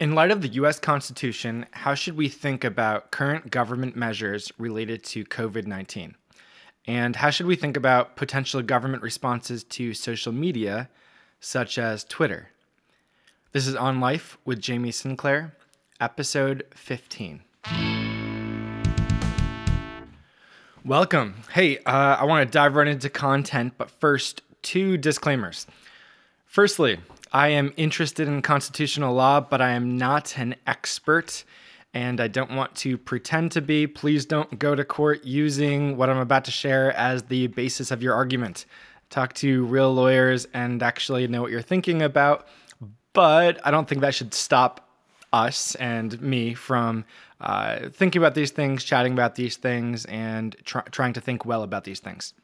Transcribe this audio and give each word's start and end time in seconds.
In 0.00 0.14
light 0.14 0.30
of 0.30 0.40
the 0.40 0.48
US 0.48 0.80
Constitution, 0.80 1.66
how 1.72 1.92
should 1.92 2.16
we 2.16 2.30
think 2.30 2.64
about 2.64 3.10
current 3.10 3.50
government 3.50 3.94
measures 3.96 4.50
related 4.56 5.04
to 5.04 5.26
COVID 5.26 5.66
19? 5.66 6.14
And 6.86 7.16
how 7.16 7.28
should 7.28 7.44
we 7.44 7.54
think 7.54 7.76
about 7.76 8.16
potential 8.16 8.62
government 8.62 9.02
responses 9.02 9.62
to 9.64 9.92
social 9.92 10.32
media, 10.32 10.88
such 11.38 11.76
as 11.76 12.04
Twitter? 12.04 12.48
This 13.52 13.66
is 13.66 13.76
On 13.76 14.00
Life 14.00 14.38
with 14.46 14.58
Jamie 14.58 14.90
Sinclair, 14.90 15.54
episode 16.00 16.64
15. 16.74 17.42
Welcome. 20.82 21.34
Hey, 21.52 21.76
uh, 21.80 22.16
I 22.18 22.24
want 22.24 22.48
to 22.48 22.50
dive 22.50 22.74
right 22.74 22.88
into 22.88 23.10
content, 23.10 23.74
but 23.76 23.90
first, 23.90 24.40
two 24.62 24.96
disclaimers. 24.96 25.66
Firstly, 26.46 27.00
I 27.32 27.48
am 27.48 27.72
interested 27.76 28.26
in 28.26 28.42
constitutional 28.42 29.14
law, 29.14 29.40
but 29.40 29.60
I 29.60 29.70
am 29.70 29.96
not 29.96 30.36
an 30.36 30.56
expert 30.66 31.44
and 31.92 32.20
I 32.20 32.28
don't 32.28 32.52
want 32.52 32.74
to 32.76 32.98
pretend 32.98 33.52
to 33.52 33.60
be. 33.60 33.86
Please 33.86 34.24
don't 34.24 34.58
go 34.58 34.74
to 34.74 34.84
court 34.84 35.24
using 35.24 35.96
what 35.96 36.08
I'm 36.08 36.18
about 36.18 36.44
to 36.44 36.50
share 36.50 36.92
as 36.96 37.24
the 37.24 37.48
basis 37.48 37.90
of 37.90 38.02
your 38.02 38.14
argument. 38.14 38.66
Talk 39.10 39.32
to 39.34 39.64
real 39.66 39.92
lawyers 39.92 40.46
and 40.54 40.82
actually 40.82 41.26
know 41.26 41.42
what 41.42 41.50
you're 41.50 41.62
thinking 41.62 42.02
about, 42.02 42.46
but 43.12 43.64
I 43.66 43.70
don't 43.70 43.88
think 43.88 44.00
that 44.02 44.14
should 44.14 44.34
stop 44.34 44.88
us 45.32 45.74
and 45.76 46.20
me 46.20 46.54
from 46.54 47.04
uh, 47.40 47.88
thinking 47.90 48.20
about 48.20 48.34
these 48.34 48.50
things, 48.50 48.84
chatting 48.84 49.12
about 49.12 49.34
these 49.34 49.56
things, 49.56 50.04
and 50.06 50.54
try- 50.64 50.82
trying 50.90 51.12
to 51.14 51.20
think 51.20 51.44
well 51.44 51.62
about 51.62 51.84
these 51.84 52.00
things. 52.00 52.34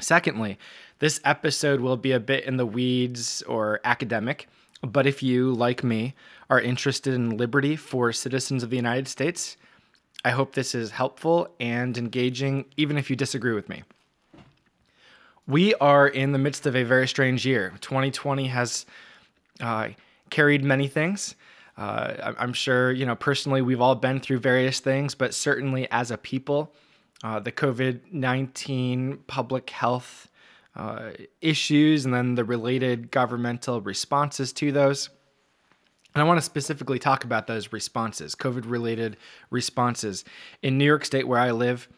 Secondly, 0.00 0.58
this 1.00 1.18
episode 1.24 1.80
will 1.80 1.96
be 1.96 2.12
a 2.12 2.20
bit 2.20 2.44
in 2.44 2.56
the 2.58 2.66
weeds 2.66 3.42
or 3.42 3.80
academic, 3.84 4.48
but 4.82 5.06
if 5.06 5.22
you, 5.22 5.52
like 5.52 5.82
me, 5.82 6.14
are 6.48 6.60
interested 6.60 7.14
in 7.14 7.36
liberty 7.36 7.74
for 7.74 8.12
citizens 8.12 8.62
of 8.62 8.70
the 8.70 8.76
United 8.76 9.08
States, 9.08 9.56
I 10.24 10.30
hope 10.30 10.54
this 10.54 10.74
is 10.74 10.90
helpful 10.90 11.48
and 11.58 11.96
engaging, 11.96 12.66
even 12.76 12.98
if 12.98 13.08
you 13.08 13.16
disagree 13.16 13.54
with 13.54 13.68
me. 13.68 13.82
We 15.46 15.74
are 15.76 16.06
in 16.06 16.32
the 16.32 16.38
midst 16.38 16.66
of 16.66 16.76
a 16.76 16.82
very 16.82 17.08
strange 17.08 17.46
year. 17.46 17.72
2020 17.80 18.48
has 18.48 18.84
uh, 19.60 19.88
carried 20.28 20.62
many 20.62 20.86
things. 20.86 21.34
Uh, 21.78 22.34
I'm 22.38 22.52
sure, 22.52 22.92
you 22.92 23.06
know, 23.06 23.16
personally, 23.16 23.62
we've 23.62 23.80
all 23.80 23.94
been 23.94 24.20
through 24.20 24.40
various 24.40 24.80
things, 24.80 25.14
but 25.14 25.32
certainly 25.32 25.88
as 25.90 26.10
a 26.10 26.18
people, 26.18 26.74
uh, 27.24 27.40
the 27.40 27.52
COVID 27.52 28.12
19 28.12 29.20
public 29.26 29.70
health 29.70 30.29
uh, 30.76 31.10
issues 31.40 32.04
and 32.04 32.14
then 32.14 32.34
the 32.34 32.44
related 32.44 33.10
governmental 33.10 33.80
responses 33.80 34.52
to 34.54 34.72
those. 34.72 35.10
And 36.14 36.22
I 36.22 36.26
want 36.26 36.38
to 36.38 36.42
specifically 36.42 36.98
talk 36.98 37.24
about 37.24 37.46
those 37.46 37.72
responses, 37.72 38.34
COVID 38.34 38.68
related 38.68 39.16
responses. 39.50 40.24
In 40.62 40.76
New 40.76 40.84
York 40.84 41.04
State, 41.04 41.28
where 41.28 41.38
I 41.38 41.52
live, 41.52 41.88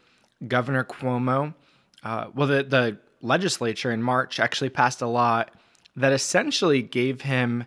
Governor 0.47 0.84
Cuomo, 0.84 1.55
uh, 2.03 2.27
well, 2.34 2.47
the, 2.47 2.62
the 2.62 2.98
legislature 3.23 3.91
in 3.91 4.03
March 4.03 4.41
actually 4.41 4.70
passed 4.70 5.01
a 5.01 5.07
law 5.07 5.45
that 5.97 6.12
essentially 6.12 6.83
gave 6.83 7.23
him 7.23 7.64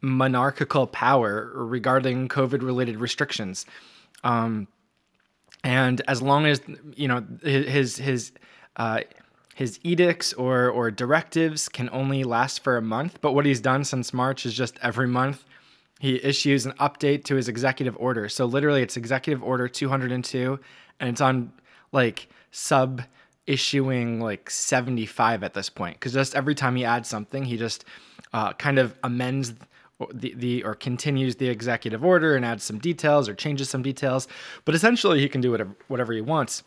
monarchical 0.00 0.86
power 0.86 1.50
regarding 1.54 2.28
COVID 2.28 2.62
related 2.62 2.98
restrictions. 2.98 3.66
Um, 4.22 4.68
and 5.64 6.00
as 6.06 6.22
long 6.22 6.46
as 6.46 6.60
you 6.94 7.08
know 7.08 7.24
his 7.42 7.96
his 7.96 8.32
uh, 8.76 9.00
his 9.58 9.80
edicts 9.82 10.32
or 10.34 10.70
or 10.70 10.88
directives 10.88 11.68
can 11.68 11.90
only 11.90 12.22
last 12.22 12.62
for 12.62 12.76
a 12.76 12.82
month, 12.82 13.18
but 13.20 13.32
what 13.32 13.44
he's 13.44 13.60
done 13.60 13.82
since 13.82 14.14
March 14.14 14.46
is 14.46 14.54
just 14.54 14.78
every 14.82 15.08
month 15.08 15.44
he 15.98 16.22
issues 16.22 16.64
an 16.64 16.74
update 16.74 17.24
to 17.24 17.34
his 17.34 17.48
executive 17.48 17.96
order. 17.98 18.28
So 18.28 18.46
literally, 18.46 18.82
it's 18.82 18.96
Executive 18.96 19.42
Order 19.42 19.66
202, 19.66 20.60
and 21.00 21.10
it's 21.10 21.20
on 21.20 21.52
like 21.90 22.28
sub 22.52 23.02
issuing 23.48 24.20
like 24.20 24.48
75 24.48 25.42
at 25.42 25.54
this 25.54 25.68
point 25.68 25.96
because 25.96 26.12
just 26.12 26.36
every 26.36 26.54
time 26.54 26.76
he 26.76 26.84
adds 26.84 27.08
something, 27.08 27.44
he 27.44 27.56
just 27.56 27.84
uh, 28.32 28.52
kind 28.52 28.78
of 28.78 28.94
amends 29.02 29.54
the, 30.14 30.34
the 30.36 30.62
or 30.62 30.76
continues 30.76 31.34
the 31.34 31.48
executive 31.48 32.04
order 32.04 32.36
and 32.36 32.44
adds 32.44 32.62
some 32.62 32.78
details 32.78 33.28
or 33.28 33.34
changes 33.34 33.68
some 33.68 33.82
details, 33.82 34.28
but 34.64 34.76
essentially 34.76 35.18
he 35.18 35.28
can 35.28 35.40
do 35.40 35.50
whatever 35.50 35.74
whatever 35.88 36.12
he 36.12 36.20
wants. 36.20 36.62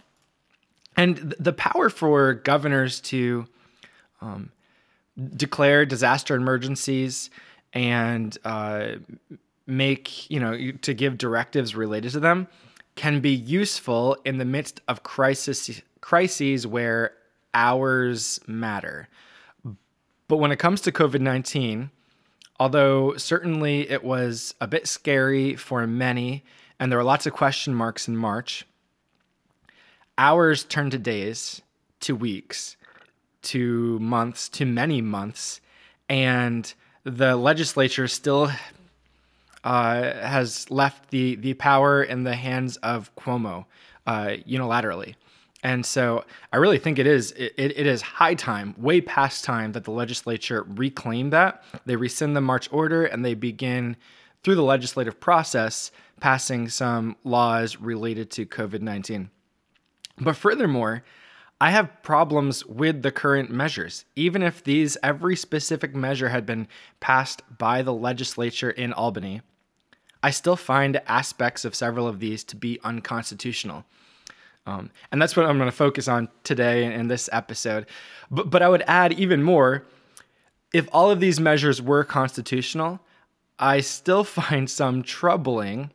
And 0.98 1.36
the 1.40 1.54
power 1.54 1.90
for 1.90 2.34
governors 2.34 3.00
to 3.02 3.48
um, 4.22 4.52
declare 5.36 5.86
disaster 5.86 6.36
emergencies 6.36 7.30
and 7.74 8.38
uh, 8.44 8.94
make 9.66 10.30
you 10.30 10.40
know 10.40 10.72
to 10.82 10.94
give 10.94 11.18
directives 11.18 11.76
related 11.76 12.12
to 12.12 12.20
them 12.20 12.48
can 12.96 13.22
be 13.22 13.32
useful 13.32 14.18
in 14.26 14.38
the 14.38 14.46
midst 14.46 14.82
of 14.88 15.04
crisis 15.04 15.82
crises 16.02 16.68
where 16.68 17.14
hours 17.54 18.40
matter. 18.48 19.08
But 20.28 20.38
when 20.38 20.52
it 20.52 20.60
comes 20.60 20.82
to 20.82 20.92
COVID 20.92 21.22
nineteen 21.22 21.90
Although 22.62 23.18
certainly 23.18 23.90
it 23.90 24.04
was 24.04 24.54
a 24.62 24.68
bit 24.68 24.88
scary 24.88 25.56
for 25.56 25.88
many, 25.88 26.44
and 26.80 26.92
there 26.92 27.00
were 27.00 27.04
lots 27.04 27.26
of 27.26 27.34
question 27.34 27.74
marks 27.74 28.08
in 28.08 28.16
March, 28.16 28.68
hours 30.22 30.64
turn 30.64 30.92
to 30.92 31.00
days, 31.00 31.64
to 32.00 32.16
weeks, 32.16 32.78
to 33.42 33.98
months, 34.00 34.48
to 34.50 34.66
many 34.66 35.02
months, 35.02 35.60
and 36.08 36.72
the 37.04 37.36
legislature 37.36 38.08
still 38.08 38.52
uh, 39.64 40.02
has 40.04 40.70
left 40.70 41.10
the, 41.10 41.36
the 41.38 41.56
power 41.56 42.04
in 42.04 42.24
the 42.24 42.36
hands 42.36 42.78
of 42.78 43.14
Cuomo 43.16 43.66
uh, 44.06 44.36
unilaterally. 44.48 45.16
And 45.64 45.84
so 45.84 46.24
I 46.54 46.58
really 46.58 46.78
think 46.78 47.00
it 47.00 47.08
is 47.08 47.32
it, 47.32 47.54
it 47.58 47.88
is 47.88 48.02
high 48.02 48.36
time, 48.36 48.76
way 48.78 49.02
past 49.02 49.44
time 49.44 49.72
that 49.72 49.86
the 49.86 49.92
legislature 49.92 50.66
reclaim 50.68 51.32
that. 51.32 51.64
They 51.86 51.96
rescind 51.96 52.36
the 52.36 52.42
March 52.42 52.72
order 52.72 53.06
and 53.06 53.26
they 53.26 53.34
begin 53.34 53.96
through 54.44 54.56
the 54.56 54.64
legislative 54.64 55.20
process 55.20 55.92
passing 56.20 56.70
some 56.70 57.16
laws 57.24 57.78
related 57.78 58.30
to 58.32 58.46
COVID-19. 58.46 59.30
But 60.18 60.36
furthermore, 60.36 61.04
I 61.60 61.70
have 61.70 62.02
problems 62.02 62.66
with 62.66 63.04
the 63.04 63.12
current 63.12 63.52
measures. 63.52 64.06
Even 64.16 64.42
if 64.42 64.64
these 64.64 64.98
every 65.04 65.36
specific 65.36 65.96
measure 65.96 66.30
had 66.30 66.46
been 66.46 66.68
passed 67.00 67.44
by 67.58 67.84
the 67.84 67.94
legislature 67.94 68.72
in 68.72 68.94
Albany, 68.94 69.42
I 70.24 70.32
still 70.32 70.56
find 70.56 71.02
aspects 71.08 71.66
of 71.66 71.76
several 71.76 72.08
of 72.08 72.20
these 72.20 72.44
to 72.46 72.56
be 72.56 72.80
unconstitutional. 72.84 73.86
Um, 74.66 74.92
and 75.12 75.22
that's 75.22 75.36
what 75.36 75.46
I'm 75.46 75.58
going 75.58 75.70
to 75.70 75.76
focus 75.76 76.08
on 76.08 76.30
today 76.44 76.94
in, 76.94 77.08
this 77.08 77.30
episode. 77.32 77.88
But, 78.30 78.50
but 78.50 78.62
I 78.62 78.70
would 78.70 78.84
add 78.88 79.14
even 79.14 79.42
more 79.42 79.86
if 80.74 80.88
all 80.92 81.10
of 81.10 81.20
these 81.20 81.40
measures 81.40 81.82
were 81.82 82.04
constitutional, 82.04 83.00
I 83.60 83.82
still 83.82 84.24
find 84.24 84.70
some 84.70 85.04
troubling 85.04 85.92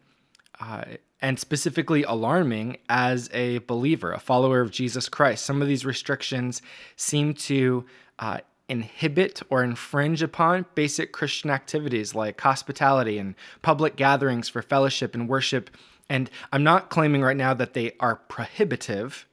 uh, 0.61 0.85
and 1.23 1.39
specifically 1.39 2.03
alarming 2.03 2.77
as 2.89 3.31
a 3.33 3.59
believer, 3.59 4.13
a 4.13 4.21
follower 4.21 4.61
of 4.61 4.71
Jesus 4.71 5.09
Christ. 5.09 5.45
Some 5.45 5.63
of 5.63 5.69
these 5.69 5.85
restrictions 5.85 6.61
seem 6.97 7.35
to 7.35 7.85
uh, 8.19 8.39
inhibit 8.69 9.41
or 9.49 9.63
infringe 9.63 10.23
upon 10.23 10.67
basic 10.75 11.13
Christian 11.13 11.51
activities 11.51 12.15
like 12.15 12.41
hospitality 12.41 13.19
and 13.19 13.35
public 13.63 13.97
gatherings 13.97 14.49
for 14.49 14.61
fellowship 14.61 15.15
and 15.15 15.29
worship 15.29 15.71
and 16.09 16.31
I'm 16.53 16.63
not 16.63 16.91
claiming 16.91 17.23
right 17.23 17.37
now 17.37 17.55
that 17.55 17.75
they 17.75 17.93
are 18.01 18.17
prohibitive. 18.17 19.27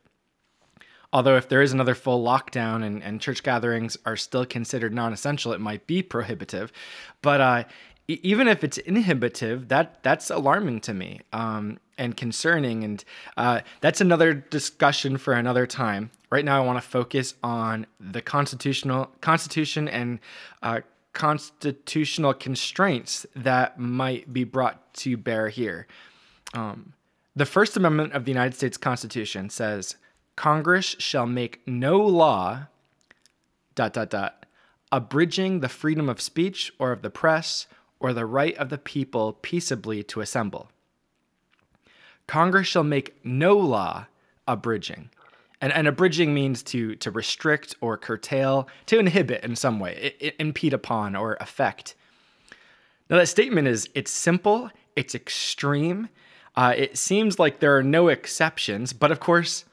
Although, 1.12 1.38
if 1.38 1.48
there 1.48 1.62
is 1.62 1.72
another 1.72 1.94
full 1.94 2.26
lockdown 2.26 2.84
and, 2.84 3.04
and 3.04 3.22
church 3.22 3.44
gatherings 3.44 3.98
are 4.06 4.18
still 4.18 4.46
considered 4.46 4.94
non 4.94 5.14
essential, 5.14 5.54
it 5.54 5.62
might 5.62 5.86
be 5.86 6.02
prohibitive. 6.02 6.72
But 7.22 7.42
uh, 7.42 7.64
even 8.08 8.47
if 8.47 8.64
it's 8.64 8.78
inhibitive, 8.78 9.69
that 9.69 10.04
that's 10.04 10.30
alarming 10.30 10.81
to 10.81 10.94
me 10.94 11.22
um, 11.31 11.80
and 11.98 12.18
concerning, 12.18 12.83
and 12.83 13.04
uh, 13.38 13.62
that's 13.81 14.01
another 14.01 14.33
discussion 14.33 15.18
for 15.18 15.33
another 15.33 15.66
time. 15.66 16.12
Right 16.30 16.44
now, 16.44 16.62
I 16.62 16.66
want 16.66 16.81
to 16.81 16.88
focus 16.88 17.36
on 17.44 17.86
the 18.00 18.22
constitutional 18.22 19.10
constitution 19.22 19.88
and 19.88 20.19
uh, 20.62 20.81
constitutional 21.13 22.33
constraints 22.33 23.25
that 23.36 23.80
might 23.80 24.33
be 24.33 24.44
brought 24.44 24.94
to 24.95 25.16
bear 25.16 25.50
here. 25.50 25.88
Um, 26.54 26.94
the 27.36 27.45
First 27.45 27.78
Amendment 27.78 28.13
of 28.13 28.25
the 28.25 28.31
United 28.31 28.56
States 28.56 28.78
Constitution 28.78 29.50
says 29.50 29.95
Congress 30.36 30.95
shall 31.00 31.25
make 31.25 31.62
no 31.68 32.00
law, 32.00 32.68
dot, 33.75 33.94
dot, 33.94 34.10
dot, 34.10 34.45
abridging 34.92 35.60
the 35.60 35.69
freedom 35.69 36.10
of 36.10 36.19
speech 36.22 36.72
or 36.78 36.92
of 36.92 37.01
the 37.01 37.10
press 37.10 37.68
or 38.04 38.14
the 38.14 38.26
right 38.26 38.56
of 38.58 38.70
the 38.70 38.78
people 38.78 39.40
peaceably 39.42 40.04
to 40.04 40.20
assemble. 40.20 40.70
Congress 42.28 42.68
shall 42.68 42.84
make 42.84 43.16
no 43.26 43.58
law 43.58 44.06
abridging. 44.46 45.10
And, 45.62 45.72
and 45.72 45.88
abridging 45.88 46.34
means 46.34 46.62
to, 46.64 46.96
to 46.96 47.10
restrict 47.10 47.76
or 47.80 47.98
curtail, 47.98 48.68
to 48.88 49.00
inhibit 49.00 49.46
in 49.46 49.56
some 49.56 49.80
way, 49.80 50.14
impede 50.38 50.74
upon 50.74 51.16
or 51.16 51.38
affect 51.40 51.96
Now, 53.10 53.18
that 53.18 53.28
statement 53.28 53.70
is 53.70 53.90
it's 53.96 54.12
simple, 54.12 54.70
it's 54.96 55.16
extreme. 55.16 56.10
Uh, 56.56 56.74
it 56.76 56.98
seems 56.98 57.40
like 57.40 57.60
there 57.60 57.78
are 57.78 57.84
no 57.84 58.10
exceptions, 58.10 58.92
but 58.92 59.12
of 59.12 59.20
course, 59.20 59.64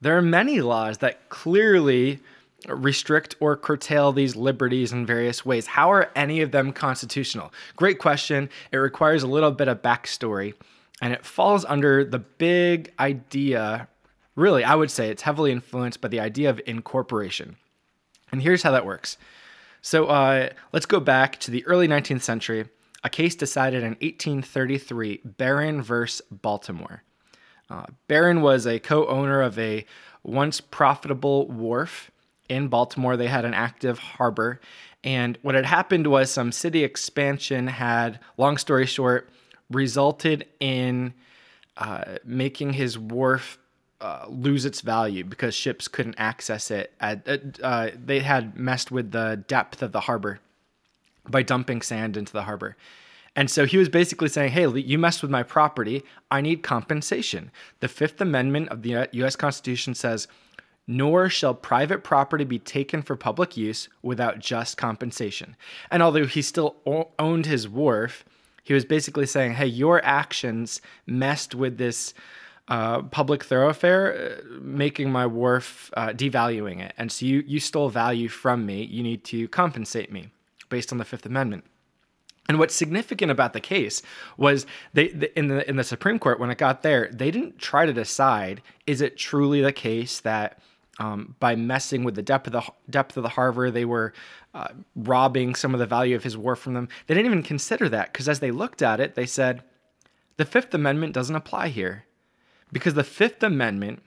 there 0.00 0.16
are 0.18 0.22
many 0.22 0.60
laws 0.60 0.98
that 0.98 1.28
clearly 1.28 2.20
restrict 2.68 3.36
or 3.40 3.56
curtail 3.56 4.12
these 4.12 4.36
liberties 4.36 4.92
in 4.92 5.06
various 5.06 5.44
ways. 5.44 5.66
How 5.66 5.92
are 5.92 6.10
any 6.14 6.40
of 6.40 6.50
them 6.50 6.72
constitutional? 6.72 7.52
Great 7.76 7.98
question. 7.98 8.48
It 8.72 8.78
requires 8.78 9.22
a 9.22 9.26
little 9.28 9.50
bit 9.50 9.68
of 9.68 9.82
backstory, 9.82 10.54
and 11.00 11.12
it 11.12 11.24
falls 11.24 11.64
under 11.64 12.04
the 12.04 12.18
big 12.18 12.92
idea. 12.98 13.88
Really, 14.36 14.64
I 14.64 14.74
would 14.74 14.90
say 14.90 15.08
it's 15.08 15.22
heavily 15.22 15.52
influenced 15.52 16.00
by 16.00 16.08
the 16.08 16.20
idea 16.20 16.50
of 16.50 16.60
incorporation. 16.66 17.56
And 18.32 18.42
here's 18.42 18.62
how 18.62 18.72
that 18.72 18.86
works. 18.86 19.16
So 19.80 20.06
uh, 20.06 20.48
let's 20.72 20.86
go 20.86 20.98
back 20.98 21.38
to 21.40 21.50
the 21.50 21.64
early 21.66 21.86
19th 21.86 22.22
century, 22.22 22.68
a 23.04 23.10
case 23.10 23.34
decided 23.34 23.82
in 23.82 23.90
1833, 23.90 25.20
Barron 25.24 25.82
versus 25.82 26.22
Baltimore. 26.30 27.02
Uh, 27.68 27.86
Barron 28.08 28.40
was 28.40 28.66
a 28.66 28.78
co 28.78 29.06
owner 29.06 29.42
of 29.42 29.58
a 29.58 29.84
once 30.22 30.60
profitable 30.60 31.48
wharf 31.48 32.10
in 32.48 32.68
Baltimore. 32.68 33.16
They 33.16 33.28
had 33.28 33.44
an 33.44 33.54
active 33.54 33.98
harbor. 33.98 34.60
And 35.02 35.38
what 35.42 35.54
had 35.54 35.66
happened 35.66 36.06
was 36.06 36.30
some 36.30 36.52
city 36.52 36.82
expansion 36.82 37.66
had, 37.66 38.20
long 38.36 38.56
story 38.56 38.86
short, 38.86 39.28
resulted 39.70 40.46
in 40.60 41.14
uh, 41.76 42.16
making 42.24 42.74
his 42.74 42.98
wharf 42.98 43.58
uh, 44.00 44.26
lose 44.28 44.64
its 44.64 44.80
value 44.80 45.24
because 45.24 45.54
ships 45.54 45.88
couldn't 45.88 46.16
access 46.18 46.70
it. 46.70 46.92
At, 47.00 47.58
uh, 47.62 47.90
they 48.02 48.20
had 48.20 48.56
messed 48.58 48.90
with 48.90 49.12
the 49.12 49.42
depth 49.48 49.82
of 49.82 49.92
the 49.92 50.00
harbor 50.00 50.40
by 51.28 51.42
dumping 51.42 51.82
sand 51.82 52.16
into 52.16 52.32
the 52.32 52.42
harbor. 52.42 52.76
And 53.36 53.50
so 53.50 53.66
he 53.66 53.78
was 53.78 53.88
basically 53.88 54.28
saying, 54.28 54.52
hey, 54.52 54.68
you 54.68 54.98
messed 54.98 55.22
with 55.22 55.30
my 55.30 55.42
property. 55.42 56.04
I 56.30 56.40
need 56.40 56.62
compensation. 56.62 57.50
The 57.80 57.88
Fifth 57.88 58.20
Amendment 58.20 58.68
of 58.68 58.82
the 58.82 59.08
US 59.10 59.36
Constitution 59.36 59.94
says, 59.94 60.28
nor 60.86 61.28
shall 61.28 61.54
private 61.54 62.04
property 62.04 62.44
be 62.44 62.58
taken 62.58 63.02
for 63.02 63.16
public 63.16 63.56
use 63.56 63.88
without 64.02 64.38
just 64.38 64.76
compensation. 64.76 65.56
And 65.90 66.02
although 66.02 66.26
he 66.26 66.42
still 66.42 66.76
owned 67.18 67.46
his 67.46 67.68
wharf, 67.68 68.24
he 68.62 68.74
was 68.74 68.84
basically 68.84 69.26
saying, 69.26 69.54
hey, 69.54 69.66
your 69.66 70.04
actions 70.04 70.80
messed 71.06 71.54
with 71.54 71.78
this 71.78 72.14
uh, 72.68 73.02
public 73.02 73.44
thoroughfare, 73.44 74.38
uh, 74.40 74.58
making 74.60 75.12
my 75.12 75.26
wharf, 75.26 75.90
uh, 75.96 76.08
devaluing 76.08 76.80
it. 76.80 76.94
And 76.96 77.12
so 77.12 77.26
you, 77.26 77.44
you 77.46 77.60
stole 77.60 77.90
value 77.90 78.28
from 78.28 78.64
me. 78.64 78.84
You 78.84 79.02
need 79.02 79.22
to 79.24 79.48
compensate 79.48 80.10
me 80.10 80.30
based 80.70 80.90
on 80.90 80.98
the 80.98 81.04
Fifth 81.04 81.26
Amendment. 81.26 81.64
And 82.48 82.58
what's 82.58 82.74
significant 82.74 83.30
about 83.30 83.52
the 83.52 83.60
case 83.60 84.02
was 84.36 84.66
they, 84.92 85.04
in 85.34 85.48
the 85.48 85.66
in 85.68 85.76
the 85.76 85.84
Supreme 85.84 86.18
Court 86.18 86.38
when 86.38 86.50
it 86.50 86.58
got 86.58 86.82
there, 86.82 87.08
they 87.10 87.30
didn't 87.30 87.58
try 87.58 87.86
to 87.86 87.92
decide 87.92 88.60
is 88.86 89.00
it 89.00 89.16
truly 89.16 89.62
the 89.62 89.72
case 89.72 90.20
that 90.20 90.58
um, 90.98 91.34
by 91.40 91.56
messing 91.56 92.04
with 92.04 92.14
the 92.14 92.22
depth 92.22 92.46
of 92.46 92.52
the 92.52 92.62
depth 92.88 93.16
of 93.16 93.22
the 93.22 93.28
harbor, 93.28 93.70
they 93.70 93.84
were 93.84 94.12
uh, 94.54 94.68
robbing 94.94 95.54
some 95.54 95.74
of 95.74 95.80
the 95.80 95.86
value 95.86 96.14
of 96.14 96.22
his 96.22 96.36
war 96.36 96.56
from 96.56 96.74
them. 96.74 96.88
They 97.06 97.14
didn't 97.14 97.26
even 97.26 97.42
consider 97.42 97.88
that 97.88 98.12
because 98.12 98.28
as 98.28 98.40
they 98.40 98.50
looked 98.50 98.82
at 98.82 99.00
it, 99.00 99.14
they 99.14 99.26
said 99.26 99.62
the 100.36 100.44
Fifth 100.44 100.72
Amendment 100.74 101.12
doesn't 101.12 101.34
apply 101.34 101.68
here 101.68 102.04
because 102.72 102.94
the 102.94 103.04
Fifth 103.04 103.42
Amendment 103.42 104.02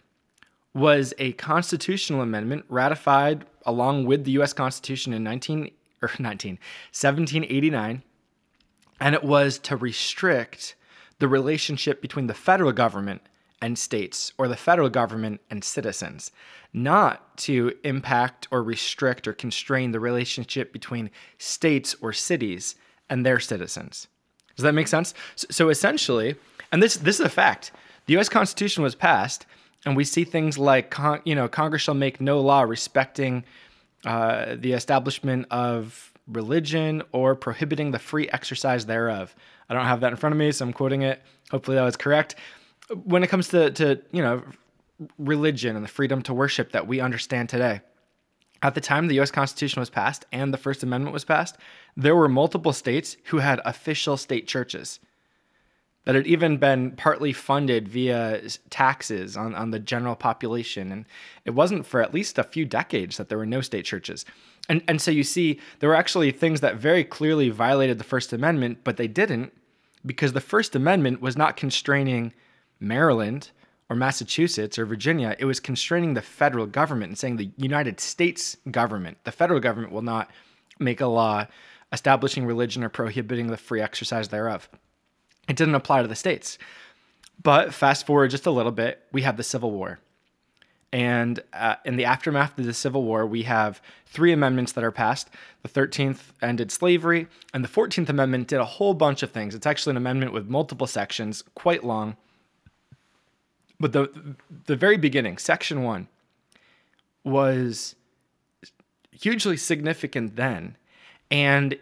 was 0.74 1.14
a 1.18 1.32
constitutional 1.34 2.22
amendment 2.22 2.66
ratified 2.70 3.46
along 3.66 4.06
with 4.06 4.24
the 4.24 4.32
U.S. 4.32 4.54
Constitution 4.54 5.14
in 5.14 5.24
19 5.24 5.72
or 6.02 6.12
19 6.20 6.54
1789, 6.92 8.04
and 9.00 9.16
it 9.16 9.24
was 9.24 9.60
to 9.60 9.76
restrict 9.76 10.76
the 11.20 11.28
relationship 11.28 12.02
between 12.02 12.28
the 12.28 12.34
federal 12.34 12.72
government 12.72 13.22
and 13.62 13.78
states 13.78 14.34
or 14.38 14.48
the 14.48 14.56
federal 14.56 14.90
government 14.90 15.42
and 15.50 15.64
citizens, 15.64 16.32
not 16.74 17.38
to 17.38 17.74
impact 17.84 18.48
or 18.52 18.62
restrict 18.62 19.28
or 19.28 19.34
constrain 19.34 19.92
the 19.92 20.00
relationship 20.00 20.72
between 20.72 21.10
states 21.38 21.96
or 22.02 22.14
cities 22.14 22.76
and 23.10 23.26
their 23.26 23.40
citizens. 23.40 24.08
Does 24.56 24.64
that 24.64 24.74
make 24.74 24.88
sense? 24.88 25.14
So, 25.36 25.70
essentially, 25.70 26.36
and 26.72 26.82
this 26.82 26.98
this 26.98 27.20
is 27.20 27.26
a 27.26 27.30
fact 27.30 27.72
the 28.08 28.14
U.S. 28.14 28.30
Constitution 28.30 28.84
was 28.84 28.96
passed, 28.96 29.46
and 29.86 29.96
we 29.96 30.04
see 30.04 30.24
things 30.24 30.58
like, 30.58 30.90
con- 30.90 31.22
you 31.26 31.36
know, 31.36 31.48
Congress 31.48 31.82
shall 31.82 31.94
make 31.94 32.20
no 32.20 32.42
law 32.42 32.62
respecting 32.62 33.44
uh, 34.06 34.56
the 34.58 34.74
establishment 34.74 35.46
of 35.52 36.12
religion 36.28 37.04
or 37.12 37.36
prohibiting 37.36 37.92
the 37.92 38.00
free 38.00 38.30
exercise 38.30 38.86
thereof. 38.86 39.36
I 39.70 39.74
don't 39.74 39.86
have 39.86 40.02
that 40.02 40.12
in 40.12 40.18
front 40.18 40.34
of 40.34 40.40
me, 40.40 40.52
so 40.52 40.66
I'm 40.66 40.74
quoting 40.74 41.02
it. 41.02 41.22
Hopefully, 41.52 41.76
that 41.76 41.84
was 41.84 41.98
correct. 41.98 42.36
When 43.04 43.24
it 43.24 43.28
comes 43.28 43.50
to, 43.50 43.72
to 43.72 44.02
you 44.12 44.22
know, 44.22 44.44
religion 45.18 45.76
and 45.76 45.84
the 45.84 45.90
freedom 45.90 46.22
to 46.24 46.34
worship 46.34 46.72
that 46.72 46.88
we 46.88 47.00
understand 47.00 47.50
today, 47.50 47.82
at 48.62 48.76
the 48.76 48.82
time 48.82 49.08
the 49.08 49.20
US 49.22 49.32
Constitution 49.32 49.80
was 49.80 49.90
passed 49.90 50.26
and 50.32 50.54
the 50.54 50.58
First 50.58 50.84
Amendment 50.84 51.14
was 51.14 51.26
passed, 51.26 51.58
there 51.96 52.16
were 52.16 52.28
multiple 52.28 52.74
states 52.74 53.18
who 53.26 53.38
had 53.38 53.62
official 53.66 54.18
state 54.18 54.48
churches 54.48 55.00
that 56.08 56.16
had 56.16 56.26
even 56.26 56.56
been 56.56 56.92
partly 56.92 57.34
funded 57.34 57.90
via 57.90 58.42
taxes 58.70 59.36
on, 59.36 59.54
on 59.54 59.72
the 59.72 59.80
general 59.80 60.16
population. 60.16 60.90
And 60.90 61.06
it 61.44 61.52
wasn't 61.52 61.86
for 61.86 62.02
at 62.02 62.14
least 62.14 62.38
a 62.38 62.46
few 62.46 62.64
decades 62.64 63.18
that 63.18 63.28
there 63.28 63.38
were 63.38 63.46
no 63.46 63.60
state 63.60 63.84
churches. 63.84 64.24
And, 64.70 64.82
and 64.88 65.02
so 65.02 65.12
you 65.12 65.26
see, 65.26 65.60
there 65.80 65.90
were 65.90 65.96
actually 65.96 66.32
things 66.32 66.62
that 66.62 66.78
very 66.78 67.04
clearly 67.04 67.50
violated 67.50 67.98
the 67.98 68.06
First 68.06 68.32
Amendment, 68.32 68.80
but 68.86 68.96
they 68.96 69.08
didn't 69.08 69.52
because 70.06 70.32
the 70.32 70.40
First 70.40 70.78
Amendment 70.78 71.22
was 71.22 71.36
not 71.36 71.58
constraining 71.58 72.32
Maryland 72.80 73.52
or 73.90 73.96
Massachusetts 73.96 74.78
or 74.78 74.86
Virginia. 74.86 75.36
It 75.40 75.46
was 75.46 75.60
constraining 75.60 76.14
the 76.14 76.22
federal 76.22 76.66
government 76.66 77.10
and 77.10 77.18
saying 77.18 77.38
the 77.38 77.52
United 77.58 78.00
States 78.00 78.58
government, 78.70 79.18
the 79.24 79.32
federal 79.32 79.60
government, 79.60 79.94
will 79.94 80.02
not 80.02 80.30
make 80.80 81.02
a 81.02 81.08
law 81.08 81.48
establishing 81.92 82.46
religion 82.46 82.84
or 82.84 82.90
prohibiting 82.90 83.48
the 83.48 83.58
free 83.58 83.82
exercise 83.82 84.28
thereof. 84.28 84.70
It 85.48 85.56
didn't 85.56 85.76
apply 85.76 86.02
to 86.02 86.08
the 86.08 86.16
states. 86.16 86.58
But 87.42 87.74
fast 87.74 88.06
forward 88.06 88.32
just 88.32 88.46
a 88.46 88.52
little 88.52 88.72
bit, 88.72 89.04
we 89.12 89.22
have 89.22 89.38
the 89.38 89.44
Civil 89.44 89.72
War. 89.72 90.00
And 90.92 91.42
uh, 91.54 91.76
in 91.86 91.98
the 91.98 92.06
aftermath 92.06 92.58
of 92.58 92.66
the 92.66 92.74
Civil 92.74 93.04
War, 93.04 93.26
we 93.26 93.44
have 93.44 93.82
three 94.06 94.32
amendments 94.32 94.72
that 94.72 94.84
are 94.84 94.92
passed. 94.92 95.30
The 95.62 95.70
13th 95.70 96.32
ended 96.42 96.72
slavery, 96.72 97.28
and 97.54 97.64
the 97.64 97.70
14th 97.70 98.10
Amendment 98.10 98.48
did 98.48 98.60
a 98.60 98.66
whole 98.66 98.94
bunch 98.94 99.22
of 99.22 99.32
things. 99.32 99.54
It's 99.54 99.68
actually 99.68 99.92
an 99.92 99.98
amendment 99.98 100.34
with 100.34 100.48
multiple 100.48 100.88
sections, 100.88 101.44
quite 101.56 101.84
long. 101.84 102.16
But 103.80 103.94
the, 103.94 104.36
the 104.66 104.76
very 104.76 104.98
beginning, 104.98 105.38
Section 105.38 105.84
1, 105.84 106.08
was 107.24 107.96
hugely 109.12 109.58
significant 109.58 110.36
then. 110.36 110.78
And 111.30 111.78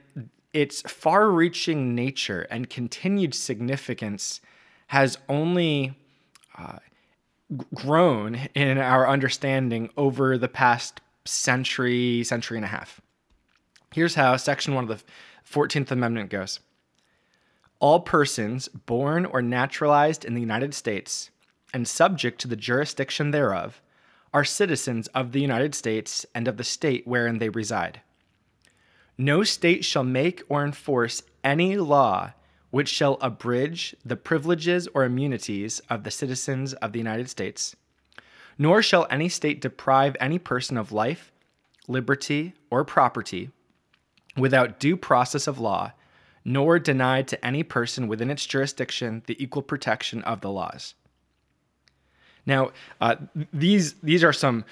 its 0.53 0.81
far 0.81 1.29
reaching 1.29 1.95
nature 1.95 2.47
and 2.49 2.69
continued 2.69 3.33
significance 3.33 4.41
has 4.87 5.17
only 5.29 5.97
uh, 6.57 6.79
grown 7.73 8.35
in 8.55 8.77
our 8.77 9.07
understanding 9.07 9.89
over 9.97 10.37
the 10.37 10.47
past 10.47 11.01
century, 11.25 12.23
century 12.23 12.57
and 12.57 12.65
a 12.65 12.69
half. 12.69 13.01
Here's 13.93 14.15
how 14.15 14.35
Section 14.37 14.73
1 14.73 14.89
of 14.89 14.99
the 14.99 15.03
14th 15.49 15.91
Amendment 15.91 16.29
goes 16.29 16.59
All 17.79 17.99
persons 17.99 18.67
born 18.67 19.25
or 19.25 19.41
naturalized 19.41 20.25
in 20.25 20.33
the 20.33 20.41
United 20.41 20.73
States 20.73 21.31
and 21.75 21.87
subject 21.87 22.41
to 22.41 22.47
the 22.47 22.55
jurisdiction 22.55 23.29
thereof 23.29 23.81
are 24.33 24.43
citizens 24.43 25.07
of 25.09 25.31
the 25.31 25.41
United 25.41 25.75
States 25.75 26.25
and 26.33 26.47
of 26.47 26.57
the 26.57 26.63
state 26.63 27.05
wherein 27.05 27.37
they 27.37 27.49
reside 27.49 28.01
no 29.17 29.43
state 29.43 29.85
shall 29.85 30.03
make 30.03 30.43
or 30.49 30.65
enforce 30.65 31.23
any 31.43 31.77
law 31.77 32.33
which 32.71 32.89
shall 32.89 33.17
abridge 33.21 33.95
the 34.03 34.17
privileges 34.17 34.87
or 34.93 35.05
immunities 35.05 35.79
of 35.89 36.03
the 36.03 36.11
citizens 36.11 36.73
of 36.75 36.91
the 36.91 36.99
United 36.99 37.29
States, 37.29 37.75
nor 38.57 38.81
shall 38.81 39.07
any 39.09 39.29
state 39.29 39.61
deprive 39.61 40.17
any 40.19 40.37
person 40.37 40.77
of 40.77 40.91
life, 40.91 41.31
liberty, 41.87 42.53
or 42.69 42.83
property 42.83 43.49
without 44.35 44.79
due 44.79 44.97
process 44.97 45.47
of 45.47 45.59
law, 45.59 45.93
nor 46.43 46.77
deny 46.77 47.21
to 47.21 47.45
any 47.45 47.63
person 47.63 48.09
within 48.09 48.29
its 48.29 48.45
jurisdiction 48.45 49.23
the 49.27 49.41
equal 49.41 49.61
protection 49.61 50.21
of 50.23 50.41
the 50.41 50.51
laws. 50.51 50.93
Now, 52.45 52.71
uh, 53.01 53.15
these 53.51 53.93
these 54.03 54.23
are 54.23 54.33
some 54.33 54.65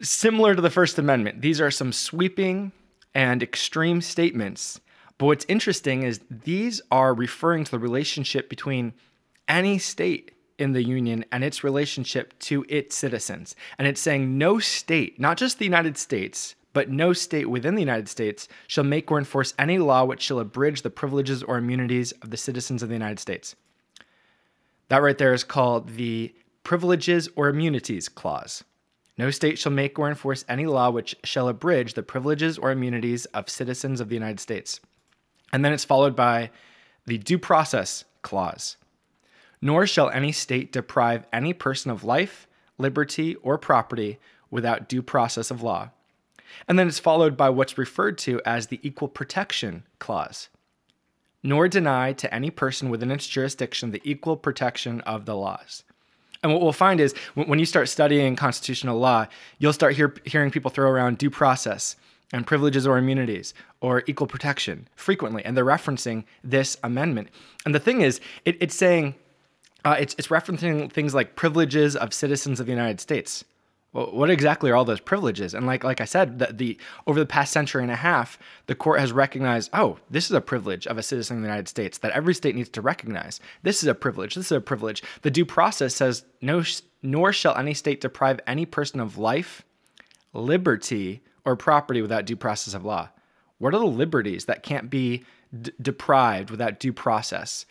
similar 0.00 0.54
to 0.54 0.60
the 0.60 0.70
First 0.70 0.98
Amendment, 0.98 1.40
these 1.40 1.60
are 1.60 1.70
some 1.70 1.92
sweeping 1.92 2.72
and 3.14 3.42
extreme 3.42 4.00
statements. 4.00 4.80
But 5.18 5.26
what's 5.26 5.46
interesting 5.48 6.02
is 6.02 6.20
these 6.28 6.80
are 6.90 7.14
referring 7.14 7.64
to 7.64 7.70
the 7.70 7.78
relationship 7.78 8.48
between 8.48 8.92
any 9.46 9.78
state 9.78 10.32
in 10.58 10.72
the 10.72 10.82
Union 10.82 11.24
and 11.32 11.44
its 11.44 11.64
relationship 11.64 12.38
to 12.40 12.64
its 12.68 12.96
citizens. 12.96 13.54
And 13.78 13.86
it's 13.86 14.00
saying 14.00 14.36
no 14.38 14.58
state, 14.58 15.20
not 15.20 15.36
just 15.36 15.58
the 15.58 15.64
United 15.64 15.96
States, 15.96 16.54
but 16.72 16.90
no 16.90 17.12
state 17.12 17.48
within 17.48 17.76
the 17.76 17.82
United 17.82 18.08
States 18.08 18.48
shall 18.66 18.84
make 18.84 19.10
or 19.10 19.18
enforce 19.18 19.54
any 19.58 19.78
law 19.78 20.04
which 20.04 20.22
shall 20.22 20.40
abridge 20.40 20.82
the 20.82 20.90
privileges 20.90 21.42
or 21.42 21.56
immunities 21.56 22.12
of 22.12 22.30
the 22.30 22.36
citizens 22.36 22.82
of 22.82 22.88
the 22.88 22.94
United 22.96 23.20
States. 23.20 23.54
That 24.88 25.02
right 25.02 25.16
there 25.16 25.32
is 25.32 25.44
called 25.44 25.90
the 25.90 26.34
Privileges 26.62 27.28
or 27.36 27.48
Immunities 27.48 28.08
Clause. 28.08 28.64
No 29.16 29.30
state 29.30 29.58
shall 29.58 29.72
make 29.72 29.98
or 29.98 30.08
enforce 30.08 30.44
any 30.48 30.66
law 30.66 30.90
which 30.90 31.14
shall 31.22 31.48
abridge 31.48 31.94
the 31.94 32.02
privileges 32.02 32.58
or 32.58 32.70
immunities 32.70 33.26
of 33.26 33.48
citizens 33.48 34.00
of 34.00 34.08
the 34.08 34.16
United 34.16 34.40
States. 34.40 34.80
And 35.52 35.64
then 35.64 35.72
it's 35.72 35.84
followed 35.84 36.16
by 36.16 36.50
the 37.06 37.18
Due 37.18 37.38
Process 37.38 38.04
Clause. 38.22 38.76
Nor 39.62 39.86
shall 39.86 40.10
any 40.10 40.32
state 40.32 40.72
deprive 40.72 41.26
any 41.32 41.52
person 41.52 41.90
of 41.90 42.02
life, 42.02 42.48
liberty, 42.76 43.36
or 43.36 43.56
property 43.56 44.18
without 44.50 44.88
due 44.88 45.02
process 45.02 45.50
of 45.50 45.62
law. 45.62 45.90
And 46.68 46.78
then 46.78 46.88
it's 46.88 46.98
followed 46.98 47.36
by 47.36 47.50
what's 47.50 47.78
referred 47.78 48.18
to 48.18 48.40
as 48.44 48.66
the 48.66 48.80
Equal 48.82 49.08
Protection 49.08 49.84
Clause. 49.98 50.48
Nor 51.44 51.68
deny 51.68 52.12
to 52.14 52.34
any 52.34 52.50
person 52.50 52.90
within 52.90 53.12
its 53.12 53.28
jurisdiction 53.28 53.92
the 53.92 54.02
equal 54.02 54.36
protection 54.36 55.00
of 55.02 55.26
the 55.26 55.36
laws. 55.36 55.84
And 56.42 56.52
what 56.52 56.60
we'll 56.60 56.72
find 56.72 57.00
is 57.00 57.14
when 57.34 57.58
you 57.58 57.66
start 57.66 57.88
studying 57.88 58.34
constitutional 58.34 58.98
law, 58.98 59.26
you'll 59.58 59.72
start 59.72 59.94
hear, 59.94 60.14
hearing 60.24 60.50
people 60.50 60.70
throw 60.70 60.90
around 60.90 61.18
due 61.18 61.30
process 61.30 61.96
and 62.32 62.46
privileges 62.46 62.86
or 62.86 62.98
immunities 62.98 63.54
or 63.80 64.02
equal 64.06 64.26
protection 64.26 64.88
frequently, 64.96 65.44
and 65.44 65.56
they're 65.56 65.64
referencing 65.64 66.24
this 66.42 66.76
amendment. 66.82 67.28
And 67.64 67.74
the 67.74 67.78
thing 67.78 68.00
is, 68.00 68.20
it, 68.44 68.56
it's 68.60 68.74
saying 68.74 69.14
uh, 69.84 69.96
it's, 69.98 70.14
it's 70.18 70.28
referencing 70.28 70.90
things 70.90 71.14
like 71.14 71.36
privileges 71.36 71.94
of 71.94 72.12
citizens 72.12 72.58
of 72.58 72.66
the 72.66 72.72
United 72.72 73.00
States. 73.00 73.44
What 73.94 74.28
exactly 74.28 74.72
are 74.72 74.74
all 74.74 74.84
those 74.84 74.98
privileges? 74.98 75.54
And 75.54 75.66
like 75.66 75.84
like 75.84 76.00
I 76.00 76.04
said, 76.04 76.40
the, 76.40 76.76
over 77.06 77.20
the 77.20 77.26
past 77.26 77.52
century 77.52 77.80
and 77.80 77.92
a 77.92 77.96
half, 77.96 78.40
the 78.66 78.74
court 78.74 78.98
has 78.98 79.12
recognized, 79.12 79.70
oh, 79.72 80.00
this 80.10 80.24
is 80.24 80.32
a 80.32 80.40
privilege 80.40 80.88
of 80.88 80.98
a 80.98 81.02
citizen 81.02 81.36
of 81.36 81.42
the 81.44 81.48
United 81.48 81.68
States 81.68 81.98
that 81.98 82.10
every 82.10 82.34
state 82.34 82.56
needs 82.56 82.70
to 82.70 82.80
recognize. 82.80 83.38
This 83.62 83.84
is 83.84 83.88
a 83.88 83.94
privilege. 83.94 84.34
This 84.34 84.46
is 84.46 84.52
a 84.52 84.60
privilege. 84.60 85.04
The 85.22 85.30
due 85.30 85.44
process 85.44 85.94
says, 85.94 86.24
no, 86.40 86.64
nor 87.04 87.32
shall 87.32 87.56
any 87.56 87.72
state 87.72 88.00
deprive 88.00 88.40
any 88.48 88.66
person 88.66 88.98
of 88.98 89.16
life, 89.16 89.62
liberty, 90.32 91.22
or 91.44 91.54
property 91.54 92.02
without 92.02 92.24
due 92.24 92.34
process 92.34 92.74
of 92.74 92.84
law. 92.84 93.10
What 93.58 93.74
are 93.74 93.78
the 93.78 93.86
liberties 93.86 94.46
that 94.46 94.64
can't 94.64 94.90
be 94.90 95.22
d- 95.62 95.70
deprived 95.80 96.50
without 96.50 96.80
due 96.80 96.92
process? 96.92 97.64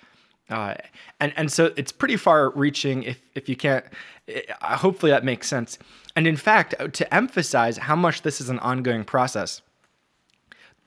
Uh, 0.50 0.76
and 1.20 1.34
and 1.36 1.52
so 1.52 1.74
it's 1.76 1.92
pretty 1.92 2.18
far 2.18 2.50
reaching 2.52 3.04
if 3.04 3.22
if 3.34 3.50
you 3.50 3.56
can't 3.56 3.86
uh, 4.62 4.78
hopefully 4.78 5.12
that 5.12 5.24
makes 5.24 5.48
sense 5.48 5.80
and 6.16 6.28
in 6.28 6.36
fact 6.36 6.76
to 6.94 7.14
emphasize 7.14 7.78
how 7.78 7.96
much 7.96 8.22
this 8.22 8.40
is 8.40 8.50
an 8.50 8.60
ongoing 8.60 9.04
process 9.04 9.62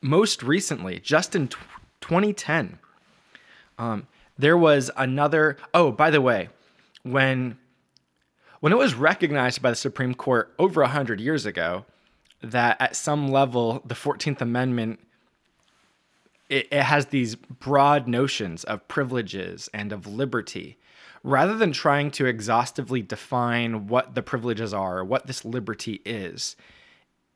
most 0.00 0.42
recently 0.42 1.00
just 1.00 1.35
in 1.35 1.49
t- 1.49 1.56
2010 2.00 2.78
um, 3.78 4.06
there 4.38 4.56
was 4.56 4.90
another 4.97 5.56
oh 5.75 5.90
by 5.90 6.11
the 6.11 6.21
way 6.21 6.49
when 7.02 7.59
when 8.61 8.73
it 8.73 8.76
was 8.76 8.95
recognized 8.95 9.62
by 9.62 9.71
the 9.71 9.76
supreme 9.76 10.14
court 10.14 10.54
over 10.59 10.80
100 10.83 11.21
years 11.21 11.47
ago 11.47 11.85
that 12.42 12.80
at 12.80 12.95
some 12.95 13.28
level 13.28 13.83
the 13.85 13.95
14th 13.95 14.40
amendment 14.40 15.00
it, 16.49 16.68
it 16.71 16.83
has 16.83 17.06
these 17.06 17.35
broad 17.35 18.06
notions 18.06 18.62
of 18.64 18.87
privileges 18.88 19.68
and 19.75 19.92
of 19.92 20.06
liberty 20.06 20.78
rather 21.26 21.56
than 21.56 21.73
trying 21.73 22.09
to 22.09 22.25
exhaustively 22.25 23.02
define 23.02 23.88
what 23.88 24.14
the 24.14 24.23
privileges 24.23 24.73
are, 24.73 25.04
what 25.04 25.26
this 25.26 25.45
liberty 25.45 26.00
is, 26.04 26.54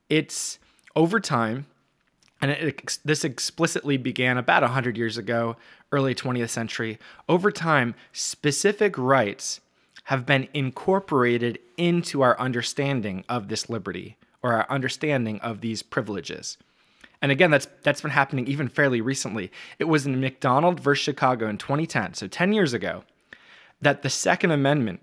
it's 0.09 0.61
over 0.95 1.19
time, 1.19 1.67
and 2.41 2.53
it, 2.53 2.99
this 3.05 3.25
explicitly 3.25 3.97
began 3.97 4.39
about 4.39 4.63
100 4.63 4.97
years 4.97 5.19
ago, 5.19 5.57
early 5.91 6.15
20th 6.15 6.51
century. 6.51 7.01
Over 7.29 7.51
time, 7.51 7.97
specific 8.13 8.97
rights 8.97 9.61
have 10.05 10.25
been 10.25 10.47
incorporated 10.55 11.59
into 11.77 12.23
our 12.23 12.39
understanding 12.39 13.25
of 13.29 13.49
this 13.49 13.69
liberty 13.69 14.17
or 14.41 14.53
our 14.53 14.71
understanding 14.71 15.41
of 15.41 15.63
these 15.63 15.83
privileges. 15.83 16.59
And 17.21 17.33
again, 17.33 17.51
that's 17.51 17.67
that's 17.83 18.01
been 18.01 18.13
happening 18.13 18.47
even 18.47 18.69
fairly 18.69 19.01
recently. 19.01 19.51
It 19.81 19.85
was 19.85 20.07
in 20.07 20.21
McDonald 20.21 20.79
versus 20.79 21.03
Chicago 21.03 21.49
in 21.49 21.59
2010, 21.59 22.15
so 22.15 22.29
10 22.29 22.53
years 22.53 22.73
ago, 22.73 23.03
that 23.81 24.03
the 24.03 24.11
Second 24.11 24.51
Amendment 24.51 25.01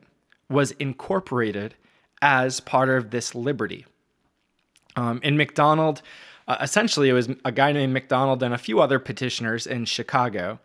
was 0.50 0.72
incorporated 0.72 1.75
as 2.22 2.60
part 2.60 2.89
of 2.89 3.12
this 3.12 3.36
liberty. 3.36 3.86
Um, 4.96 5.19
in 5.24 5.38
McDonald, 5.38 6.01
uh, 6.48 6.57
essentially, 6.62 7.10
it 7.10 7.13
was 7.13 7.29
a 7.43 7.51
guy 7.51 7.72
named 7.72 7.93
McDonald 7.93 8.41
and 8.41 8.53
a 8.53 8.57
few 8.57 8.79
other 8.79 9.00
petitioners 9.00 9.67
in 9.67 9.86
Chicago 9.86 10.60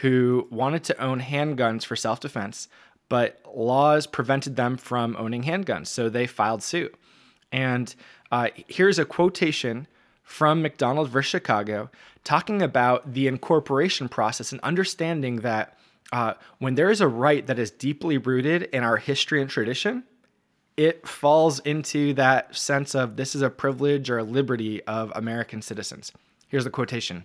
who 0.00 0.46
wanted 0.50 0.84
to 0.84 1.02
own 1.02 1.20
handguns 1.20 1.84
for 1.84 1.96
self 1.96 2.20
defense, 2.20 2.68
but 3.08 3.40
laws 3.54 4.06
prevented 4.06 4.56
them 4.56 4.76
from 4.76 5.16
owning 5.18 5.44
handguns, 5.44 5.88
so 5.88 6.08
they 6.08 6.26
filed 6.26 6.62
suit. 6.62 6.94
And 7.52 7.94
uh, 8.30 8.48
here's 8.68 8.98
a 8.98 9.04
quotation 9.04 9.86
from 10.22 10.60
McDonald 10.62 11.08
versus 11.08 11.30
Chicago, 11.30 11.90
talking 12.22 12.60
about 12.62 13.14
the 13.14 13.26
incorporation 13.26 14.08
process 14.08 14.52
and 14.52 14.60
understanding 14.60 15.36
that 15.36 15.78
uh, 16.12 16.34
when 16.58 16.74
there 16.74 16.90
is 16.90 17.00
a 17.00 17.08
right 17.08 17.46
that 17.46 17.58
is 17.58 17.70
deeply 17.70 18.18
rooted 18.18 18.62
in 18.64 18.82
our 18.82 18.96
history 18.96 19.40
and 19.40 19.50
tradition, 19.50 20.04
it 20.76 21.06
falls 21.06 21.58
into 21.60 22.14
that 22.14 22.54
sense 22.56 22.94
of 22.94 23.16
this 23.16 23.34
is 23.34 23.42
a 23.42 23.50
privilege 23.50 24.08
or 24.08 24.18
a 24.18 24.22
liberty 24.22 24.82
of 24.84 25.12
American 25.14 25.60
citizens. 25.60 26.12
Here's 26.48 26.64
the 26.64 26.70
quotation 26.70 27.24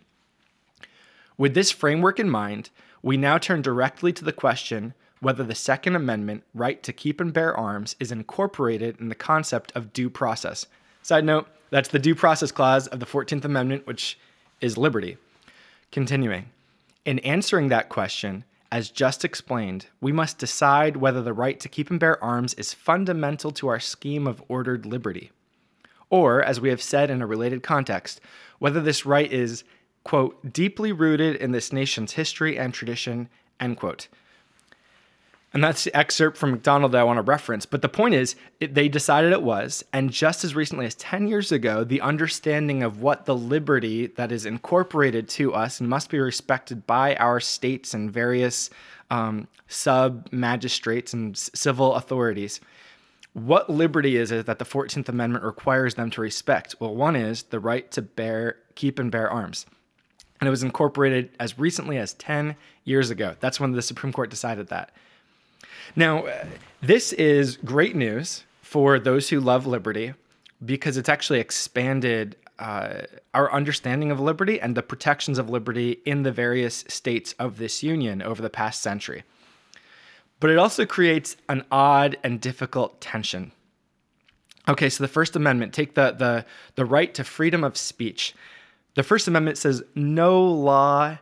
With 1.37 1.53
this 1.53 1.71
framework 1.71 2.19
in 2.19 2.29
mind, 2.29 2.71
we 3.01 3.15
now 3.15 3.37
turn 3.37 3.61
directly 3.61 4.11
to 4.13 4.25
the 4.25 4.33
question 4.33 4.93
whether 5.19 5.43
the 5.43 5.55
Second 5.55 5.95
Amendment 5.95 6.43
right 6.53 6.83
to 6.83 6.91
keep 6.91 7.21
and 7.21 7.31
bear 7.31 7.55
arms 7.55 7.95
is 7.99 8.11
incorporated 8.11 8.99
in 8.99 9.07
the 9.07 9.15
concept 9.15 9.71
of 9.73 9.93
due 9.93 10.09
process. 10.09 10.65
Side 11.01 11.23
note, 11.23 11.47
that's 11.69 11.89
the 11.89 11.99
due 11.99 12.15
process 12.15 12.51
clause 12.51 12.87
of 12.87 12.99
the 12.99 13.05
14th 13.05 13.45
Amendment, 13.45 13.87
which 13.87 14.17
is 14.61 14.77
liberty. 14.77 15.17
Continuing. 15.91 16.49
In 17.05 17.19
answering 17.19 17.69
that 17.69 17.89
question, 17.89 18.43
as 18.73 18.89
just 18.89 19.23
explained, 19.23 19.85
we 20.01 20.11
must 20.11 20.39
decide 20.39 20.97
whether 20.97 21.21
the 21.21 21.31
right 21.31 21.59
to 21.59 21.69
keep 21.69 21.91
and 21.91 21.99
bear 21.99 22.21
arms 22.23 22.55
is 22.55 22.73
fundamental 22.73 23.51
to 23.51 23.67
our 23.67 23.79
scheme 23.79 24.25
of 24.25 24.41
ordered 24.47 24.83
liberty. 24.83 25.31
Or, 26.09 26.41
as 26.41 26.59
we 26.59 26.69
have 26.69 26.81
said 26.81 27.11
in 27.11 27.21
a 27.21 27.27
related 27.27 27.61
context, 27.61 28.19
whether 28.57 28.81
this 28.81 29.05
right 29.05 29.31
is, 29.31 29.63
quote, 30.03 30.51
deeply 30.51 30.91
rooted 30.91 31.35
in 31.35 31.51
this 31.51 31.71
nation's 31.71 32.13
history 32.13 32.57
and 32.57 32.73
tradition, 32.73 33.29
end 33.59 33.77
quote. 33.77 34.07
And 35.53 35.63
that's 35.63 35.83
the 35.83 35.95
excerpt 35.95 36.35
from 36.35 36.51
McDonald 36.51 36.93
that 36.93 37.01
I 37.01 37.03
want 37.03 37.17
to 37.17 37.21
reference. 37.21 37.67
But 37.67 37.83
the 37.83 37.89
point 37.89 38.15
is, 38.15 38.35
it, 38.59 38.73
they 38.73 38.89
decided 38.89 39.31
it 39.31 39.43
was. 39.43 39.83
And 39.93 40.09
just 40.09 40.43
as 40.43 40.55
recently 40.55 40.87
as 40.87 40.95
10 40.95 41.27
years 41.27 41.51
ago, 41.51 41.83
the 41.83 42.01
understanding 42.01 42.81
of 42.81 43.01
what 43.01 43.25
the 43.25 43.35
liberty 43.35 44.07
that 44.07 44.31
is 44.31 44.47
incorporated 44.47 45.29
to 45.29 45.53
us 45.53 45.79
and 45.79 45.87
must 45.87 46.09
be 46.09 46.19
respected 46.19 46.87
by 46.87 47.15
our 47.17 47.39
states 47.39 47.93
and 47.93 48.11
various 48.11 48.71
um, 49.11 49.47
sub 49.67 50.27
magistrates 50.31 51.13
and 51.13 51.37
civil 51.37 51.93
authorities. 51.95 52.59
What 53.33 53.69
liberty 53.69 54.17
is 54.17 54.31
it 54.31 54.47
that 54.47 54.57
the 54.57 54.65
14th 54.65 55.07
Amendment 55.07 55.43
requires 55.43 55.93
them 55.93 56.09
to 56.11 56.21
respect? 56.21 56.75
Well, 56.79 56.95
one 56.95 57.15
is 57.15 57.43
the 57.43 57.59
right 57.59 57.89
to 57.91 58.01
bear, 58.01 58.57
keep 58.73 58.97
and 58.97 59.11
bear 59.11 59.29
arms. 59.29 59.67
And 60.39 60.47
it 60.47 60.51
was 60.51 60.63
incorporated 60.63 61.29
as 61.39 61.59
recently 61.59 61.99
as 61.99 62.13
10 62.15 62.55
years 62.85 63.11
ago. 63.11 63.35
That's 63.39 63.59
when 63.59 63.71
the 63.71 63.83
Supreme 63.83 64.11
Court 64.11 64.31
decided 64.31 64.69
that. 64.69 64.91
Now, 65.95 66.25
this 66.81 67.13
is 67.13 67.57
great 67.57 67.95
news 67.95 68.43
for 68.61 68.99
those 68.99 69.29
who 69.29 69.39
love 69.39 69.65
liberty 69.65 70.13
because 70.65 70.97
it's 70.97 71.09
actually 71.09 71.39
expanded 71.39 72.35
uh, 72.59 73.01
our 73.33 73.51
understanding 73.51 74.11
of 74.11 74.19
liberty 74.19 74.59
and 74.59 74.75
the 74.75 74.83
protections 74.83 75.37
of 75.37 75.49
liberty 75.49 76.01
in 76.05 76.23
the 76.23 76.31
various 76.31 76.85
states 76.87 77.33
of 77.39 77.57
this 77.57 77.83
union 77.83 78.21
over 78.21 78.41
the 78.41 78.49
past 78.49 78.81
century. 78.81 79.23
But 80.39 80.49
it 80.49 80.57
also 80.57 80.85
creates 80.85 81.35
an 81.49 81.65
odd 81.71 82.17
and 82.23 82.39
difficult 82.39 83.01
tension. 83.01 83.51
Okay, 84.67 84.89
so 84.89 85.03
the 85.03 85.09
First 85.09 85.35
Amendment, 85.35 85.73
take 85.73 85.95
the, 85.95 86.11
the, 86.11 86.45
the 86.75 86.85
right 86.85 87.13
to 87.15 87.23
freedom 87.23 87.63
of 87.63 87.75
speech. 87.75 88.33
The 88.95 89.03
First 89.03 89.27
Amendment 89.27 89.57
says 89.57 89.83
no 89.95 90.43
law 90.43 91.17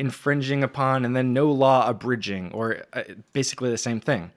infringing 0.00 0.64
upon 0.64 1.04
and 1.04 1.14
then 1.14 1.32
no 1.34 1.52
law 1.52 1.86
abridging, 1.86 2.50
or 2.52 2.82
uh, 2.94 3.02
basically 3.34 3.70
the 3.70 3.78
same 3.78 4.00
thing. 4.00 4.32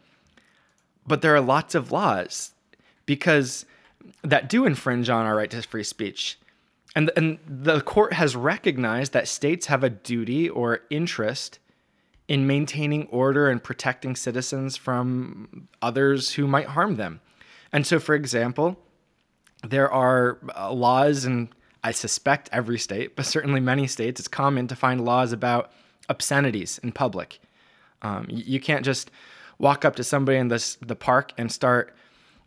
But 1.08 1.22
there 1.22 1.34
are 1.34 1.42
lots 1.42 1.74
of 1.74 1.92
laws 1.92 2.52
because 3.06 3.66
that 4.22 4.50
do 4.50 4.66
infringe 4.66 5.10
on 5.10 5.26
our 5.26 5.36
right 5.38 5.50
to 5.50 5.62
free 5.62 5.84
speech. 5.84 6.38
And, 6.96 7.10
and 7.16 7.40
the 7.48 7.80
court 7.82 8.14
has 8.14 8.36
recognized 8.36 9.14
that 9.14 9.28
states 9.28 9.68
have 9.68 9.84
a 9.84 9.90
duty 9.90 10.50
or 10.50 10.82
interest 10.90 11.60
in 12.28 12.46
maintaining 12.46 13.08
order 13.08 13.50
and 13.50 13.64
protecting 13.64 14.16
citizens 14.16 14.76
from 14.76 15.70
others 15.82 16.34
who 16.34 16.46
might 16.46 16.68
harm 16.68 16.98
them. 16.98 17.22
And 17.72 17.88
so, 17.88 18.00
for 18.00 18.16
example, 18.16 18.78
there 19.64 19.92
are 19.92 20.40
uh, 20.56 20.72
laws 20.72 21.26
in, 21.26 21.50
I 21.84 21.92
suspect, 21.92 22.50
every 22.52 22.80
state, 22.80 23.16
but 23.16 23.26
certainly 23.26 23.60
many 23.60 23.88
states, 23.88 24.20
it's 24.20 24.28
common 24.28 24.68
to 24.68 24.76
find 24.76 25.04
laws 25.04 25.34
about 25.34 25.72
obscenities 26.10 26.80
in 26.80 26.92
public. 26.92 27.40
Um, 28.02 28.26
you, 28.30 28.60
can't 28.60 28.86
just 28.86 29.12
walk 29.58 29.86
up 29.86 29.96
to 29.98 30.04
somebody 30.04 30.38
in 30.38 30.48
this, 30.48 30.76
the 30.76 30.96
park 30.96 31.32
and 31.38 31.52
start, 31.52 31.96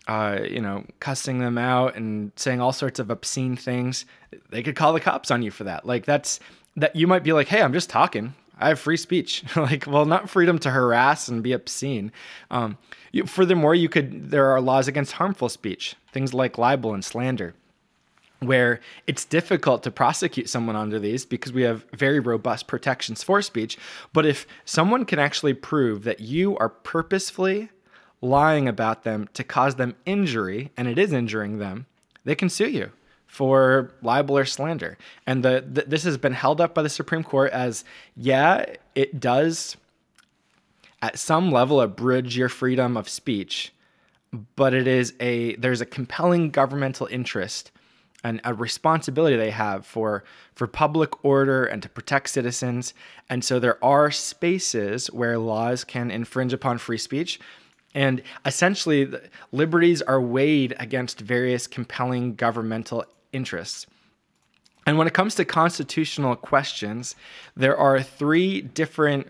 uh, 0.06 0.40
you 0.48 0.60
know, 0.60 0.84
cussing 1.00 1.38
them 1.38 1.58
out 1.58 1.96
and 1.96 2.32
saying 2.36 2.60
all 2.60 2.72
sorts 2.72 2.98
of 2.98 3.10
obscene 3.10 3.56
things. 3.56 4.04
They 4.50 4.62
could 4.62 4.76
call 4.76 4.92
the 4.92 5.00
cops 5.00 5.30
on 5.30 5.42
you 5.42 5.50
for 5.50 5.64
that. 5.64 5.86
Like 5.86 6.04
that's 6.04 6.40
that 6.76 6.94
you 6.94 7.06
might 7.06 7.24
be 7.24 7.32
like, 7.32 7.48
hey, 7.48 7.62
I'm 7.62 7.72
just 7.72 7.90
talking. 7.90 8.34
I 8.58 8.68
have 8.68 8.78
free 8.78 8.96
speech. 8.96 9.44
like, 9.56 9.86
well, 9.86 10.04
not 10.04 10.30
freedom 10.30 10.58
to 10.60 10.70
harass 10.70 11.28
and 11.28 11.42
be 11.42 11.52
obscene. 11.52 12.12
Um, 12.50 12.78
you, 13.12 13.24
furthermore, 13.24 13.74
you 13.74 13.88
could 13.88 14.30
there 14.30 14.50
are 14.50 14.60
laws 14.60 14.88
against 14.88 15.12
harmful 15.12 15.48
speech, 15.48 15.96
things 16.12 16.34
like 16.34 16.58
libel 16.58 16.94
and 16.94 17.04
slander, 17.04 17.54
where 18.40 18.80
it's 19.06 19.24
difficult 19.24 19.82
to 19.82 19.90
prosecute 19.90 20.48
someone 20.48 20.76
under 20.76 20.98
these 20.98 21.24
because 21.24 21.52
we 21.52 21.62
have 21.62 21.84
very 21.92 22.20
robust 22.20 22.66
protections 22.66 23.22
for 23.22 23.40
speech. 23.40 23.78
But 24.12 24.26
if 24.26 24.46
someone 24.64 25.04
can 25.04 25.18
actually 25.18 25.54
prove 25.54 26.04
that 26.04 26.20
you 26.20 26.56
are 26.58 26.68
purposefully 26.68 27.70
lying 28.20 28.68
about 28.68 29.04
them 29.04 29.28
to 29.34 29.44
cause 29.44 29.76
them 29.76 29.94
injury, 30.04 30.70
and 30.76 30.88
it 30.88 30.98
is 30.98 31.12
injuring 31.12 31.58
them, 31.58 31.86
they 32.24 32.34
can 32.34 32.48
sue 32.48 32.68
you 32.68 32.90
for 33.26 33.92
libel 34.02 34.38
or 34.38 34.44
slander. 34.44 34.96
And 35.26 35.44
the, 35.44 35.64
the, 35.66 35.82
this 35.82 36.04
has 36.04 36.16
been 36.16 36.32
held 36.32 36.60
up 36.60 36.74
by 36.74 36.82
the 36.82 36.88
Supreme 36.88 37.22
Court 37.22 37.52
as 37.52 37.84
yeah, 38.16 38.64
it 38.94 39.20
does 39.20 39.76
at 41.02 41.18
some 41.18 41.52
level 41.52 41.80
abridge 41.80 42.36
your 42.36 42.48
freedom 42.48 42.96
of 42.96 43.08
speech, 43.08 43.72
but 44.56 44.74
it 44.74 44.86
is 44.86 45.14
a 45.20 45.54
there's 45.56 45.80
a 45.80 45.86
compelling 45.86 46.50
governmental 46.50 47.06
interest 47.06 47.70
and 48.26 48.40
a 48.42 48.52
responsibility 48.52 49.36
they 49.36 49.52
have 49.52 49.86
for 49.86 50.24
for 50.52 50.66
public 50.66 51.24
order 51.24 51.64
and 51.64 51.80
to 51.82 51.88
protect 51.88 52.28
citizens. 52.28 52.92
And 53.30 53.44
so 53.44 53.60
there 53.60 53.82
are 53.84 54.10
spaces 54.10 55.06
where 55.12 55.38
laws 55.38 55.84
can 55.84 56.10
infringe 56.10 56.52
upon 56.52 56.78
free 56.78 56.98
speech. 56.98 57.38
And 57.94 58.22
essentially, 58.44 59.08
liberties 59.52 60.02
are 60.02 60.20
weighed 60.20 60.74
against 60.80 61.20
various 61.20 61.68
compelling 61.68 62.34
governmental 62.34 63.04
interests. 63.32 63.86
And 64.86 64.98
when 64.98 65.06
it 65.06 65.14
comes 65.14 65.36
to 65.36 65.44
constitutional 65.44 66.34
questions, 66.34 67.14
there 67.56 67.76
are 67.76 68.02
three 68.02 68.60
different 68.60 69.28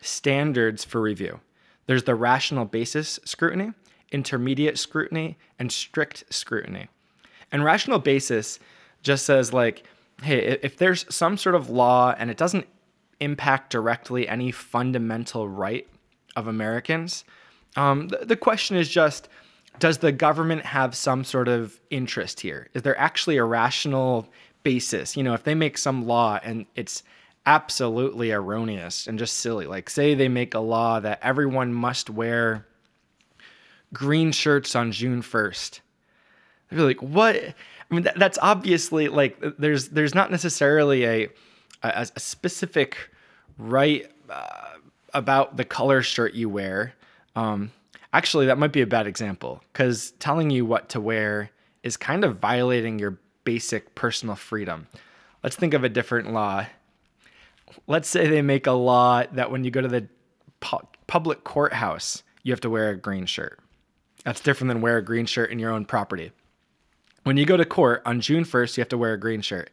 standards 0.00 0.84
for 0.84 1.00
review 1.02 1.40
there's 1.86 2.04
the 2.04 2.14
rational 2.14 2.64
basis 2.64 3.18
scrutiny, 3.24 3.72
intermediate 4.10 4.78
scrutiny, 4.78 5.36
and 5.58 5.70
strict 5.70 6.24
scrutiny. 6.30 6.88
And 7.52 7.64
rational 7.64 7.98
basis 7.98 8.58
just 9.02 9.24
says, 9.24 9.52
like, 9.52 9.84
hey, 10.22 10.58
if 10.62 10.76
there's 10.76 11.06
some 11.14 11.36
sort 11.36 11.54
of 11.54 11.70
law 11.70 12.14
and 12.18 12.30
it 12.30 12.36
doesn't 12.36 12.66
impact 13.20 13.70
directly 13.70 14.28
any 14.28 14.50
fundamental 14.50 15.48
right 15.48 15.86
of 16.36 16.46
Americans, 16.46 17.24
um, 17.76 18.08
the, 18.08 18.18
the 18.24 18.36
question 18.36 18.76
is 18.76 18.88
just, 18.88 19.28
does 19.78 19.98
the 19.98 20.12
government 20.12 20.64
have 20.64 20.94
some 20.94 21.24
sort 21.24 21.48
of 21.48 21.78
interest 21.90 22.40
here? 22.40 22.68
Is 22.74 22.82
there 22.82 22.98
actually 22.98 23.36
a 23.36 23.44
rational 23.44 24.28
basis? 24.62 25.16
You 25.16 25.22
know, 25.22 25.34
if 25.34 25.44
they 25.44 25.54
make 25.54 25.78
some 25.78 26.06
law 26.06 26.40
and 26.42 26.66
it's 26.74 27.02
absolutely 27.46 28.32
erroneous 28.32 29.06
and 29.06 29.18
just 29.18 29.38
silly, 29.38 29.66
like 29.66 29.88
say 29.88 30.14
they 30.14 30.28
make 30.28 30.54
a 30.54 30.60
law 30.60 31.00
that 31.00 31.20
everyone 31.22 31.72
must 31.72 32.10
wear 32.10 32.66
green 33.92 34.32
shirts 34.32 34.74
on 34.74 34.92
June 34.92 35.22
1st. 35.22 35.80
They're 36.70 36.84
like, 36.84 37.02
what? 37.02 37.36
I 37.36 37.94
mean, 37.94 38.04
that, 38.04 38.18
that's 38.18 38.38
obviously 38.42 39.08
like 39.08 39.38
there's 39.58 39.88
there's 39.88 40.14
not 40.14 40.30
necessarily 40.30 41.04
a 41.04 41.28
a, 41.82 42.06
a 42.14 42.20
specific 42.20 43.10
right 43.56 44.10
uh, 44.28 44.74
about 45.14 45.56
the 45.56 45.64
color 45.64 46.02
shirt 46.02 46.34
you 46.34 46.48
wear. 46.48 46.94
Um, 47.34 47.70
Actually, 48.12 48.46
that 48.46 48.58
might 48.58 48.72
be 48.72 48.80
a 48.80 48.86
bad 48.86 49.06
example 49.06 49.62
because 49.72 50.12
telling 50.12 50.50
you 50.50 50.64
what 50.64 50.88
to 50.88 51.00
wear 51.00 51.50
is 51.82 51.96
kind 51.96 52.24
of 52.24 52.38
violating 52.38 52.98
your 52.98 53.18
basic 53.44 53.94
personal 53.94 54.34
freedom. 54.34 54.86
Let's 55.42 55.56
think 55.56 55.74
of 55.74 55.84
a 55.84 55.88
different 55.88 56.32
law. 56.32 56.66
Let's 57.86 58.08
say 58.08 58.26
they 58.26 58.40
make 58.40 58.66
a 58.66 58.72
law 58.72 59.24
that 59.32 59.50
when 59.50 59.62
you 59.62 59.70
go 59.70 59.82
to 59.82 59.88
the 59.88 60.08
pu- 60.60 60.86
public 61.06 61.44
courthouse, 61.44 62.22
you 62.42 62.52
have 62.52 62.60
to 62.62 62.70
wear 62.70 62.90
a 62.90 62.96
green 62.96 63.26
shirt. 63.26 63.60
That's 64.24 64.40
different 64.40 64.68
than 64.68 64.80
wear 64.80 64.96
a 64.96 65.04
green 65.04 65.26
shirt 65.26 65.50
in 65.50 65.58
your 65.58 65.70
own 65.70 65.84
property. 65.84 66.32
When 67.28 67.36
you 67.36 67.44
go 67.44 67.58
to 67.58 67.66
court 67.66 68.00
on 68.06 68.22
June 68.22 68.44
1st, 68.44 68.78
you 68.78 68.80
have 68.80 68.88
to 68.88 68.96
wear 68.96 69.12
a 69.12 69.20
green 69.20 69.42
shirt. 69.42 69.68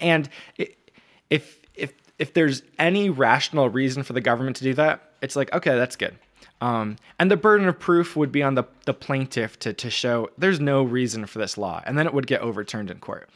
And 0.00 0.28
if 0.56 1.60
if 1.76 1.94
if 2.18 2.34
there's 2.34 2.64
any 2.76 3.08
rational 3.08 3.68
reason 3.68 4.02
for 4.02 4.14
the 4.14 4.20
government 4.20 4.56
to 4.56 4.64
do 4.64 4.74
that, 4.74 5.12
it's 5.22 5.36
like, 5.36 5.52
okay, 5.52 5.76
that's 5.76 5.94
good. 5.94 6.18
Um, 6.60 6.96
and 7.20 7.30
the 7.30 7.36
burden 7.36 7.68
of 7.68 7.78
proof 7.78 8.16
would 8.16 8.32
be 8.32 8.42
on 8.42 8.56
the, 8.56 8.64
the 8.84 8.94
plaintiff 8.94 9.60
to, 9.60 9.72
to 9.72 9.90
show 9.90 10.28
there's 10.38 10.58
no 10.58 10.82
reason 10.82 11.24
for 11.26 11.38
this 11.38 11.56
law, 11.56 11.84
and 11.86 11.96
then 11.96 12.04
it 12.04 12.14
would 12.14 12.26
get 12.26 12.40
overturned 12.40 12.90
in 12.90 12.98
court. 12.98 13.30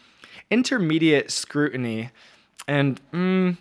Intermediate 0.51 1.31
scrutiny, 1.31 2.11
and 2.67 3.01
mm, 3.13 3.57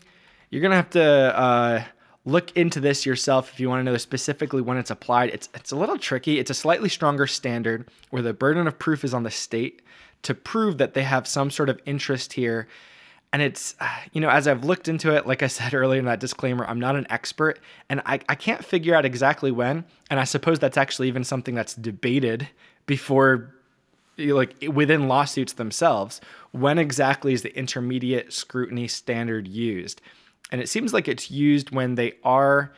you're 0.49 0.63
gonna 0.63 0.77
have 0.77 0.89
to 0.91 1.03
uh, 1.03 1.83
look 2.25 2.55
into 2.57 2.79
this 2.79 3.05
yourself 3.05 3.53
if 3.53 3.59
you 3.59 3.69
want 3.69 3.79
to 3.79 3.91
know 3.91 3.97
specifically 3.97 4.61
when 4.61 4.77
it's 4.77 4.91
applied. 4.91 5.29
It's 5.29 5.49
it's 5.53 5.71
a 5.71 5.75
little 5.75 5.97
tricky. 5.97 6.39
It's 6.39 6.51
a 6.51 6.55
slightly 6.55 6.89
stronger 6.89 7.27
standard 7.27 7.87
where 8.09 8.21
the 8.21 8.33
burden 8.33 8.67
of 8.67 8.77
proof 8.79 9.03
is 9.03 9.13
on 9.13 9.23
the 9.23 9.31
state 9.31 9.81
to 10.23 10.33
prove 10.33 10.77
that 10.79 10.93
they 10.95 11.03
have 11.03 11.27
some 11.27 11.51
sort 11.51 11.69
of 11.69 11.79
interest 11.85 12.33
here 12.33 12.67
and 13.35 13.41
it's, 13.41 13.75
uh, 13.81 13.89
you 14.13 14.21
know, 14.21 14.29
as 14.29 14.47
I've 14.47 14.63
looked 14.63 14.87
into 14.87 15.13
it, 15.13 15.27
like 15.27 15.43
I 15.43 15.47
said 15.47 15.73
earlier 15.73 15.99
in 15.99 16.05
that 16.05 16.21
disclaimer, 16.21 16.65
I'm 16.65 16.79
not 16.79 16.95
an 16.95 17.05
expert 17.09 17.59
and 17.89 18.01
I, 18.05 18.21
I 18.29 18.35
can't 18.35 18.63
figure 18.63 18.95
out 18.95 19.03
exactly 19.03 19.51
when. 19.51 19.83
And 20.09 20.21
I 20.21 20.23
suppose 20.23 20.57
that's 20.57 20.77
actually 20.77 21.09
even 21.09 21.25
something 21.25 21.53
that's 21.53 21.75
debated 21.75 22.47
before, 22.85 23.53
like 24.17 24.55
within 24.71 25.09
lawsuits 25.09 25.51
themselves. 25.51 26.21
When 26.51 26.79
exactly 26.79 27.33
is 27.33 27.41
the 27.41 27.53
intermediate 27.57 28.31
scrutiny 28.31 28.87
standard 28.87 29.49
used? 29.49 30.01
And 30.55 30.61
it 30.61 30.69
seems 30.69 30.93
like 30.93 31.09
it's 31.09 31.29
used 31.29 31.71
when 31.71 31.95
they 31.95 32.13
are 32.23 32.71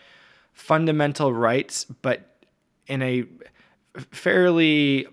fundamental 0.51 1.31
rights, 1.31 1.85
but 2.01 2.43
in 2.87 3.03
a 3.03 3.25
fairly 4.09 5.05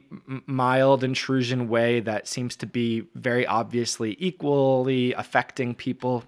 mild 0.47 1.05
intrusion 1.05 1.69
way 1.69 2.01
that 2.01 2.27
seems 2.27 2.57
to 2.57 2.67
be 2.67 3.01
very 3.17 3.47
obviously 3.47 4.17
equally 4.19 5.13
affecting 5.13 5.75
people. 5.75 6.25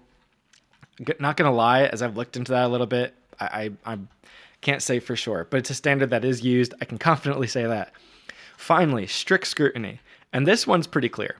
Not 1.19 1.37
gonna 1.37 1.51
lie, 1.51 1.85
as 1.85 2.03
I've 2.03 2.15
looked 2.15 2.37
into 2.37 2.51
that 2.51 2.65
a 2.65 2.67
little 2.67 2.85
bit, 2.85 3.15
I, 3.39 3.71
I, 3.83 3.93
I 3.95 3.97
can't 4.61 4.83
say 4.83 4.99
for 4.99 5.15
sure, 5.15 5.47
but 5.49 5.57
it's 5.57 5.71
a 5.71 5.73
standard 5.73 6.11
that 6.11 6.23
is 6.23 6.43
used. 6.43 6.75
I 6.79 6.85
can 6.85 6.97
confidently 6.99 7.47
say 7.47 7.65
that. 7.65 7.93
Finally, 8.57 9.07
strict 9.07 9.47
scrutiny. 9.47 10.01
And 10.31 10.45
this 10.45 10.67
one's 10.67 10.85
pretty 10.85 11.09
clear. 11.09 11.37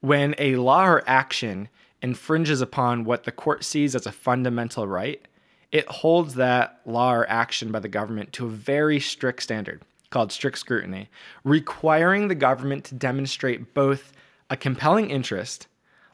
When 0.00 0.34
a 0.38 0.56
law 0.56 0.86
or 0.86 1.02
action 1.06 1.68
infringes 2.02 2.60
upon 2.60 3.04
what 3.04 3.24
the 3.24 3.32
court 3.32 3.64
sees 3.64 3.94
as 3.94 4.06
a 4.06 4.12
fundamental 4.12 4.86
right, 4.86 5.26
it 5.72 5.86
holds 5.86 6.34
that 6.34 6.80
law 6.84 7.12
or 7.14 7.28
action 7.28 7.70
by 7.70 7.78
the 7.78 7.88
government 7.88 8.32
to 8.32 8.46
a 8.46 8.50
very 8.50 8.98
strict 8.98 9.42
standard 9.42 9.82
called 10.10 10.32
strict 10.32 10.58
scrutiny, 10.58 11.08
requiring 11.44 12.28
the 12.28 12.34
government 12.34 12.84
to 12.84 12.94
demonstrate 12.94 13.74
both 13.74 14.12
a 14.50 14.56
compelling 14.56 15.10
interest, 15.10 15.68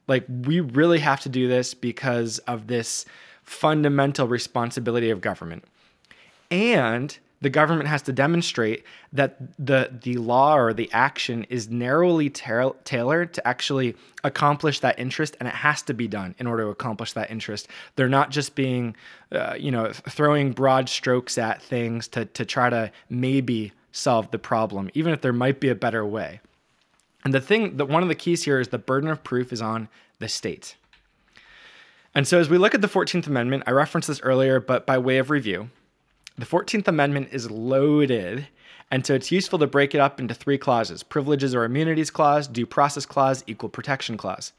like 0.06 0.24
we 0.28 0.60
really 0.60 0.98
have 0.98 1.20
to 1.20 1.28
do 1.28 1.48
this 1.48 1.72
because 1.72 2.38
of 2.40 2.66
this 2.66 3.06
fundamental 3.42 4.28
responsibility 4.28 5.08
of 5.08 5.20
government, 5.20 5.64
and 6.50 7.18
the 7.40 7.50
government 7.50 7.88
has 7.88 8.02
to 8.02 8.12
demonstrate 8.12 8.84
that 9.12 9.36
the 9.58 9.90
the 10.02 10.16
law 10.16 10.56
or 10.56 10.72
the 10.72 10.90
action 10.92 11.44
is 11.44 11.68
narrowly 11.68 12.30
ta- 12.30 12.72
tailored 12.84 13.34
to 13.34 13.46
actually 13.46 13.94
accomplish 14.24 14.80
that 14.80 14.98
interest 14.98 15.36
and 15.38 15.48
it 15.48 15.54
has 15.54 15.82
to 15.82 15.94
be 15.94 16.08
done 16.08 16.34
in 16.38 16.46
order 16.46 16.64
to 16.64 16.70
accomplish 16.70 17.12
that 17.12 17.30
interest 17.30 17.68
they're 17.96 18.08
not 18.08 18.30
just 18.30 18.54
being 18.54 18.96
uh, 19.32 19.54
you 19.58 19.70
know 19.70 19.92
throwing 19.92 20.52
broad 20.52 20.88
strokes 20.88 21.38
at 21.38 21.62
things 21.62 22.08
to 22.08 22.24
to 22.24 22.44
try 22.44 22.70
to 22.70 22.90
maybe 23.10 23.72
solve 23.96 24.30
the 24.30 24.38
problem, 24.38 24.90
even 24.94 25.12
if 25.12 25.20
there 25.20 25.32
might 25.32 25.58
be 25.58 25.68
a 25.68 25.74
better 25.74 26.04
way. 26.04 26.40
And 27.24 27.34
the 27.34 27.40
thing 27.40 27.78
that 27.78 27.86
one 27.86 28.02
of 28.02 28.08
the 28.08 28.14
keys 28.14 28.44
here 28.44 28.60
is 28.60 28.68
the 28.68 28.78
burden 28.78 29.10
of 29.10 29.24
proof 29.24 29.52
is 29.52 29.62
on 29.62 29.88
the 30.18 30.28
state. 30.28 30.76
And 32.14 32.26
so 32.28 32.38
as 32.38 32.48
we 32.48 32.58
look 32.58 32.74
at 32.74 32.82
the 32.82 32.88
14th 32.88 33.26
Amendment, 33.26 33.64
I 33.66 33.72
referenced 33.72 34.08
this 34.08 34.20
earlier, 34.20 34.60
but 34.60 34.86
by 34.86 34.98
way 34.98 35.18
of 35.18 35.30
review, 35.30 35.70
the 36.38 36.46
14th 36.46 36.88
Amendment 36.88 37.28
is 37.32 37.50
loaded. 37.50 38.48
And 38.90 39.04
so 39.04 39.14
it's 39.14 39.32
useful 39.32 39.58
to 39.58 39.66
break 39.66 39.94
it 39.94 40.00
up 40.00 40.20
into 40.20 40.34
three 40.34 40.58
clauses 40.58 41.02
privileges 41.02 41.54
or 41.54 41.64
immunities 41.64 42.10
clause, 42.10 42.46
due 42.46 42.66
process 42.66 43.04
clause, 43.04 43.42
equal 43.46 43.68
protection 43.68 44.16
clause. 44.16 44.52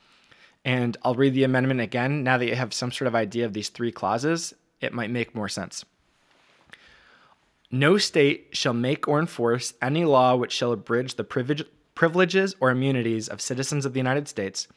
And 0.66 0.98
I'll 1.04 1.16
read 1.16 1.34
the 1.34 1.46
amendment 1.46 1.80
again. 1.80 2.24
Now 2.24 2.38
that 2.38 2.46
you 2.46 2.56
have 2.56 2.74
some 2.74 2.92
sort 2.92 3.08
of 3.08 3.16
idea 3.16 3.46
of 3.46 3.54
these 3.54 3.70
three 3.70 3.92
clauses, 3.92 4.54
it 4.82 4.94
might 4.94 5.10
make 5.10 5.34
more 5.34 5.48
sense. 5.48 5.86
No 7.72 7.98
state 7.98 8.48
shall 8.52 8.74
make 8.74 9.08
or 9.08 9.20
enforce 9.20 9.74
any 9.82 10.04
law 10.04 10.36
which 10.36 10.52
shall 10.52 10.74
abridge 10.74 11.16
the 11.16 11.24
privileges 11.96 12.56
or 12.60 12.70
immunities 12.70 13.28
of 13.30 13.40
citizens 13.40 13.86
of 13.86 13.94
the 13.94 14.00
United 14.00 14.28
States, 14.28 14.68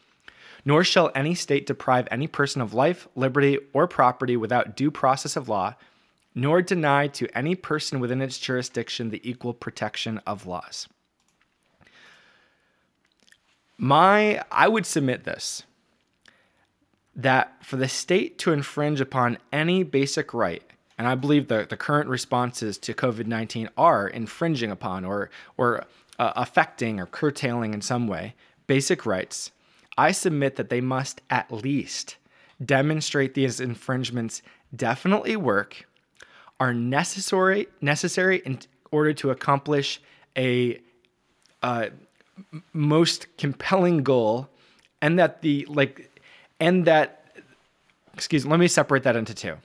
nor 0.65 0.85
shall 0.85 1.11
any 1.15 1.35
state 1.35 1.67
deprive 1.67 2.07
any 2.11 2.27
person 2.27 2.61
of 2.61 2.75
life, 2.75 3.09
liberty, 3.17 3.59
or 3.73 3.89
property 3.89 4.37
without 4.37 4.77
due 4.77 4.91
process 4.91 5.35
of 5.37 5.49
law, 5.49 5.75
nor 6.35 6.63
deny 6.63 7.07
to 7.09 7.29
any 7.37 7.55
person 7.55 8.01
within 8.01 8.23
its 8.23 8.39
jurisdiction 8.39 9.11
the 9.11 9.29
equal 9.29 9.53
protection 9.53 10.21
of 10.27 10.47
laws. 10.47 10.89
My, 13.77 14.43
I 14.53 14.69
would 14.69 14.87
submit 14.87 15.25
this 15.25 15.65
that 17.17 17.53
for 17.65 17.77
the 17.77 17.89
state 17.89 18.39
to 18.39 18.53
infringe 18.53 19.01
upon 19.01 19.37
any 19.53 19.83
basic 19.83 20.33
right, 20.33 20.63
and 20.97 21.09
I 21.09 21.17
believe 21.17 21.49
the, 21.49 21.67
the 21.69 21.77
current 21.77 22.09
responses 22.09 22.79
to 22.79 22.95
COVID 22.95 23.27
19 23.27 23.69
are 23.77 24.07
infringing 24.07 24.71
upon 24.71 25.05
or, 25.05 25.31
or 25.57 25.85
uh, 26.19 26.33
affecting 26.37 27.01
or 27.01 27.07
curtailing 27.07 27.75
in 27.75 27.81
some 27.81 28.07
way 28.07 28.35
basic 28.67 29.05
rights, 29.05 29.51
I 29.99 30.13
submit 30.13 30.55
that 30.55 30.71
they 30.71 30.81
must 30.81 31.23
at 31.29 31.51
least 31.51 32.17
demonstrate 32.65 33.35
these 33.35 33.59
infringements 33.59 34.43
definitely 34.75 35.35
work, 35.35 35.89
are 36.61 36.75
necessary 36.75 37.67
necessary 37.81 38.43
in 38.45 38.61
order 38.93 39.13
to 39.15 39.31
accomplish 39.31 40.01
a 40.37 40.79
uh, 41.63 41.87
most 42.73 43.27
compelling 43.37 44.03
goal, 44.03 44.49
and 45.03 45.19
that 45.19 45.43
the 45.43 45.67
like, 45.69 46.11
and 46.61 46.85
that 46.85 47.25
excuse 48.15 48.47
let 48.47 48.61
me 48.61 48.69
separate 48.69 49.03
that 49.03 49.17
into 49.17 49.35
two. 49.35 49.57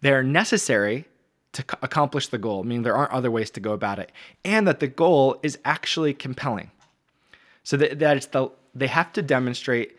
They're 0.00 0.22
necessary 0.22 1.06
to 1.52 1.62
c- 1.62 1.78
accomplish 1.82 2.28
the 2.28 2.38
goal, 2.38 2.62
meaning 2.62 2.82
there 2.82 2.96
aren't 2.96 3.12
other 3.12 3.30
ways 3.30 3.50
to 3.50 3.60
go 3.60 3.72
about 3.72 3.98
it, 3.98 4.12
and 4.44 4.66
that 4.66 4.80
the 4.80 4.88
goal 4.88 5.38
is 5.42 5.58
actually 5.64 6.14
compelling. 6.14 6.70
So 7.64 7.76
that, 7.76 7.98
that 7.98 8.16
it's 8.16 8.26
the 8.26 8.50
they 8.74 8.86
have 8.86 9.12
to 9.14 9.22
demonstrate 9.22 9.96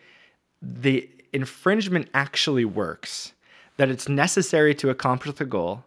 the 0.62 1.08
infringement 1.32 2.08
actually 2.14 2.64
works, 2.64 3.32
that 3.76 3.90
it's 3.90 4.08
necessary 4.08 4.74
to 4.76 4.90
accomplish 4.90 5.36
the 5.36 5.44
goal, 5.44 5.84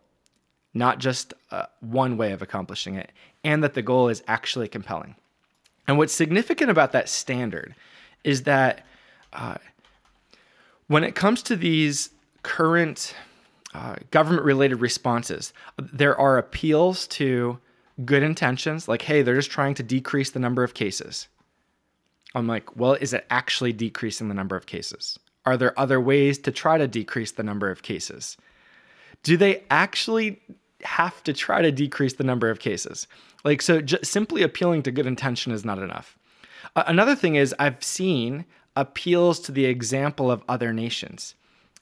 not 0.73 0.99
just 0.99 1.33
uh, 1.51 1.65
one 1.81 2.17
way 2.17 2.31
of 2.31 2.41
accomplishing 2.41 2.95
it, 2.95 3.12
and 3.43 3.63
that 3.63 3.73
the 3.73 3.81
goal 3.81 4.09
is 4.09 4.23
actually 4.27 4.67
compelling. 4.67 5.15
And 5.88 5.97
what's 5.97 6.13
significant 6.13 6.71
about 6.71 6.91
that 6.93 7.09
standard 7.09 7.75
is 8.23 8.43
that 8.43 8.86
uh, 9.33 9.55
when 10.88 11.03
it 11.03 11.15
comes 11.15 11.43
to 11.43 11.55
these 11.55 12.09
current 12.41 13.13
uh, 13.73 13.95
government 14.12 14.45
related 14.45 14.77
responses, 14.77 15.53
there 15.77 16.17
are 16.17 16.38
appeals 16.38 17.07
to 17.07 17.59
good 18.05 18.23
intentions, 18.23 18.88
like, 18.88 19.03
hey, 19.03 19.21
they're 19.21 19.36
just 19.36 19.51
trying 19.51 19.73
to 19.75 19.83
decrease 19.83 20.31
the 20.31 20.39
number 20.39 20.63
of 20.63 20.73
cases. 20.73 21.27
I'm 22.36 22.47
like, 22.47 22.75
well, 22.75 22.93
is 22.93 23.13
it 23.13 23.25
actually 23.29 23.73
decreasing 23.73 24.27
the 24.27 24.33
number 24.33 24.55
of 24.55 24.65
cases? 24.65 25.19
Are 25.45 25.57
there 25.57 25.77
other 25.79 25.99
ways 25.99 26.39
to 26.39 26.51
try 26.51 26.77
to 26.77 26.88
decrease 26.88 27.31
the 27.31 27.43
number 27.43 27.69
of 27.69 27.83
cases? 27.83 28.38
Do 29.21 29.38
they 29.38 29.63
actually 29.69 30.41
have 30.85 31.23
to 31.23 31.33
try 31.33 31.61
to 31.61 31.71
decrease 31.71 32.13
the 32.13 32.23
number 32.23 32.49
of 32.49 32.59
cases? 32.59 33.07
Like, 33.43 33.61
so 33.61 33.81
simply 34.03 34.41
appealing 34.43 34.83
to 34.83 34.91
good 34.91 35.05
intention 35.05 35.51
is 35.51 35.65
not 35.65 35.79
enough. 35.79 36.17
Another 36.75 37.15
thing 37.15 37.35
is, 37.35 37.53
I've 37.59 37.83
seen 37.83 38.45
appeals 38.75 39.39
to 39.41 39.51
the 39.51 39.65
example 39.65 40.31
of 40.31 40.43
other 40.47 40.73
nations. 40.73 41.35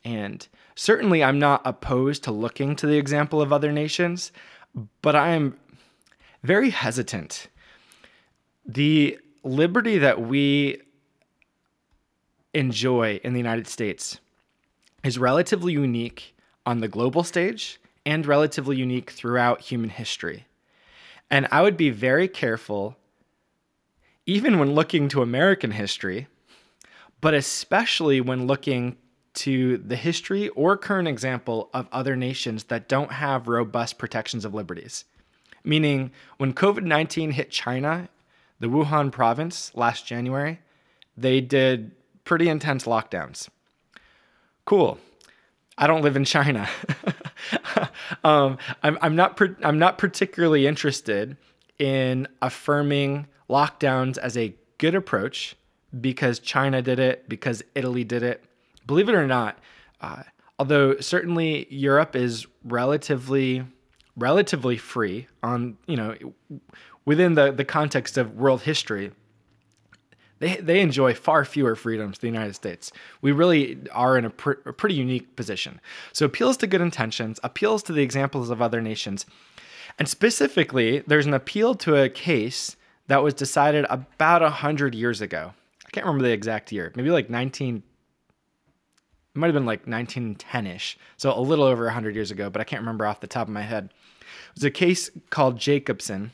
And 0.04 0.48
certainly, 0.76 1.24
I'm 1.24 1.40
not 1.40 1.62
opposed 1.66 2.24
to 2.24 2.32
looking 2.32 2.76
to 2.78 2.88
the 2.88 2.98
example 2.98 3.42
of 3.42 3.54
other 3.54 3.72
nations, 3.72 4.32
but 5.02 5.16
I 5.16 5.30
am 5.30 5.58
very 6.44 6.72
hesitant. 6.72 7.48
The 8.66 9.20
liberty 9.44 9.98
that 9.98 10.22
we 10.22 10.82
enjoy 12.54 13.20
in 13.24 13.34
the 13.34 13.40
United 13.40 13.68
States 13.68 14.20
is 15.04 15.18
relatively 15.18 15.74
unique 15.74 16.36
on 16.66 16.80
the 16.80 16.88
global 16.88 17.24
stage 17.24 17.80
and 18.06 18.26
relatively 18.26 18.78
unique 18.78 19.12
throughout 19.12 19.62
human 19.62 19.90
history. 19.90 20.46
And 21.30 21.48
I 21.52 21.62
would 21.62 21.78
be 21.78 21.90
very 21.90 22.28
careful, 22.28 22.98
even 24.26 24.60
when 24.60 24.74
looking 24.74 25.08
to 25.10 25.22
American 25.22 25.72
history, 25.72 26.28
but 27.22 27.34
especially 27.34 28.20
when 28.20 28.48
looking 28.48 28.98
to 29.34 29.78
the 29.78 29.96
history 29.96 30.50
or 30.50 30.76
current 30.76 31.08
example 31.08 31.70
of 31.74 31.88
other 31.92 32.16
nations 32.16 32.66
that 32.66 32.90
don't 32.90 33.14
have 33.14 33.48
robust 33.48 33.98
protections 33.98 34.44
of 34.44 34.54
liberties. 34.54 35.06
Meaning, 35.64 36.12
when 36.38 36.54
COVID 36.54 36.84
19 36.84 37.32
hit 37.32 37.52
China 37.52 38.10
the 38.60 38.68
Wuhan 38.68 39.12
province 39.12 39.72
last 39.74 40.06
January, 40.06 40.60
they 41.18 41.42
did 41.42 41.92
pretty 42.24 42.48
intense 42.48 42.86
lockdowns. 42.86 43.50
Cool. 44.66 45.00
I 45.78 45.88
don't 45.88 46.04
live 46.04 46.16
in 46.16 46.26
China. 46.26 46.70
um, 48.24 48.58
I'm, 48.84 48.98
I'm, 49.02 49.16
not 49.16 49.40
I'm 49.64 49.80
not 49.80 49.98
particularly 49.98 50.68
interested 50.68 51.38
in 51.80 52.28
affirming 52.42 53.28
lockdowns 53.50 54.18
as 54.18 54.38
a 54.38 54.56
good 54.78 54.96
approach 54.96 55.56
because 56.00 56.40
China 56.40 56.82
did 56.82 57.00
it, 57.00 57.28
because 57.28 57.64
Italy 57.76 58.04
did 58.04 58.24
it. 58.24 58.44
Believe 58.88 59.10
it 59.10 59.16
or 59.16 59.28
not, 59.28 59.60
uh, 60.00 60.24
although 60.58 60.98
certainly 61.00 61.68
Europe 61.74 62.16
is 62.16 62.46
relatively 62.64 63.64
relatively 64.18 64.76
free 64.76 65.26
on 65.42 65.78
you 65.88 65.96
know 65.96 66.14
within 67.06 67.34
the, 67.36 67.52
the 67.52 67.66
context 67.66 68.18
of 68.18 68.36
world 68.36 68.62
history, 68.62 69.12
they, 70.42 70.56
they 70.56 70.82
enjoy 70.82 71.14
far 71.14 71.46
fewer 71.46 71.76
freedoms 71.76 72.18
than 72.18 72.32
the 72.32 72.36
United 72.36 72.56
States. 72.56 72.92
We 73.22 73.32
really 73.32 73.78
are 73.92 74.18
in 74.18 74.26
a, 74.26 74.32
pr- 74.32 74.60
a 74.66 74.74
pretty 74.74 74.96
unique 74.96 75.36
position. 75.36 75.80
So, 76.14 76.26
appeals 76.26 76.58
to 76.58 76.68
good 76.68 76.82
intentions, 76.82 77.40
appeals 77.44 77.84
to 77.84 77.94
the 77.94 78.02
examples 78.02 78.50
of 78.50 78.60
other 78.60 78.82
nations. 78.82 79.28
And 80.00 80.10
specifically, 80.10 81.04
there's 81.06 81.28
an 81.28 81.36
appeal 81.36 81.76
to 81.76 81.96
a 81.96 82.10
case 82.10 82.76
that 83.08 83.22
was 83.22 83.36
decided 83.36 83.86
about 83.88 84.42
100 84.42 84.96
years 84.96 85.22
ago. 85.22 85.54
I 85.86 85.90
can't 85.92 86.08
remember 86.08 86.26
the 86.26 86.34
exact 86.34 86.72
year, 86.72 86.92
maybe 86.96 87.12
like 87.12 87.30
19. 87.30 87.76
It 87.76 87.84
might 89.38 89.48
have 89.48 89.54
been 89.54 89.66
like 89.66 89.86
1910 89.86 90.68
ish. 90.68 90.98
So, 91.18 91.38
a 91.38 91.40
little 91.40 91.66
over 91.66 91.86
100 91.86 92.16
years 92.16 92.32
ago, 92.32 92.50
but 92.50 92.62
I 92.62 92.64
can't 92.64 92.82
remember 92.82 93.06
off 93.06 93.20
the 93.20 93.28
top 93.28 93.48
of 93.48 93.54
my 93.54 93.62
head. 93.62 93.94
It 94.22 94.56
was 94.56 94.64
a 94.64 94.72
case 94.72 95.12
called 95.30 95.60
Jacobson 95.60 96.32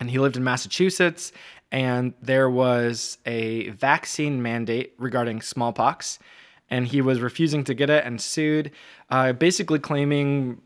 and 0.00 0.10
he 0.10 0.18
lived 0.18 0.36
in 0.36 0.44
Massachusetts, 0.44 1.32
and 1.70 2.14
there 2.22 2.48
was 2.48 3.18
a 3.26 3.70
vaccine 3.70 4.42
mandate 4.42 4.94
regarding 4.98 5.42
smallpox, 5.42 6.18
and 6.70 6.86
he 6.86 7.00
was 7.00 7.20
refusing 7.20 7.64
to 7.64 7.74
get 7.74 7.90
it 7.90 8.04
and 8.04 8.20
sued, 8.20 8.70
uh, 9.10 9.32
basically 9.32 9.78
claiming, 9.78 10.60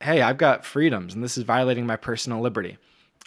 "Hey, 0.00 0.22
I've 0.22 0.38
got 0.38 0.64
freedoms, 0.64 1.14
and 1.14 1.22
this 1.22 1.36
is 1.36 1.44
violating 1.44 1.86
my 1.86 1.96
personal 1.96 2.40
liberty." 2.40 2.78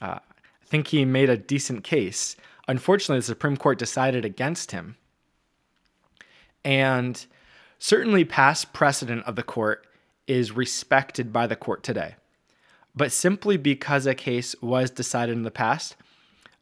Uh, 0.01 0.19
I 0.19 0.65
think 0.65 0.88
he 0.88 1.05
made 1.05 1.29
a 1.29 1.38
decent 1.38 1.84
case. 1.84 2.36
Unfortunately, 2.67 3.19
the 3.19 3.23
Supreme 3.23 3.58
Court 3.58 3.79
decided 3.79 4.25
against 4.25 4.71
him, 4.71 4.95
and 6.63 7.25
certainly 7.79 8.23
past 8.23 8.73
precedent 8.73 9.23
of 9.25 9.36
the 9.36 9.43
court 9.43 9.86
is 10.27 10.51
respected 10.51 11.34
by 11.34 11.47
the 11.47 11.55
court 11.55 11.84
today 11.84 12.15
but 12.95 13.12
simply 13.12 13.58
because 13.58 14.05
a 14.05 14.15
case 14.15 14.55
was 14.62 14.89
decided 14.89 15.36
in 15.36 15.43
the 15.43 15.51
past 15.51 15.95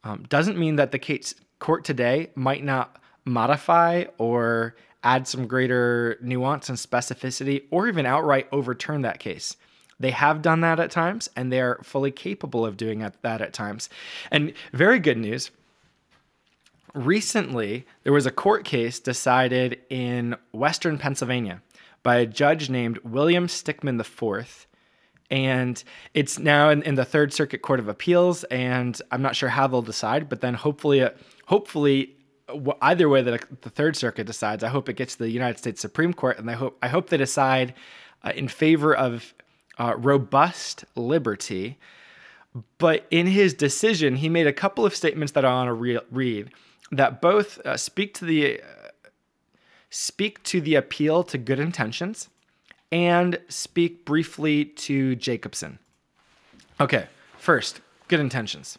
um, 0.07 0.23
doesn't 0.29 0.57
mean 0.57 0.77
that 0.77 0.91
the 0.91 0.99
case 0.99 1.35
court 1.59 1.83
today 1.83 2.29
might 2.35 2.63
not 2.63 3.01
modify 3.25 4.05
or 4.17 4.75
add 5.03 5.27
some 5.27 5.47
greater 5.47 6.17
nuance 6.21 6.69
and 6.69 6.77
specificity 6.77 7.63
or 7.71 7.87
even 7.87 8.05
outright 8.05 8.47
overturn 8.51 9.01
that 9.01 9.19
case. 9.19 9.57
They 9.99 10.11
have 10.11 10.41
done 10.41 10.61
that 10.61 10.79
at 10.79 10.91
times 10.91 11.29
and 11.35 11.51
they're 11.51 11.79
fully 11.83 12.11
capable 12.11 12.65
of 12.65 12.77
doing 12.77 12.99
that 12.99 13.41
at 13.41 13.53
times. 13.53 13.89
And 14.31 14.53
very 14.71 14.99
good 14.99 15.17
news. 15.17 15.51
Recently, 16.93 17.85
there 18.03 18.13
was 18.13 18.25
a 18.25 18.31
court 18.31 18.63
case 18.63 18.99
decided 18.99 19.79
in 19.89 20.35
Western 20.51 20.97
Pennsylvania 20.97 21.61
by 22.01 22.17
a 22.17 22.25
judge 22.25 22.69
named 22.69 22.99
William 22.99 23.47
Stickman 23.47 23.99
IV 23.99 24.67
and 25.29 25.83
it's 26.13 26.39
now 26.39 26.69
in, 26.69 26.81
in, 26.83 26.95
the 26.95 27.05
Third 27.05 27.33
Circuit 27.33 27.61
Court 27.61 27.79
of 27.79 27.87
Appeals, 27.87 28.43
and 28.45 28.99
I'm 29.11 29.21
not 29.21 29.35
sure 29.35 29.49
how 29.49 29.67
they'll 29.67 29.81
decide, 29.81 30.29
but 30.29 30.41
then 30.41 30.53
hopefully, 30.53 31.01
uh, 31.01 31.09
hopefully, 31.47 32.15
either 32.81 33.09
way 33.09 33.21
that 33.21 33.61
the 33.61 33.69
Third 33.69 33.97
Circuit 33.97 34.25
decides, 34.25 34.63
I 34.63 34.69
hope 34.69 34.87
it 34.87 34.93
gets 34.93 35.15
to 35.15 35.23
the 35.23 35.29
United 35.29 35.57
States 35.57 35.81
Supreme 35.81 36.13
Court, 36.13 36.39
and 36.39 36.49
I 36.49 36.53
hope 36.53 36.77
I 36.81 36.87
hope 36.87 37.09
they 37.09 37.17
decide 37.17 37.73
uh, 38.23 38.31
in 38.35 38.47
favor 38.47 38.95
of 38.95 39.33
uh, 39.77 39.95
robust 39.97 40.85
liberty. 40.95 41.77
But 42.77 43.05
in 43.11 43.27
his 43.27 43.53
decision, 43.53 44.15
he 44.15 44.29
made 44.29 44.47
a 44.47 44.53
couple 44.53 44.85
of 44.85 44.95
statements 44.95 45.33
that 45.33 45.45
I 45.45 45.51
want 45.51 45.67
to 45.67 45.73
re- 45.73 45.99
read 46.09 46.51
that 46.91 47.21
both 47.21 47.59
uh, 47.65 47.75
speak 47.75 48.13
to 48.15 48.25
the 48.25 48.61
uh, 48.61 48.65
speak 49.89 50.41
to 50.43 50.61
the 50.61 50.75
appeal 50.75 51.23
to 51.23 51.37
good 51.37 51.59
intentions 51.59 52.29
and 52.91 53.39
speak 53.49 54.05
briefly 54.05 54.65
to 54.65 55.15
Jacobson. 55.15 55.79
Okay, 56.79 57.07
first, 57.37 57.81
good 58.07 58.19
intentions. 58.19 58.77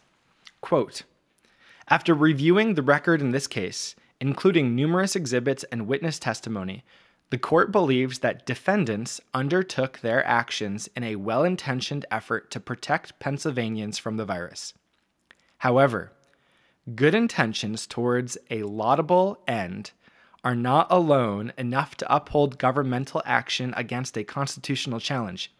Quote 0.61 1.03
After 1.87 2.13
reviewing 2.13 2.73
the 2.73 2.83
record 2.83 3.21
in 3.21 3.31
this 3.31 3.47
case, 3.47 3.95
including 4.19 4.75
numerous 4.75 5.15
exhibits 5.15 5.63
and 5.65 5.87
witness 5.87 6.19
testimony, 6.19 6.83
the 7.29 7.37
court 7.37 7.71
believes 7.71 8.19
that 8.19 8.45
defendants 8.45 9.21
undertook 9.33 9.99
their 9.99 10.25
actions 10.25 10.89
in 10.95 11.03
a 11.03 11.15
well 11.17 11.43
intentioned 11.43 12.05
effort 12.09 12.49
to 12.51 12.59
protect 12.59 13.19
Pennsylvanians 13.19 13.97
from 13.97 14.17
the 14.17 14.25
virus. 14.25 14.73
However, 15.59 16.11
good 16.95 17.13
intentions 17.13 17.85
towards 17.85 18.37
a 18.49 18.63
laudable 18.63 19.37
end 19.47 19.91
are 20.43 20.55
not 20.55 20.87
alone 20.89 21.53
enough 21.57 21.95
to 21.97 22.13
uphold 22.13 22.57
governmental 22.57 23.21
action 23.25 23.73
against 23.75 24.17
a 24.17 24.23
constitutional 24.23 24.99
challenge. 24.99 25.51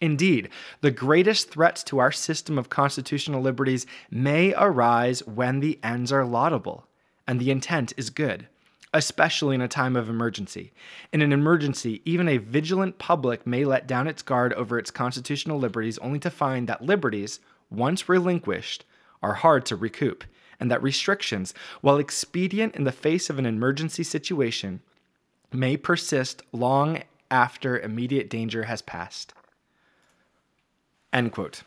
Indeed, 0.00 0.48
the 0.80 0.92
greatest 0.92 1.50
threats 1.50 1.82
to 1.84 1.98
our 1.98 2.12
system 2.12 2.56
of 2.56 2.68
constitutional 2.68 3.42
liberties 3.42 3.86
may 4.10 4.54
arise 4.56 5.26
when 5.26 5.60
the 5.60 5.78
ends 5.82 6.12
are 6.12 6.24
laudable 6.24 6.86
and 7.26 7.40
the 7.40 7.50
intent 7.50 7.92
is 7.96 8.08
good, 8.08 8.46
especially 8.94 9.56
in 9.56 9.60
a 9.60 9.68
time 9.68 9.96
of 9.96 10.08
emergency. 10.08 10.72
In 11.12 11.20
an 11.20 11.32
emergency, 11.32 12.00
even 12.04 12.28
a 12.28 12.38
vigilant 12.38 12.98
public 12.98 13.46
may 13.46 13.64
let 13.64 13.86
down 13.86 14.06
its 14.06 14.22
guard 14.22 14.52
over 14.54 14.78
its 14.78 14.90
constitutional 14.90 15.58
liberties 15.58 15.98
only 15.98 16.20
to 16.20 16.30
find 16.30 16.68
that 16.68 16.84
liberties, 16.84 17.40
once 17.68 18.08
relinquished, 18.08 18.84
are 19.20 19.34
hard 19.34 19.66
to 19.66 19.76
recoup, 19.76 20.24
and 20.60 20.70
that 20.70 20.82
restrictions, 20.82 21.54
while 21.80 21.98
expedient 21.98 22.74
in 22.74 22.84
the 22.84 22.92
face 22.92 23.30
of 23.30 23.38
an 23.38 23.46
emergency 23.46 24.02
situation, 24.02 24.80
may 25.52 25.76
persist 25.76 26.42
long 26.52 27.02
after 27.30 27.78
immediate 27.78 28.28
danger 28.28 28.64
has 28.64 28.82
passed. 28.82 29.34
End 31.12 31.32
quote. 31.32 31.62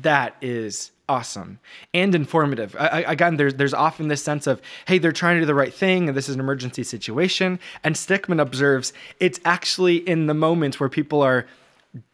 That 0.00 0.36
is 0.40 0.90
awesome 1.08 1.58
and 1.92 2.14
informative. 2.14 2.74
I, 2.78 3.02
again, 3.02 3.36
there's 3.36 3.54
there's 3.54 3.74
often 3.74 4.08
this 4.08 4.22
sense 4.22 4.46
of, 4.46 4.62
hey, 4.86 4.98
they're 4.98 5.12
trying 5.12 5.36
to 5.36 5.40
do 5.40 5.46
the 5.46 5.54
right 5.54 5.74
thing, 5.74 6.08
and 6.08 6.16
this 6.16 6.28
is 6.28 6.36
an 6.36 6.40
emergency 6.40 6.82
situation. 6.82 7.60
And 7.84 7.94
Stickman 7.94 8.40
observes 8.40 8.92
it's 9.20 9.38
actually 9.44 9.96
in 9.96 10.26
the 10.26 10.34
moments 10.34 10.80
where 10.80 10.88
people 10.88 11.20
are 11.20 11.46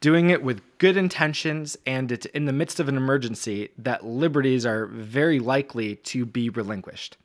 doing 0.01 0.31
it 0.31 0.43
with 0.43 0.63
good 0.79 0.97
intentions 0.97 1.77
and 1.87 2.11
it's 2.11 2.27
in 2.27 2.47
the 2.47 2.53
midst 2.53 2.81
of 2.81 2.89
an 2.89 2.97
emergency 2.97 3.71
that 3.79 4.05
liberties 4.05 4.67
are 4.67 4.87
very 4.87 5.39
likely 5.39 5.97
to 5.97 6.27
be 6.27 6.49
relinquished. 6.49 7.17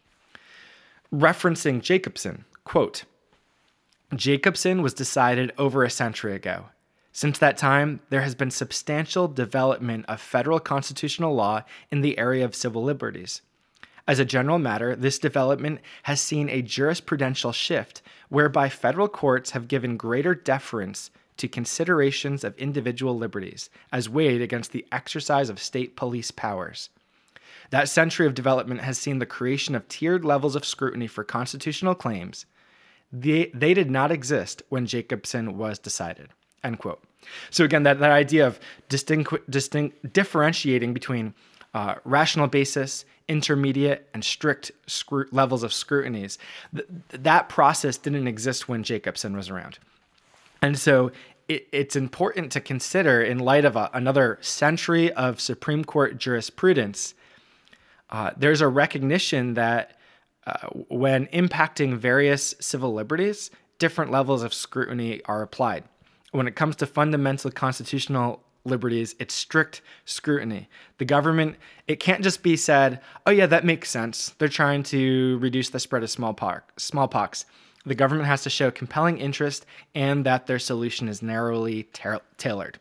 Referencing 1.11 1.81
Jacobson, 1.81 2.45
quote, 2.63 3.05
Jacobson 4.15 4.81
was 4.81 4.93
decided 4.93 5.51
over 5.57 5.83
a 5.83 5.89
century 5.89 6.35
ago. 6.35 6.65
Since 7.11 7.39
that 7.39 7.57
time, 7.57 7.99
there 8.09 8.21
has 8.21 8.35
been 8.35 8.51
substantial 8.51 9.27
development 9.27 10.05
of 10.07 10.19
federal 10.19 10.59
constitutional 10.59 11.35
law 11.35 11.63
in 11.91 12.01
the 12.01 12.17
area 12.17 12.43
of 12.45 12.55
civil 12.55 12.83
liberties. 12.83 13.41
As 14.07 14.19
a 14.19 14.25
general 14.25 14.59
matter, 14.59 14.95
this 14.95 15.19
development 15.19 15.79
has 16.03 16.19
seen 16.19 16.49
a 16.49 16.61
jurisprudential 16.61 17.53
shift 17.53 18.01
whereby 18.29 18.67
federal 18.67 19.07
courts 19.07 19.51
have 19.51 19.67
given 19.67 19.95
greater 19.95 20.35
deference 20.35 21.09
to 21.37 21.47
considerations 21.47 22.43
of 22.43 22.57
individual 22.57 23.17
liberties 23.17 23.69
as 23.91 24.09
weighed 24.09 24.41
against 24.41 24.71
the 24.71 24.85
exercise 24.91 25.49
of 25.49 25.59
state 25.59 25.95
police 25.95 26.31
powers. 26.31 26.89
That 27.69 27.89
century 27.89 28.27
of 28.27 28.35
development 28.35 28.81
has 28.81 28.97
seen 28.97 29.19
the 29.19 29.25
creation 29.25 29.73
of 29.73 29.87
tiered 29.87 30.23
levels 30.23 30.55
of 30.55 30.65
scrutiny 30.65 31.07
for 31.07 31.23
constitutional 31.23 31.95
claims. 31.95 32.45
They, 33.11 33.51
they 33.53 33.73
did 33.73 33.89
not 33.89 34.11
exist 34.11 34.61
when 34.69 34.85
Jacobson 34.85 35.57
was 35.57 35.79
decided. 35.79 36.29
End 36.63 36.79
quote. 36.79 37.03
So 37.49 37.63
again, 37.63 37.83
that, 37.83 37.99
that 37.99 38.11
idea 38.11 38.45
of 38.45 38.59
distinct, 38.89 39.33
differentiating 40.13 40.93
between 40.93 41.33
uh, 41.73 41.95
rational 42.03 42.47
basis, 42.47 43.05
intermediate, 43.27 44.07
and 44.13 44.23
strict 44.23 44.71
scru- 44.87 45.27
levels 45.31 45.63
of 45.63 45.73
scrutinies, 45.73 46.37
th- 46.75 46.87
that 47.09 47.49
process 47.49 47.97
didn't 47.97 48.27
exist 48.27 48.69
when 48.69 48.83
Jacobson 48.83 49.35
was 49.35 49.49
around. 49.49 49.79
And 50.63 50.79
so 50.79 51.11
it, 51.47 51.67
it's 51.71 51.95
important 51.95 52.51
to 52.53 52.61
consider, 52.61 53.21
in 53.21 53.37
light 53.37 53.65
of 53.65 53.75
a, 53.75 53.91
another 53.93 54.39
century 54.41 55.13
of 55.13 55.39
Supreme 55.39 55.85
Court 55.85 56.17
jurisprudence, 56.17 57.13
uh, 58.09 58.31
there's 58.35 58.61
a 58.61 58.67
recognition 58.67 59.53
that 59.53 59.97
uh, 60.47 60.67
when 60.89 61.27
impacting 61.27 61.95
various 61.95 62.55
civil 62.59 62.93
liberties, 62.93 63.51
different 63.77 64.09
levels 64.11 64.41
of 64.41 64.53
scrutiny 64.53 65.21
are 65.25 65.41
applied 65.41 65.83
when 66.33 66.47
it 66.47 66.55
comes 66.55 66.75
to 66.75 66.85
fundamental 66.85 67.51
constitutional 67.51 68.43
liberties, 68.65 69.15
it's 69.19 69.33
strict 69.33 69.81
scrutiny. 70.05 70.67
The 70.97 71.05
government, 71.05 71.57
it 71.87 71.99
can't 71.99 72.23
just 72.23 72.41
be 72.41 72.57
said, 72.57 72.99
oh, 73.25 73.31
yeah, 73.31 73.45
that 73.45 73.65
makes 73.65 73.89
sense. 73.89 74.33
They're 74.39 74.47
trying 74.47 74.83
to 74.83 75.37
reduce 75.39 75.69
the 75.69 75.79
spread 75.79 76.01
of 76.01 76.09
smallpox. 76.09 76.83
smallpox. 76.83 77.45
The 77.85 77.95
government 77.95 78.27
has 78.27 78.43
to 78.43 78.49
show 78.49 78.71
compelling 78.71 79.17
interest 79.17 79.65
and 79.93 80.25
that 80.25 80.47
their 80.47 80.59
solution 80.59 81.09
is 81.09 81.21
narrowly 81.21 81.83
ta- 81.83 82.21
tailored. 82.37 82.77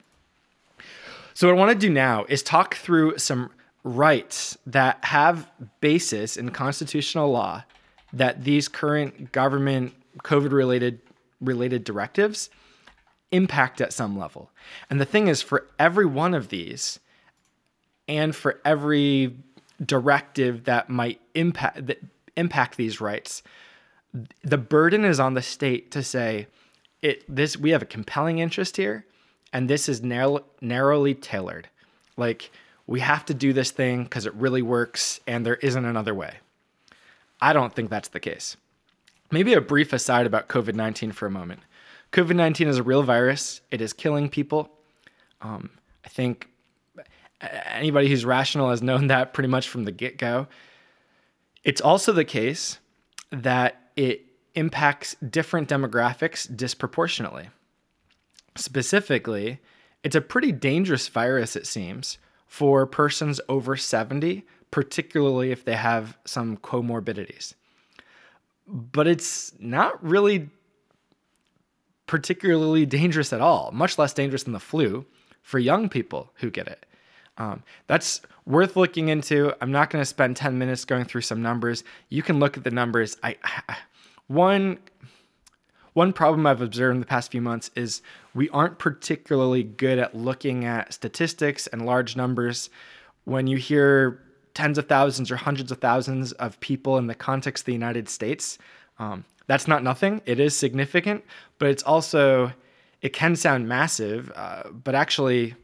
So, 1.35 1.49
what 1.49 1.55
I 1.55 1.59
want 1.59 1.73
to 1.73 1.87
do 1.87 1.93
now 1.93 2.25
is 2.29 2.43
talk 2.43 2.75
through 2.75 3.19
some 3.19 3.51
rights 3.85 4.57
that 4.67 5.05
have 5.05 5.51
basis 5.81 6.37
in 6.37 6.51
constitutional 6.51 7.31
law 7.31 7.65
that 8.13 8.45
these 8.45 8.69
current 8.69 9.33
government 9.33 9.95
COVID 10.19 10.53
related 10.53 11.01
related 11.41 11.85
directives 11.85 12.51
impact 13.33 13.81
at 13.81 13.93
some 13.93 14.17
level. 14.17 14.51
And 14.91 15.01
the 15.01 15.05
thing 15.05 15.27
is, 15.27 15.43
for 15.43 15.67
every 15.79 16.07
one 16.07 16.35
of 16.35 16.49
these, 16.49 17.01
and 18.07 18.37
for 18.37 18.61
every 18.65 19.35
directive 19.85 20.65
that 20.65 20.89
might 20.89 21.21
impact 21.35 21.87
that 21.87 22.01
impact 22.37 22.77
these 22.77 23.01
rights, 23.01 23.43
the 24.43 24.59
burden 24.59 25.05
is 25.05 25.19
on 25.19 25.35
the 25.35 25.43
state 25.43 25.91
to 25.93 26.03
say, 26.03 26.47
it 27.01 27.25
this 27.29 27.57
we 27.57 27.71
have 27.71 27.83
a 27.83 27.87
compelling 27.87 28.39
interest 28.39 28.77
here, 28.77 29.07
and 29.53 29.69
this 29.69 29.89
is 29.89 30.03
narrow, 30.03 30.45
narrowly 30.61 31.15
tailored. 31.15 31.69
Like 32.17 32.51
we 32.87 33.01
have 33.01 33.25
to 33.27 33.35
do 33.35 33.53
this 33.53 33.71
thing 33.71 34.05
because 34.05 34.27
it 34.27 34.35
really 34.35 34.63
works, 34.63 35.21
and 35.27 35.45
there 35.45 35.57
isn't 35.57 35.85
another 35.85 36.15
way. 36.15 36.37
I 37.41 37.53
don't 37.53 37.75
think 37.75 37.91
that's 37.91 38.09
the 38.09 38.21
case. 38.21 38.57
Maybe 39.31 39.55
a 39.55 39.61
brief 39.61 39.93
aside 39.93 40.27
about 40.27 40.49
COVID 40.49 40.75
19 40.75 41.13
for 41.13 41.27
a 41.27 41.31
moment. 41.31 41.61
COVID 42.13 42.37
19 42.37 42.69
is 42.69 42.79
a 42.79 42.83
real 42.83 43.03
virus, 43.03 43.63
it 43.71 43.81
is 43.81 43.93
killing 43.93 44.29
people. 44.29 44.71
Um, 45.41 45.71
I 46.05 46.09
think 46.09 46.49
anybody 47.41 48.09
who's 48.09 48.25
rational 48.25 48.71
has 48.71 48.83
known 48.83 49.09
that 49.09 49.33
pretty 49.33 49.49
much 49.49 49.69
from 49.69 49.85
the 49.85 49.93
get 49.93 50.19
go. 50.19 50.47
It's 51.65 51.81
also 51.81 52.13
the 52.13 52.25
case 52.25 52.79
that 53.31 53.82
it 53.97 54.27
impacts 54.55 55.15
different 55.17 55.69
demographics 55.69 56.55
disproportionately. 56.55 57.49
Specifically, 58.57 59.61
it's 60.05 60.17
a 60.17 60.21
pretty 60.21 60.53
dangerous 60.53 61.09
virus, 61.09 61.57
it 61.57 61.67
seems, 61.67 62.19
for 62.47 62.87
persons 62.87 63.41
over 63.49 63.77
70, 63.77 64.45
particularly 64.71 65.51
if 65.53 65.65
they 65.65 65.77
have 65.77 66.19
some 66.25 66.57
comorbidities. 66.59 67.55
But 68.67 69.07
it's 69.07 69.53
not 69.59 70.03
really 70.05 70.51
particularly 72.07 72.85
dangerous 72.85 73.33
at 73.33 73.41
all, 73.41 73.71
much 73.73 73.99
less 73.99 74.13
dangerous 74.13 74.43
than 74.43 74.53
the 74.53 74.61
flu 74.61 75.07
for 75.41 75.59
young 75.59 75.89
people 75.89 76.31
who 76.37 76.51
get 76.51 76.69
it. 76.69 76.85
Um, 77.39 77.63
that's 77.87 78.21
worth 78.47 78.77
looking 78.77 79.09
into. 79.09 79.55
I'm 79.61 79.73
not 79.73 79.91
going 79.91 80.03
to 80.03 80.07
spend 80.07 80.37
10 80.37 80.59
minutes 80.59 80.85
going 80.85 81.05
through 81.05 81.23
some 81.23 81.43
numbers. 81.43 81.85
You 82.09 82.23
can 82.23 82.39
look 82.39 82.57
at 82.57 82.65
the 82.65 82.71
numbers. 82.71 83.17
I, 83.23 83.37
I 83.69 83.77
one 84.27 84.79
one 85.95 86.13
problem 86.13 86.47
I've 86.47 86.63
observed 86.63 86.95
in 86.95 87.01
the 87.01 87.07
past 87.07 87.31
few 87.31 87.43
months 87.43 87.71
is 87.77 88.01
we 88.35 88.49
aren't 88.49 88.79
particularly 88.79 89.63
good 89.63 89.99
at 89.99 90.15
looking 90.15 90.65
at 90.65 90.95
statistics 90.95 91.67
and 91.67 91.85
large 91.85 92.17
numbers. 92.17 92.71
When 93.25 93.47
you 93.47 93.59
hear 93.59 94.23
tens 94.55 94.79
of 94.79 94.89
thousands 94.89 95.31
or 95.31 95.37
hundreds 95.37 95.71
of 95.71 95.79
thousands 95.81 96.33
of 96.33 96.59
people 96.61 96.97
in 96.97 97.09
the 97.09 97.15
context 97.15 97.63
of 97.63 97.67
the 97.67 97.73
United 97.75 98.09
States, 98.09 98.57
um, 98.99 99.25
that's 99.47 99.69
not 99.69 99.83
nothing. 99.83 100.23
It 100.25 100.41
is 100.41 100.57
significant, 100.57 101.25
but 101.59 101.69
it's 101.69 101.83
also, 101.83 102.53
it 103.03 103.13
can 103.13 103.37
sound 103.37 103.69
massive, 103.69 104.33
uh, 104.35 104.71
but 104.71 104.95
actually, 104.95 105.55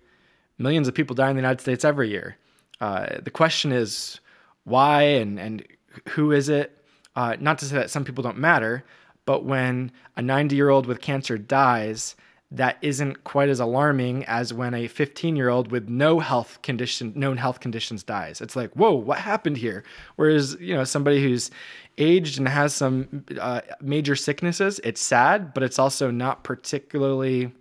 millions 0.58 0.88
of 0.88 0.94
people 0.94 1.14
die 1.14 1.30
in 1.30 1.36
the 1.36 1.42
United 1.42 1.60
States 1.60 1.84
every 1.84 2.10
year. 2.10 2.36
Uh, 2.80 3.06
the 3.22 3.30
question 3.30 3.72
is 3.72 4.20
why 4.64 5.02
and, 5.02 5.38
and 5.38 5.66
who 6.10 6.32
is 6.32 6.48
it? 6.48 6.84
Uh, 7.16 7.36
not 7.40 7.58
to 7.58 7.64
say 7.64 7.76
that 7.76 7.90
some 7.90 8.04
people 8.04 8.22
don't 8.22 8.38
matter, 8.38 8.84
but 9.24 9.44
when 9.44 9.90
a 10.16 10.22
90 10.22 10.54
year 10.54 10.68
old 10.68 10.86
with 10.86 11.00
cancer 11.00 11.36
dies, 11.36 12.14
that 12.50 12.78
isn't 12.80 13.24
quite 13.24 13.48
as 13.50 13.60
alarming 13.60 14.24
as 14.24 14.54
when 14.54 14.72
a 14.72 14.86
15 14.86 15.36
year 15.36 15.50
old 15.50 15.70
with 15.70 15.88
no 15.88 16.18
health 16.20 16.60
condition, 16.62 17.12
known 17.14 17.36
health 17.36 17.60
conditions 17.60 18.02
dies. 18.02 18.40
It's 18.40 18.56
like, 18.56 18.72
whoa, 18.74 18.94
what 18.94 19.18
happened 19.18 19.58
here? 19.58 19.84
Whereas, 20.16 20.56
you 20.60 20.74
know, 20.74 20.84
somebody 20.84 21.22
who's 21.22 21.50
aged 21.98 22.38
and 22.38 22.48
has 22.48 22.74
some 22.74 23.24
uh, 23.38 23.60
major 23.82 24.16
sicknesses, 24.16 24.80
it's 24.82 25.00
sad, 25.00 25.52
but 25.52 25.62
it's 25.62 25.78
also 25.78 26.10
not 26.10 26.42
particularly 26.42 27.52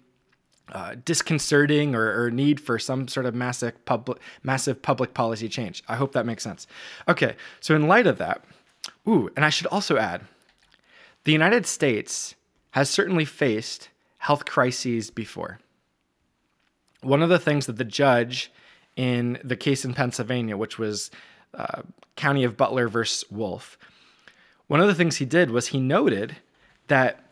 uh, 0.71 0.95
disconcerting 1.05 1.95
or, 1.95 2.23
or, 2.23 2.29
need 2.29 2.59
for 2.59 2.77
some 2.77 3.07
sort 3.07 3.25
of 3.25 3.33
massive 3.33 3.85
public 3.85 4.19
massive 4.43 4.81
public 4.81 5.13
policy 5.13 5.47
change. 5.47 5.81
I 5.87 5.95
hope 5.95 6.11
that 6.11 6.25
makes 6.25 6.43
sense. 6.43 6.67
Okay, 7.07 7.35
so 7.61 7.73
in 7.73 7.87
light 7.87 8.05
of 8.05 8.17
that, 8.17 8.43
ooh, 9.07 9.29
and 9.35 9.45
I 9.45 9.49
should 9.49 9.67
also 9.67 9.97
add, 9.97 10.23
the 11.23 11.31
United 11.31 11.65
States 11.65 12.35
has 12.71 12.89
certainly 12.89 13.23
faced 13.23 13.89
health 14.17 14.45
crises 14.45 15.09
before. 15.09 15.59
One 17.01 17.21
of 17.21 17.29
the 17.29 17.39
things 17.39 17.65
that 17.67 17.77
the 17.77 17.85
judge 17.85 18.51
in 18.97 19.39
the 19.43 19.55
case 19.55 19.85
in 19.85 19.93
Pennsylvania, 19.93 20.57
which 20.57 20.77
was 20.77 21.11
uh, 21.53 21.83
County 22.15 22.43
of 22.43 22.57
Butler 22.57 22.89
versus 22.89 23.23
Wolf, 23.31 23.77
one 24.67 24.81
of 24.81 24.87
the 24.87 24.95
things 24.95 25.17
he 25.17 25.25
did 25.25 25.51
was 25.51 25.67
he 25.67 25.79
noted 25.79 26.35
that 26.87 27.26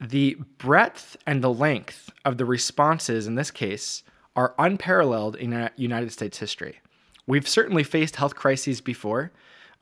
the 0.00 0.36
breadth 0.58 1.16
and 1.26 1.42
the 1.42 1.52
length 1.52 2.10
of 2.24 2.36
the 2.36 2.44
responses 2.44 3.26
in 3.26 3.34
this 3.34 3.50
case 3.50 4.02
are 4.34 4.54
unparalleled 4.58 5.36
in 5.36 5.70
United 5.76 6.12
States 6.12 6.38
history. 6.38 6.80
We've 7.26 7.48
certainly 7.48 7.82
faced 7.82 8.16
health 8.16 8.34
crises 8.34 8.80
before. 8.80 9.32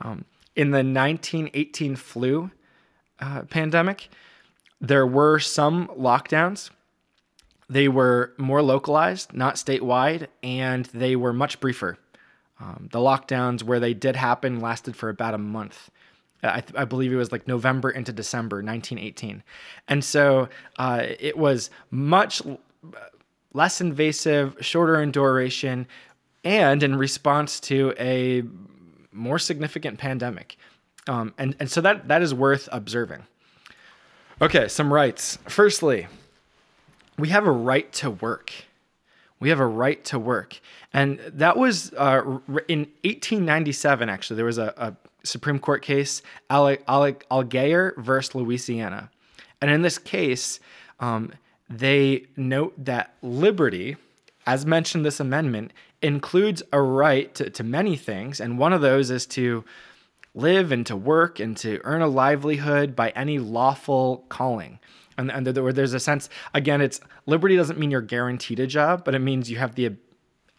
Um, 0.01 0.25
in 0.57 0.71
the 0.71 0.79
1918 0.79 1.97
flu 1.97 2.51
uh, 3.21 3.43
pandemic, 3.43 4.09
there 4.81 5.07
were 5.07 5.39
some 5.39 5.89
lockdowns. 5.89 6.71
They 7.69 7.89
were 7.89 8.33
more 8.39 8.63
localized, 8.63 9.33
not 9.33 9.57
statewide, 9.57 10.29
and 10.43 10.87
they 10.87 11.17
were 11.17 11.33
much 11.33 11.61
briefer. 11.61 11.99
Um, 12.61 12.89
the 12.93 12.99
lockdowns 12.99 13.63
where 13.63 13.81
they 13.81 13.95
did 13.95 14.17
happen 14.17 14.61
lasted 14.61 14.95
for 14.95 15.09
about 15.09 15.35
a 15.35 15.39
month. 15.39 15.91
I, 16.45 16.61
th- 16.61 16.75
I, 16.77 16.85
believe 16.85 17.13
it 17.13 17.17
was 17.17 17.33
like 17.33 17.49
November 17.49 17.91
into 17.91 18.13
December 18.13 18.57
1918. 18.57 19.43
And 19.89 20.05
so 20.05 20.49
uh, 20.79 21.03
it 21.19 21.37
was 21.37 21.71
much 21.91 22.43
less 23.53 23.81
invasive, 23.81 24.57
shorter 24.61 25.01
in 25.01 25.11
duration, 25.11 25.87
and 26.45 26.83
in 26.83 26.97
response 26.97 27.61
to 27.61 27.95
a 27.99 28.43
more 29.13 29.39
significant 29.39 29.99
pandemic. 29.99 30.57
Um, 31.07 31.33
and, 31.39 31.57
and 31.61 31.71
so 31.71 31.81
that, 31.81 32.09
that 32.09 32.23
is 32.23 32.35
worth 32.35 32.69
observing. 32.73 33.23
Okay, 34.43 34.69
some 34.69 34.93
rights. 34.93 35.39
Firstly, 35.49 36.09
we 37.19 37.29
have 37.29 37.47
a 37.47 37.53
right 37.53 37.91
to 37.95 38.11
work. 38.11 38.53
We 39.39 39.49
have 39.51 39.61
a 39.61 39.67
right 39.67 40.05
to 40.07 40.19
work. 40.19 40.61
And 40.93 41.21
that 41.21 41.57
was 41.57 41.93
uh, 41.95 42.23
in 42.69 42.81
1897, 43.05 44.09
actually, 44.09 44.37
there 44.37 44.45
was 44.45 44.59
a, 44.59 44.75
a 44.77 44.97
Supreme 45.25 45.59
Court 45.59 45.83
case, 45.83 46.23
Allgeyer 46.51 47.97
versus 47.97 48.35
Louisiana. 48.35 49.11
And 49.61 49.71
in 49.71 49.83
this 49.83 49.99
case, 49.99 50.61
um, 51.01 51.33
they 51.69 52.27
note 52.37 52.75
that 52.85 53.15
liberty, 53.23 53.97
as 54.47 54.67
mentioned 54.67 55.05
this 55.05 55.21
amendment, 55.21 55.73
includes 56.03 56.63
a 56.73 56.81
right 56.81 57.35
to, 57.35 57.49
to 57.51 57.65
many 57.65 57.97
things. 57.97 58.41
And 58.41 58.59
one 58.59 58.73
of 58.73 58.83
those 58.83 59.11
is 59.11 59.27
to 59.27 59.65
live 60.35 60.73
and 60.73 60.85
to 60.87 60.97
work 60.97 61.41
and 61.41 61.57
to 61.57 61.81
earn 61.85 62.03
a 62.03 62.09
livelihood 62.09 62.95
by 62.95 63.11
any 63.11 63.39
lawful 63.39 64.25
calling. 64.29 64.79
And, 65.17 65.31
and 65.31 65.47
there, 65.47 65.73
there's 65.73 65.95
a 65.95 66.01
sense, 66.01 66.29
again, 66.53 66.81
it's 66.81 67.01
liberty 67.27 67.57
doesn't 67.57 67.79
mean 67.79 67.91
you're 67.91 68.01
guaranteed 68.01 68.61
a 68.61 68.67
job, 68.67 69.05
but 69.05 69.15
it 69.15 69.21
means 69.21 69.51
you 69.51 69.59
have 69.59 69.77
the 69.77 69.93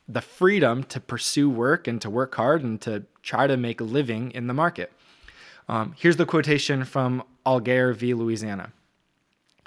the 0.07 0.21
freedom 0.21 0.83
to 0.83 0.99
pursue 0.99 1.49
work 1.49 1.87
and 1.87 2.01
to 2.01 2.09
work 2.09 2.35
hard 2.35 2.63
and 2.63 2.79
to 2.81 3.03
try 3.23 3.47
to 3.47 3.57
make 3.57 3.81
a 3.81 3.83
living 3.83 4.31
in 4.31 4.47
the 4.47 4.53
market. 4.53 4.91
Um, 5.67 5.95
here's 5.97 6.17
the 6.17 6.25
quotation 6.25 6.85
from 6.85 7.23
Allgeyer 7.45 7.95
v. 7.95 8.13
Louisiana. 8.13 8.71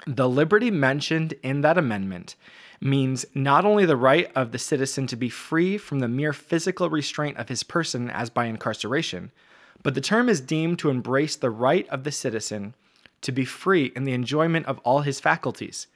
The 0.07 0.29
liberty 0.29 0.71
mentioned 0.71 1.33
in 1.43 1.61
that 1.61 1.77
amendment 1.77 2.35
means 2.79 3.25
not 3.35 3.65
only 3.65 3.85
the 3.85 3.97
right 3.97 4.31
of 4.33 4.53
the 4.53 4.57
citizen 4.57 5.05
to 5.07 5.17
be 5.17 5.29
free 5.29 5.77
from 5.77 5.99
the 5.99 6.07
mere 6.07 6.31
physical 6.31 6.89
restraint 6.89 7.37
of 7.37 7.49
his 7.49 7.63
person 7.63 8.09
as 8.09 8.29
by 8.29 8.45
incarceration, 8.45 9.31
but 9.83 9.95
the 9.95 10.01
term 10.01 10.29
is 10.29 10.39
deemed 10.39 10.79
to 10.79 10.89
embrace 10.89 11.35
the 11.35 11.49
right 11.49 11.87
of 11.89 12.05
the 12.05 12.11
citizen 12.11 12.73
to 13.21 13.33
be 13.33 13.43
free 13.43 13.91
in 13.95 14.05
the 14.05 14.13
enjoyment 14.13 14.65
of 14.65 14.79
all 14.79 15.01
his 15.01 15.19
faculties 15.19 15.87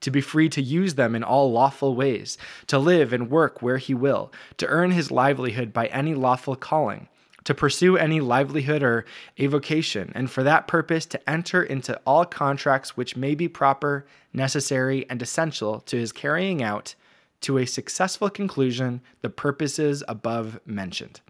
to 0.00 0.10
be 0.10 0.20
free 0.20 0.48
to 0.50 0.62
use 0.62 0.94
them 0.94 1.14
in 1.14 1.22
all 1.22 1.50
lawful 1.50 1.94
ways, 1.94 2.38
to 2.66 2.78
live 2.78 3.12
and 3.12 3.30
work 3.30 3.62
where 3.62 3.78
he 3.78 3.94
will, 3.94 4.32
to 4.58 4.66
earn 4.66 4.90
his 4.90 5.10
livelihood 5.10 5.72
by 5.72 5.86
any 5.86 6.14
lawful 6.14 6.56
calling, 6.56 7.08
to 7.44 7.54
pursue 7.54 7.96
any 7.96 8.20
livelihood 8.20 8.82
or 8.82 9.04
avocation, 9.38 10.12
and 10.14 10.30
for 10.30 10.42
that 10.42 10.66
purpose 10.66 11.06
to 11.06 11.30
enter 11.30 11.62
into 11.62 11.98
all 12.06 12.24
contracts 12.24 12.96
which 12.96 13.16
may 13.16 13.34
be 13.34 13.48
proper, 13.48 14.06
necessary, 14.32 15.06
and 15.08 15.22
essential 15.22 15.80
to 15.80 15.96
his 15.96 16.12
carrying 16.12 16.62
out 16.62 16.94
to 17.40 17.58
a 17.58 17.66
successful 17.66 18.30
conclusion 18.30 19.00
the 19.22 19.30
purposes 19.30 20.02
above 20.08 20.58
mentioned. 20.66 21.20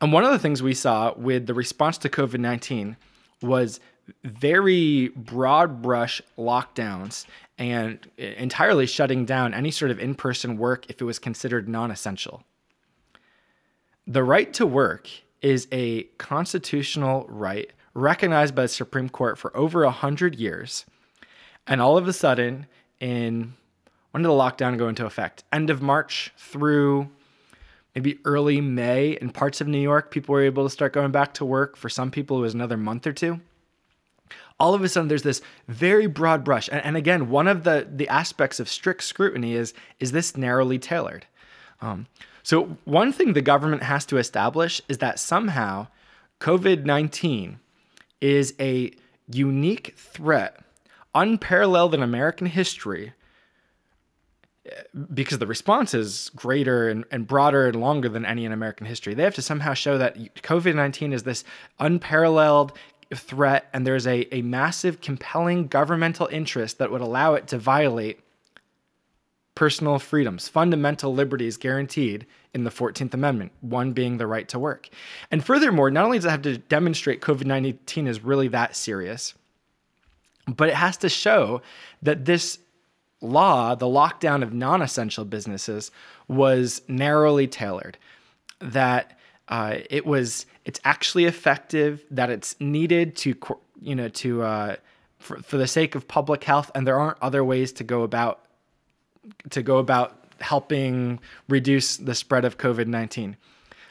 And 0.00 0.12
one 0.12 0.24
of 0.24 0.30
the 0.30 0.38
things 0.38 0.62
we 0.62 0.74
saw 0.74 1.12
with 1.16 1.46
the 1.46 1.54
response 1.54 1.98
to 1.98 2.08
COVID 2.08 2.40
19 2.40 2.96
was 3.42 3.80
very 4.24 5.08
broad 5.08 5.82
brush 5.82 6.22
lockdowns 6.36 7.26
and 7.58 8.08
entirely 8.16 8.86
shutting 8.86 9.24
down 9.24 9.52
any 9.52 9.70
sort 9.70 9.90
of 9.90 9.98
in 9.98 10.14
person 10.14 10.56
work 10.56 10.88
if 10.88 11.00
it 11.00 11.04
was 11.04 11.18
considered 11.18 11.68
non 11.68 11.90
essential. 11.90 12.44
The 14.06 14.22
right 14.22 14.52
to 14.54 14.66
work 14.66 15.08
is 15.42 15.68
a 15.70 16.04
constitutional 16.18 17.26
right 17.28 17.70
recognized 17.94 18.54
by 18.54 18.62
the 18.62 18.68
Supreme 18.68 19.08
Court 19.08 19.38
for 19.38 19.54
over 19.56 19.84
100 19.84 20.36
years. 20.36 20.86
And 21.66 21.80
all 21.80 21.98
of 21.98 22.08
a 22.08 22.12
sudden, 22.12 22.66
in 23.00 23.54
when 24.12 24.22
did 24.22 24.28
the 24.28 24.32
lockdown 24.32 24.78
go 24.78 24.88
into 24.88 25.04
effect? 25.04 25.44
End 25.52 25.68
of 25.68 25.82
March 25.82 26.32
through 26.38 27.10
maybe 27.94 28.18
early 28.24 28.60
May 28.60 29.18
in 29.20 29.30
parts 29.30 29.60
of 29.60 29.68
New 29.68 29.80
York, 29.80 30.10
people 30.10 30.32
were 30.32 30.42
able 30.42 30.64
to 30.64 30.70
start 30.70 30.92
going 30.92 31.10
back 31.10 31.34
to 31.34 31.44
work. 31.44 31.76
For 31.76 31.88
some 31.88 32.10
people, 32.10 32.38
it 32.38 32.42
was 32.42 32.54
another 32.54 32.76
month 32.76 33.06
or 33.06 33.12
two 33.12 33.40
all 34.60 34.74
of 34.74 34.82
a 34.82 34.88
sudden 34.88 35.08
there's 35.08 35.22
this 35.22 35.40
very 35.68 36.06
broad 36.06 36.44
brush. 36.44 36.68
And, 36.70 36.84
and 36.84 36.96
again, 36.96 37.30
one 37.30 37.46
of 37.46 37.64
the, 37.64 37.86
the 37.90 38.08
aspects 38.08 38.60
of 38.60 38.68
strict 38.68 39.02
scrutiny 39.04 39.54
is 39.54 39.74
is 40.00 40.12
this 40.12 40.36
narrowly 40.36 40.78
tailored? 40.78 41.26
Um, 41.80 42.06
so 42.42 42.76
one 42.84 43.12
thing 43.12 43.32
the 43.32 43.42
government 43.42 43.82
has 43.82 44.04
to 44.06 44.16
establish 44.16 44.80
is 44.88 44.98
that 44.98 45.18
somehow 45.18 45.88
COVID 46.40 46.84
19 46.84 47.60
is 48.20 48.54
a 48.58 48.92
unique 49.30 49.94
threat, 49.96 50.60
unparalleled 51.14 51.94
in 51.94 52.02
American 52.02 52.46
history, 52.46 53.12
because 55.14 55.38
the 55.38 55.46
response 55.46 55.94
is 55.94 56.30
greater 56.34 56.88
and, 56.88 57.04
and 57.10 57.26
broader 57.26 57.66
and 57.66 57.80
longer 57.80 58.08
than 58.08 58.24
any 58.24 58.44
in 58.44 58.52
American 58.52 58.86
history. 58.86 59.14
They 59.14 59.22
have 59.22 59.34
to 59.34 59.42
somehow 59.42 59.74
show 59.74 59.98
that 59.98 60.16
COVID 60.42 60.74
19 60.74 61.12
is 61.12 61.22
this 61.22 61.44
unparalleled, 61.78 62.72
threat 63.14 63.68
and 63.72 63.86
there's 63.86 64.06
a, 64.06 64.32
a 64.34 64.42
massive, 64.42 65.00
compelling 65.00 65.66
governmental 65.66 66.26
interest 66.26 66.78
that 66.78 66.90
would 66.90 67.00
allow 67.00 67.34
it 67.34 67.46
to 67.48 67.58
violate 67.58 68.20
personal 69.54 69.98
freedoms, 69.98 70.46
fundamental 70.46 71.12
liberties 71.12 71.56
guaranteed 71.56 72.24
in 72.54 72.64
the 72.64 72.70
14th 72.70 73.12
Amendment, 73.12 73.50
one 73.60 73.92
being 73.92 74.16
the 74.16 74.26
right 74.26 74.48
to 74.48 74.58
work. 74.58 74.88
And 75.30 75.44
furthermore, 75.44 75.90
not 75.90 76.04
only 76.04 76.18
does 76.18 76.26
it 76.26 76.30
have 76.30 76.42
to 76.42 76.58
demonstrate 76.58 77.20
COVID 77.20 77.44
19 77.44 78.06
is 78.06 78.22
really 78.22 78.48
that 78.48 78.76
serious, 78.76 79.34
but 80.46 80.68
it 80.68 80.74
has 80.74 80.96
to 80.98 81.08
show 81.08 81.60
that 82.02 82.24
this 82.24 82.58
law, 83.20 83.74
the 83.74 83.86
lockdown 83.86 84.42
of 84.42 84.52
non 84.52 84.80
essential 84.80 85.24
businesses, 85.24 85.90
was 86.28 86.82
narrowly 86.86 87.48
tailored, 87.48 87.98
that 88.60 89.17
uh, 89.48 89.76
it 89.90 90.06
was 90.06 90.46
it's 90.64 90.80
actually 90.84 91.24
effective, 91.24 92.04
that 92.10 92.30
it's 92.30 92.54
needed 92.60 93.16
to 93.16 93.34
you 93.80 93.94
know 93.94 94.08
to 94.08 94.42
uh, 94.42 94.76
for, 95.18 95.38
for 95.42 95.56
the 95.56 95.66
sake 95.66 95.94
of 95.94 96.06
public 96.06 96.44
health, 96.44 96.70
and 96.74 96.86
there 96.86 96.98
aren't 96.98 97.18
other 97.22 97.44
ways 97.44 97.72
to 97.72 97.84
go 97.84 98.02
about 98.02 98.44
to 99.50 99.62
go 99.62 99.78
about 99.78 100.24
helping 100.40 101.18
reduce 101.48 101.96
the 101.96 102.14
spread 102.14 102.44
of 102.44 102.58
COVID 102.58 102.86
nineteen. 102.86 103.36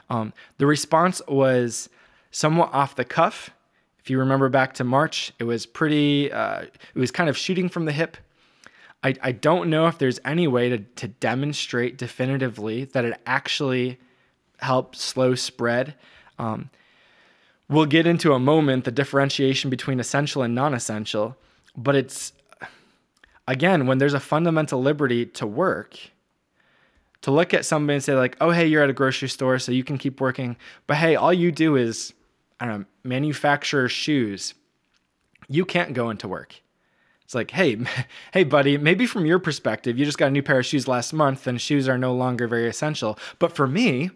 Um, 0.09 0.33
the 0.57 0.65
response 0.65 1.21
was 1.27 1.89
somewhat 2.31 2.73
off 2.73 2.95
the 2.95 3.05
cuff. 3.05 3.49
If 3.99 4.09
you 4.09 4.19
remember 4.19 4.47
back 4.47 4.73
to 4.75 4.83
March, 4.83 5.33
it 5.37 5.43
was 5.43 5.65
pretty. 5.65 6.31
Uh, 6.31 6.61
it 6.61 6.99
was 6.99 7.11
kind 7.11 7.29
of 7.29 7.37
shooting 7.37 7.67
from 7.67 7.85
the 7.85 7.91
hip. 7.91 8.15
I, 9.03 9.13
I 9.21 9.31
don't 9.31 9.69
know 9.69 9.87
if 9.87 9.97
there's 9.97 10.19
any 10.25 10.47
way 10.47 10.69
to, 10.69 10.79
to 10.79 11.07
demonstrate 11.07 11.97
definitively 11.97 12.85
that 12.85 13.05
it 13.05 13.19
actually 13.25 13.99
helped 14.57 14.95
slow 14.95 15.35
spread. 15.35 15.95
Um, 16.39 16.69
we'll 17.69 17.85
get 17.85 18.07
into 18.07 18.33
a 18.33 18.39
moment 18.39 18.85
the 18.85 18.91
differentiation 18.91 19.69
between 19.69 19.99
essential 19.99 20.41
and 20.41 20.55
non 20.55 20.73
essential, 20.73 21.37
but 21.75 21.95
it's 21.95 22.33
again, 23.47 23.87
when 23.87 23.97
there's 23.97 24.13
a 24.13 24.19
fundamental 24.19 24.81
liberty 24.81 25.25
to 25.25 25.47
work, 25.47 25.97
to 27.21 27.31
look 27.31 27.53
at 27.53 27.65
somebody 27.65 27.95
and 27.95 28.03
say, 28.03 28.13
like, 28.13 28.37
oh, 28.41 28.51
hey, 28.51 28.67
you're 28.67 28.83
at 28.83 28.89
a 28.89 28.93
grocery 28.93 29.29
store, 29.29 29.57
so 29.57 29.71
you 29.71 29.83
can 29.83 29.97
keep 29.97 30.21
working. 30.21 30.57
But 30.85 30.97
hey, 30.97 31.15
all 31.15 31.33
you 31.33 31.51
do 31.51 31.75
is, 31.75 32.13
I 32.59 32.65
don't 32.65 32.79
know, 32.79 32.85
manufacture 33.03 33.89
shoes. 33.89 34.53
You 35.47 35.65
can't 35.65 35.93
go 35.93 36.09
into 36.09 36.27
work. 36.27 36.55
It's 37.23 37.33
like, 37.33 37.51
hey, 37.51 37.77
hey, 38.33 38.43
buddy, 38.43 38.77
maybe 38.77 39.05
from 39.05 39.25
your 39.25 39.39
perspective, 39.39 39.97
you 39.97 40.05
just 40.05 40.17
got 40.17 40.27
a 40.27 40.31
new 40.31 40.43
pair 40.43 40.59
of 40.59 40.65
shoes 40.65 40.87
last 40.87 41.13
month 41.13 41.47
and 41.47 41.59
shoes 41.59 41.87
are 41.87 41.97
no 41.97 42.13
longer 42.13 42.47
very 42.47 42.67
essential. 42.67 43.17
But 43.39 43.55
for 43.55 43.67
me, 43.67 44.11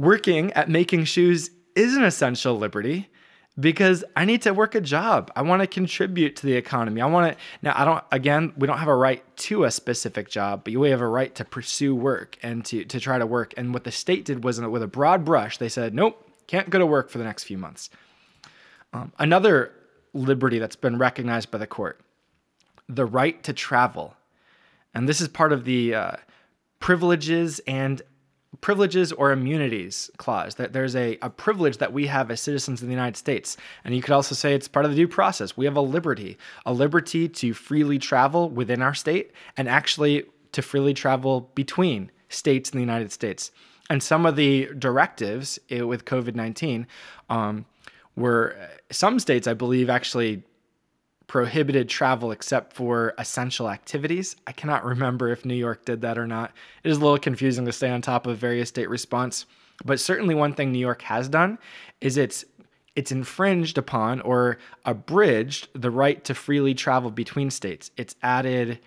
working 0.00 0.50
at 0.54 0.70
making 0.70 1.04
shoes 1.04 1.50
is 1.76 1.94
an 1.94 2.02
essential 2.02 2.56
liberty 2.56 3.10
because 3.58 4.02
I 4.16 4.24
need 4.24 4.40
to 4.42 4.54
work 4.54 4.74
a 4.74 4.80
job. 4.80 5.30
I 5.36 5.42
want 5.42 5.60
to 5.60 5.66
contribute 5.66 6.36
to 6.36 6.46
the 6.46 6.54
economy. 6.54 7.02
I 7.02 7.06
want 7.06 7.32
to, 7.32 7.38
now, 7.60 7.74
I 7.76 7.84
don't, 7.84 8.02
again, 8.10 8.54
we 8.56 8.66
don't 8.66 8.78
have 8.78 8.88
a 8.88 8.96
right 8.96 9.22
to 9.48 9.64
a 9.64 9.70
specific 9.70 10.30
job, 10.30 10.64
but 10.64 10.74
we 10.74 10.88
have 10.88 11.02
a 11.02 11.06
right 11.06 11.34
to 11.34 11.44
pursue 11.44 11.94
work 11.94 12.38
and 12.42 12.64
to, 12.64 12.82
to 12.86 12.98
try 12.98 13.18
to 13.18 13.26
work. 13.26 13.52
And 13.58 13.74
what 13.74 13.84
the 13.84 13.92
state 13.92 14.24
did 14.24 14.42
was 14.42 14.58
with 14.58 14.82
a 14.82 14.86
broad 14.86 15.22
brush, 15.22 15.58
they 15.58 15.68
said, 15.68 15.94
nope, 15.94 16.26
can't 16.46 16.70
go 16.70 16.78
to 16.78 16.86
work 16.86 17.10
for 17.10 17.18
the 17.18 17.24
next 17.24 17.44
few 17.44 17.58
months. 17.58 17.90
Um, 18.94 19.12
another 19.18 19.72
liberty 20.14 20.58
that's 20.58 20.76
been 20.76 20.96
recognized 20.96 21.50
by 21.50 21.58
the 21.58 21.66
court 21.66 22.00
the 22.88 23.04
right 23.04 23.40
to 23.44 23.52
travel. 23.52 24.16
And 24.94 25.08
this 25.08 25.20
is 25.20 25.28
part 25.28 25.52
of 25.52 25.64
the 25.64 25.94
uh, 25.94 26.12
privileges 26.80 27.60
and 27.66 28.02
privileges 28.60 29.12
or 29.12 29.32
immunities 29.32 30.10
clause. 30.16 30.56
That 30.56 30.72
there's 30.72 30.94
a, 30.96 31.18
a 31.22 31.30
privilege 31.30 31.78
that 31.78 31.92
we 31.92 32.06
have 32.06 32.30
as 32.30 32.40
citizens 32.40 32.82
of 32.82 32.88
the 32.88 32.92
united 32.92 33.16
states. 33.16 33.56
And 33.84 33.94
you 33.94 34.02
could 34.02 34.12
also 34.12 34.34
say 34.34 34.54
it's 34.54 34.68
part 34.68 34.84
of 34.84 34.90
the 34.90 34.96
due 34.96 35.08
process. 35.08 35.56
We 35.56 35.64
have 35.64 35.76
a 35.76 35.80
liberty 35.80 36.36
a 36.66 36.72
liberty 36.72 37.28
to 37.28 37.54
freely 37.54 37.98
travel 37.98 38.50
within 38.50 38.82
our 38.82 38.94
state 38.94 39.32
and 39.56 39.68
actually 39.68 40.24
to 40.52 40.62
freely 40.62 40.94
travel 40.94 41.50
between 41.54 42.10
states 42.28 42.70
in 42.70 42.76
the 42.76 42.82
united 42.82 43.12
states. 43.12 43.50
And 43.88 44.02
some 44.02 44.24
of 44.24 44.36
the 44.36 44.68
directives 44.78 45.58
eh, 45.70 45.82
with 45.82 46.04
covid-19 46.04 46.86
um, 47.28 47.64
were 48.16 48.56
some 48.90 49.18
states 49.18 49.46
i 49.46 49.54
believe 49.54 49.88
actually 49.88 50.42
prohibited 51.30 51.88
travel 51.88 52.32
except 52.32 52.72
for 52.72 53.14
essential 53.16 53.70
activities. 53.70 54.34
I 54.48 54.52
cannot 54.52 54.84
remember 54.84 55.28
if 55.28 55.44
New 55.44 55.54
York 55.54 55.84
did 55.84 56.00
that 56.00 56.18
or 56.18 56.26
not. 56.26 56.50
It 56.82 56.90
is 56.90 56.96
a 56.96 57.00
little 57.00 57.20
confusing 57.20 57.64
to 57.66 57.72
stay 57.72 57.88
on 57.88 58.02
top 58.02 58.26
of 58.26 58.36
various 58.36 58.68
state 58.68 58.90
response, 58.90 59.46
but 59.84 60.00
certainly 60.00 60.34
one 60.34 60.54
thing 60.54 60.72
New 60.72 60.80
York 60.80 61.02
has 61.02 61.28
done 61.28 61.60
is 62.00 62.16
it's 62.16 62.44
it's 62.96 63.12
infringed 63.12 63.78
upon 63.78 64.20
or 64.22 64.58
abridged 64.84 65.68
the 65.72 65.92
right 65.92 66.24
to 66.24 66.34
freely 66.34 66.74
travel 66.74 67.12
between 67.12 67.48
states. 67.50 67.92
It's 67.96 68.16
added 68.24 68.80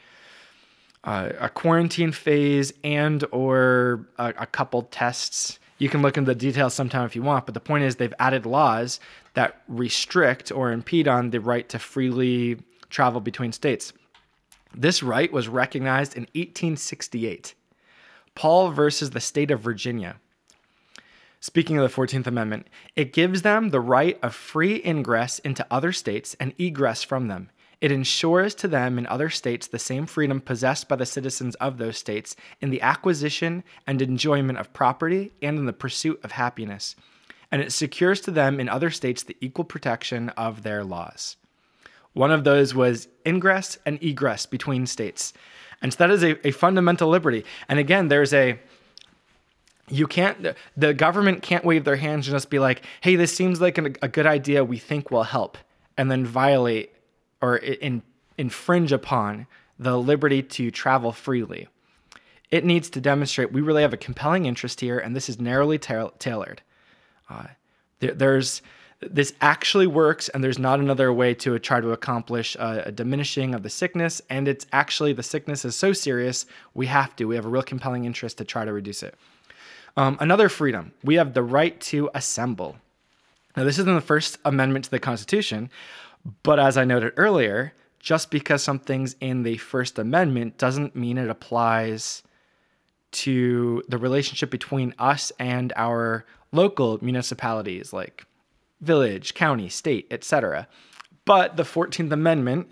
uh, 1.05 1.29
a 1.39 1.47
quarantine 1.47 2.11
phase 2.11 2.73
and 2.83 3.23
or 3.31 4.05
a, 4.17 4.33
a 4.39 4.45
couple 4.45 4.81
tests 4.81 5.59
you 5.83 5.89
can 5.89 6.01
look 6.01 6.17
into 6.17 6.31
the 6.31 6.35
details 6.35 6.73
sometime 6.73 7.05
if 7.05 7.15
you 7.15 7.21
want, 7.21 7.45
but 7.45 7.53
the 7.53 7.59
point 7.59 7.83
is 7.83 7.97
they've 7.97 8.13
added 8.19 8.45
laws 8.45 8.99
that 9.34 9.61
restrict 9.67 10.51
or 10.51 10.71
impede 10.71 11.07
on 11.07 11.29
the 11.29 11.39
right 11.39 11.67
to 11.69 11.79
freely 11.79 12.57
travel 12.89 13.21
between 13.21 13.51
states. 13.51 13.93
This 14.75 15.03
right 15.03 15.31
was 15.31 15.47
recognized 15.47 16.15
in 16.15 16.23
1868. 16.34 17.53
Paul 18.36 18.71
versus 18.71 19.11
the 19.11 19.19
state 19.19 19.51
of 19.51 19.59
Virginia. 19.59 20.15
Speaking 21.39 21.77
of 21.77 21.84
the 21.84 21.95
14th 21.95 22.25
Amendment, 22.25 22.67
it 22.95 23.13
gives 23.13 23.41
them 23.41 23.69
the 23.69 23.81
right 23.81 24.17
of 24.23 24.34
free 24.34 24.81
ingress 24.86 25.39
into 25.39 25.67
other 25.69 25.91
states 25.91 26.36
and 26.39 26.53
egress 26.57 27.03
from 27.03 27.27
them. 27.27 27.49
It 27.81 27.91
ensures 27.91 28.55
to 28.55 28.69
them 28.69 28.97
in 28.97 29.05
other 29.07 29.29
states 29.29 29.67
the 29.67 29.77
same 29.77 30.05
freedom 30.05 30.39
possessed 30.39 30.88
by 30.88 30.95
the 30.95 31.05
citizens 31.05 31.55
of 31.55 31.77
those 31.77 31.97
states 31.97 32.34
in 32.61 32.69
the 32.69 32.81
acquisition 32.81 33.65
and 33.86 34.01
enjoyment 34.01 34.57
of 34.57 34.71
property 34.71 35.34
and 35.41 35.59
in 35.59 35.65
the 35.65 35.73
pursuit 35.73 36.17
of 36.23 36.31
happiness. 36.31 36.95
And 37.53 37.61
it 37.61 37.71
secures 37.71 38.19
to 38.21 38.31
them 38.31 38.59
in 38.59 38.67
other 38.67 38.89
states 38.89 39.21
the 39.21 39.37
equal 39.39 39.63
protection 39.63 40.29
of 40.29 40.63
their 40.63 40.83
laws. 40.83 41.37
One 42.13 42.31
of 42.31 42.45
those 42.45 42.73
was 42.73 43.07
ingress 43.27 43.77
and 43.85 44.01
egress 44.01 44.47
between 44.47 44.87
states. 44.87 45.33
And 45.79 45.93
so 45.93 45.97
that 45.99 46.09
is 46.09 46.23
a, 46.23 46.47
a 46.47 46.49
fundamental 46.49 47.09
liberty. 47.09 47.45
And 47.69 47.77
again, 47.77 48.07
there's 48.07 48.33
a 48.33 48.59
you 49.87 50.07
can't 50.07 50.55
the 50.75 50.95
government 50.95 51.43
can't 51.43 51.63
wave 51.63 51.83
their 51.83 51.97
hands 51.97 52.27
and 52.27 52.33
just 52.33 52.49
be 52.49 52.57
like 52.57 52.83
hey 53.01 53.17
this 53.17 53.35
seems 53.35 53.59
like 53.59 53.77
an, 53.77 53.97
a 54.01 54.07
good 54.07 54.25
idea 54.25 54.63
we 54.63 54.77
think 54.77 55.11
will 55.11 55.23
help 55.23 55.57
and 55.97 56.09
then 56.09 56.25
violate 56.25 56.91
or 57.39 57.57
in, 57.57 58.01
infringe 58.37 58.91
upon 58.91 59.45
the 59.77 59.99
liberty 59.99 60.41
to 60.41 60.71
travel 60.71 61.11
freely. 61.11 61.67
It 62.49 62.65
needs 62.65 62.89
to 62.91 63.01
demonstrate 63.01 63.51
we 63.51 63.61
really 63.61 63.83
have 63.83 63.93
a 63.93 63.97
compelling 63.97 64.45
interest 64.47 64.79
here, 64.79 64.97
and 64.97 65.15
this 65.15 65.29
is 65.29 65.39
narrowly 65.39 65.77
ta- 65.77 66.11
tailored. 66.17 66.61
Uh, 67.34 67.47
there, 67.99 68.13
there's 68.13 68.61
this 69.01 69.34
actually 69.41 69.88
works, 69.88 70.29
and 70.29 70.43
there's 70.43 70.59
not 70.59 70.79
another 70.79 71.11
way 71.11 71.34
to 71.34 71.59
try 71.59 71.81
to 71.81 71.91
accomplish 71.91 72.55
a, 72.55 72.84
a, 72.86 72.91
diminishing 72.91 73.53
of 73.53 73.63
the 73.63 73.69
sickness. 73.69 74.21
And 74.29 74.47
it's 74.47 74.65
actually 74.71 75.13
the 75.13 75.23
sickness 75.23 75.65
is 75.65 75.75
so 75.75 75.91
serious, 75.93 76.45
we 76.73 76.86
have 76.88 77.15
to. 77.17 77.25
We 77.25 77.36
have 77.36 77.45
a 77.45 77.49
real 77.49 77.63
compelling 77.63 78.05
interest 78.05 78.38
to 78.38 78.45
try 78.45 78.65
to 78.65 78.71
reduce 78.71 79.03
it. 79.03 79.15
Um, 79.95 80.17
another 80.19 80.49
freedom 80.49 80.93
we 81.03 81.15
have 81.15 81.34
the 81.34 81.43
right 81.43 81.79
to 81.81 82.09
assemble. 82.13 82.77
Now, 83.55 83.63
this 83.63 83.77
is 83.77 83.86
in 83.86 83.93
the 83.93 84.01
First 84.01 84.39
Amendment 84.45 84.86
to 84.86 84.91
the 84.91 84.99
Constitution, 84.99 85.69
but 86.41 86.59
as 86.59 86.77
I 86.77 86.86
noted 86.86 87.13
earlier, 87.17 87.73
just 87.99 88.31
because 88.31 88.63
something's 88.63 89.15
in 89.19 89.43
the 89.43 89.57
First 89.57 89.99
Amendment 89.99 90.57
doesn't 90.57 90.95
mean 90.95 91.17
it 91.17 91.29
applies 91.29 92.23
to 93.11 93.84
the 93.88 93.99
relationship 93.99 94.49
between 94.49 94.95
us 94.97 95.31
and 95.38 95.71
our 95.75 96.25
local 96.53 96.99
municipalities 97.01 97.91
like 97.91 98.25
village, 98.79 99.33
county, 99.33 99.67
state, 99.67 100.07
etc. 100.11 100.67
But 101.25 101.57
the 101.57 101.63
14th 101.63 102.11
Amendment 102.11 102.71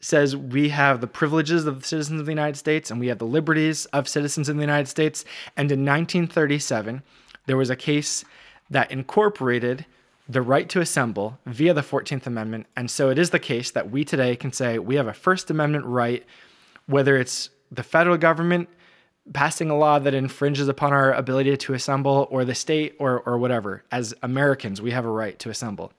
says 0.00 0.36
we 0.36 0.70
have 0.70 1.00
the 1.00 1.06
privileges 1.06 1.64
of 1.64 1.80
the 1.80 1.86
citizens 1.86 2.18
of 2.20 2.26
the 2.26 2.32
United 2.32 2.56
States 2.56 2.90
and 2.90 2.98
we 2.98 3.06
have 3.06 3.18
the 3.18 3.26
liberties 3.26 3.86
of 3.86 4.08
citizens 4.08 4.48
in 4.48 4.56
the 4.56 4.62
United 4.62 4.88
States. 4.88 5.24
And 5.56 5.70
in 5.70 5.80
1937, 5.80 7.02
there 7.46 7.56
was 7.56 7.70
a 7.70 7.76
case 7.76 8.24
that 8.68 8.90
incorporated 8.90 9.86
the 10.28 10.42
right 10.42 10.68
to 10.70 10.80
assemble 10.80 11.38
via 11.46 11.74
the 11.74 11.82
14th 11.82 12.26
Amendment. 12.26 12.66
And 12.76 12.90
so 12.90 13.10
it 13.10 13.18
is 13.18 13.30
the 13.30 13.38
case 13.38 13.70
that 13.72 13.90
we 13.90 14.04
today 14.04 14.34
can 14.34 14.52
say 14.52 14.78
we 14.78 14.96
have 14.96 15.06
a 15.06 15.12
First 15.12 15.50
Amendment 15.50 15.84
right, 15.84 16.24
whether 16.86 17.16
it's 17.16 17.50
the 17.70 17.82
federal 17.82 18.16
government 18.16 18.68
passing 19.32 19.70
a 19.70 19.76
law 19.76 19.98
that 19.98 20.14
infringes 20.14 20.68
upon 20.68 20.92
our 20.92 21.12
ability 21.12 21.56
to 21.56 21.74
assemble 21.74 22.26
or 22.30 22.44
the 22.44 22.54
state 22.54 22.96
or, 22.98 23.20
or 23.20 23.38
whatever. 23.38 23.84
As 23.92 24.14
Americans, 24.22 24.82
we 24.82 24.90
have 24.90 25.04
a 25.04 25.10
right 25.10 25.38
to 25.38 25.50
assemble. 25.50 25.92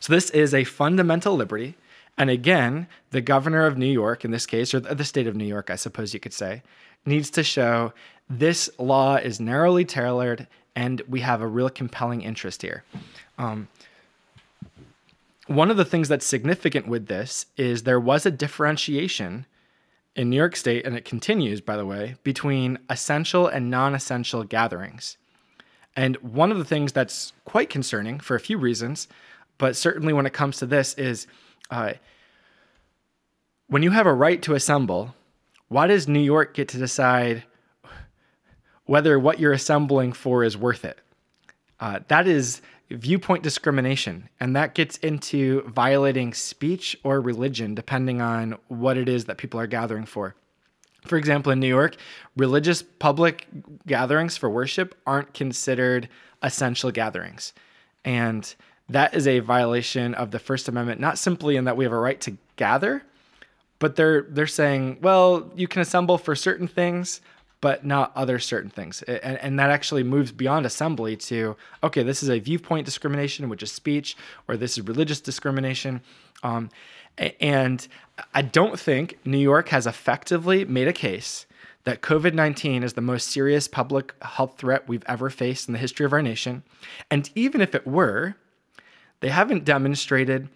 So 0.00 0.12
this 0.12 0.30
is 0.30 0.54
a 0.54 0.64
fundamental 0.64 1.34
liberty. 1.34 1.76
And 2.16 2.30
again, 2.30 2.86
the 3.10 3.20
governor 3.20 3.66
of 3.66 3.76
New 3.76 3.90
York, 3.90 4.24
in 4.24 4.30
this 4.30 4.46
case, 4.46 4.72
or 4.72 4.80
the 4.80 5.04
state 5.04 5.26
of 5.26 5.34
New 5.34 5.46
York, 5.46 5.70
I 5.70 5.76
suppose 5.76 6.14
you 6.14 6.20
could 6.20 6.32
say, 6.32 6.62
needs 7.04 7.30
to 7.30 7.42
show 7.42 7.92
this 8.30 8.70
law 8.78 9.16
is 9.16 9.40
narrowly 9.40 9.84
tailored 9.84 10.46
and 10.76 11.02
we 11.08 11.20
have 11.20 11.40
a 11.40 11.46
real 11.46 11.70
compelling 11.70 12.22
interest 12.22 12.62
here. 12.62 12.84
Um, 13.38 13.68
one 15.46 15.70
of 15.70 15.76
the 15.76 15.84
things 15.84 16.08
that's 16.08 16.26
significant 16.26 16.88
with 16.88 17.06
this 17.06 17.46
is 17.56 17.82
there 17.82 18.00
was 18.00 18.24
a 18.24 18.30
differentiation 18.30 19.46
in 20.16 20.30
New 20.30 20.36
York 20.36 20.56
State, 20.56 20.86
and 20.86 20.96
it 20.96 21.04
continues, 21.04 21.60
by 21.60 21.76
the 21.76 21.86
way, 21.86 22.16
between 22.22 22.78
essential 22.88 23.46
and 23.46 23.70
non 23.70 23.94
essential 23.94 24.44
gatherings. 24.44 25.16
And 25.96 26.16
one 26.16 26.50
of 26.50 26.58
the 26.58 26.64
things 26.64 26.92
that's 26.92 27.32
quite 27.44 27.70
concerning 27.70 28.18
for 28.20 28.34
a 28.34 28.40
few 28.40 28.58
reasons, 28.58 29.08
but 29.58 29.76
certainly 29.76 30.12
when 30.12 30.26
it 30.26 30.32
comes 30.32 30.58
to 30.58 30.66
this, 30.66 30.94
is 30.94 31.26
uh, 31.70 31.94
when 33.68 33.82
you 33.82 33.90
have 33.90 34.06
a 34.06 34.12
right 34.12 34.42
to 34.42 34.54
assemble, 34.54 35.14
why 35.68 35.86
does 35.86 36.08
New 36.08 36.20
York 36.20 36.54
get 36.54 36.68
to 36.68 36.78
decide 36.78 37.44
whether 38.86 39.18
what 39.18 39.38
you're 39.38 39.52
assembling 39.52 40.12
for 40.12 40.44
is 40.44 40.56
worth 40.56 40.84
it. 40.84 40.98
Uh, 41.80 42.00
that 42.08 42.26
is 42.26 42.60
viewpoint 42.94 43.42
discrimination, 43.42 44.28
and 44.40 44.54
that 44.56 44.74
gets 44.74 44.96
into 44.98 45.62
violating 45.62 46.34
speech 46.34 46.96
or 47.04 47.20
religion, 47.20 47.74
depending 47.74 48.20
on 48.20 48.56
what 48.68 48.96
it 48.96 49.08
is 49.08 49.24
that 49.26 49.38
people 49.38 49.60
are 49.60 49.66
gathering 49.66 50.06
for. 50.06 50.34
For 51.06 51.18
example, 51.18 51.52
in 51.52 51.60
New 51.60 51.68
York, 51.68 51.96
religious 52.36 52.82
public 52.82 53.46
gatherings 53.86 54.36
for 54.36 54.48
worship 54.48 54.94
aren't 55.06 55.34
considered 55.34 56.08
essential 56.42 56.90
gatherings. 56.90 57.52
And 58.04 58.54
that 58.88 59.14
is 59.14 59.26
a 59.26 59.40
violation 59.40 60.14
of 60.14 60.30
the 60.30 60.38
First 60.38 60.68
Amendment, 60.68 61.00
not 61.00 61.18
simply 61.18 61.56
in 61.56 61.64
that 61.64 61.76
we 61.76 61.84
have 61.84 61.92
a 61.92 61.98
right 61.98 62.20
to 62.22 62.36
gather, 62.56 63.02
but 63.78 63.96
they're 63.96 64.22
they're 64.22 64.46
saying, 64.46 64.98
well, 65.02 65.50
you 65.54 65.68
can 65.68 65.82
assemble 65.82 66.16
for 66.16 66.34
certain 66.34 66.68
things, 66.68 67.20
but 67.64 67.82
not 67.82 68.12
other 68.14 68.38
certain 68.38 68.68
things. 68.68 69.00
And, 69.04 69.38
and 69.38 69.58
that 69.58 69.70
actually 69.70 70.02
moves 70.02 70.32
beyond 70.32 70.66
assembly 70.66 71.16
to 71.16 71.56
okay, 71.82 72.02
this 72.02 72.22
is 72.22 72.28
a 72.28 72.38
viewpoint 72.38 72.84
discrimination, 72.84 73.48
which 73.48 73.62
is 73.62 73.72
speech, 73.72 74.18
or 74.46 74.58
this 74.58 74.76
is 74.76 74.86
religious 74.86 75.18
discrimination. 75.18 76.02
Um, 76.42 76.68
and 77.40 77.88
I 78.34 78.42
don't 78.42 78.78
think 78.78 79.18
New 79.24 79.38
York 79.38 79.70
has 79.70 79.86
effectively 79.86 80.66
made 80.66 80.88
a 80.88 80.92
case 80.92 81.46
that 81.84 82.02
COVID 82.02 82.34
19 82.34 82.82
is 82.82 82.92
the 82.92 83.00
most 83.00 83.30
serious 83.30 83.66
public 83.66 84.14
health 84.20 84.58
threat 84.58 84.86
we've 84.86 85.04
ever 85.06 85.30
faced 85.30 85.66
in 85.66 85.72
the 85.72 85.78
history 85.78 86.04
of 86.04 86.12
our 86.12 86.20
nation. 86.20 86.64
And 87.10 87.30
even 87.34 87.62
if 87.62 87.74
it 87.74 87.86
were, 87.86 88.34
they 89.20 89.30
haven't 89.30 89.64
demonstrated 89.64 90.50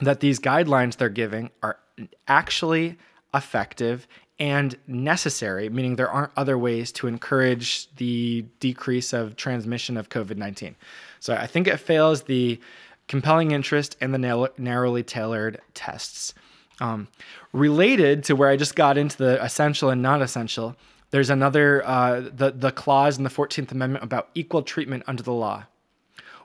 that 0.00 0.18
these 0.18 0.40
guidelines 0.40 0.96
they're 0.96 1.10
giving 1.10 1.50
are 1.62 1.78
actually 2.26 2.98
effective 3.32 4.08
and 4.40 4.74
necessary, 4.86 5.68
meaning 5.68 5.96
there 5.96 6.10
aren't 6.10 6.32
other 6.34 6.56
ways 6.56 6.90
to 6.92 7.06
encourage 7.06 7.94
the 7.96 8.46
decrease 8.58 9.12
of 9.12 9.36
transmission 9.36 9.98
of 9.98 10.08
COVID 10.08 10.38
19. 10.38 10.74
So 11.20 11.34
I 11.34 11.46
think 11.46 11.68
it 11.68 11.76
fails 11.76 12.22
the 12.22 12.58
compelling 13.06 13.50
interest 13.50 13.96
and 14.00 14.14
the 14.14 14.50
narrowly 14.56 15.02
tailored 15.02 15.60
tests. 15.74 16.32
Um, 16.80 17.08
related 17.52 18.24
to 18.24 18.34
where 18.34 18.48
I 18.48 18.56
just 18.56 18.74
got 18.74 18.96
into 18.96 19.18
the 19.18 19.44
essential 19.44 19.90
and 19.90 20.00
non 20.00 20.22
essential, 20.22 20.74
there's 21.10 21.28
another, 21.28 21.86
uh, 21.86 22.20
the, 22.20 22.52
the 22.52 22.72
clause 22.72 23.18
in 23.18 23.24
the 23.24 23.30
14th 23.30 23.70
Amendment 23.70 24.02
about 24.02 24.30
equal 24.34 24.62
treatment 24.62 25.02
under 25.06 25.22
the 25.22 25.32
law. 25.32 25.64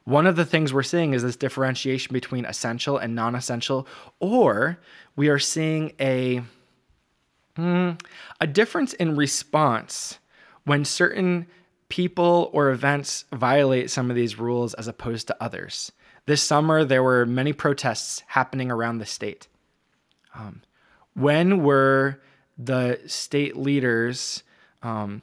One 0.03 0.27
of 0.27 0.35
the 0.35 0.45
things 0.45 0.73
we're 0.73 0.83
seeing 0.83 1.13
is 1.13 1.23
this 1.23 1.37
differentiation 1.37 2.11
between 2.11 2.43
essential 2.43 2.97
and 2.97 3.15
non 3.15 3.35
essential, 3.35 3.87
or 4.19 4.77
we 5.15 5.29
are 5.29 5.39
seeing 5.39 5.93
a 5.99 6.43
Mm, 7.57 7.99
a 8.41 8.47
difference 8.47 8.93
in 8.93 9.15
response 9.15 10.19
when 10.65 10.83
certain 10.83 11.47
people 11.89 12.49
or 12.53 12.69
events 12.69 13.25
violate 13.31 13.89
some 13.89 14.09
of 14.09 14.15
these 14.15 14.37
rules 14.37 14.73
as 14.73 14.87
opposed 14.87 15.27
to 15.27 15.43
others. 15.43 15.91
This 16.25 16.41
summer, 16.41 16.83
there 16.83 17.03
were 17.03 17.25
many 17.25 17.53
protests 17.53 18.23
happening 18.27 18.71
around 18.71 18.97
the 18.97 19.05
state. 19.05 19.47
Um, 20.33 20.63
when 21.13 21.63
were 21.63 22.19
the 22.57 22.99
state 23.05 23.55
leaders 23.55 24.43
um, 24.81 25.21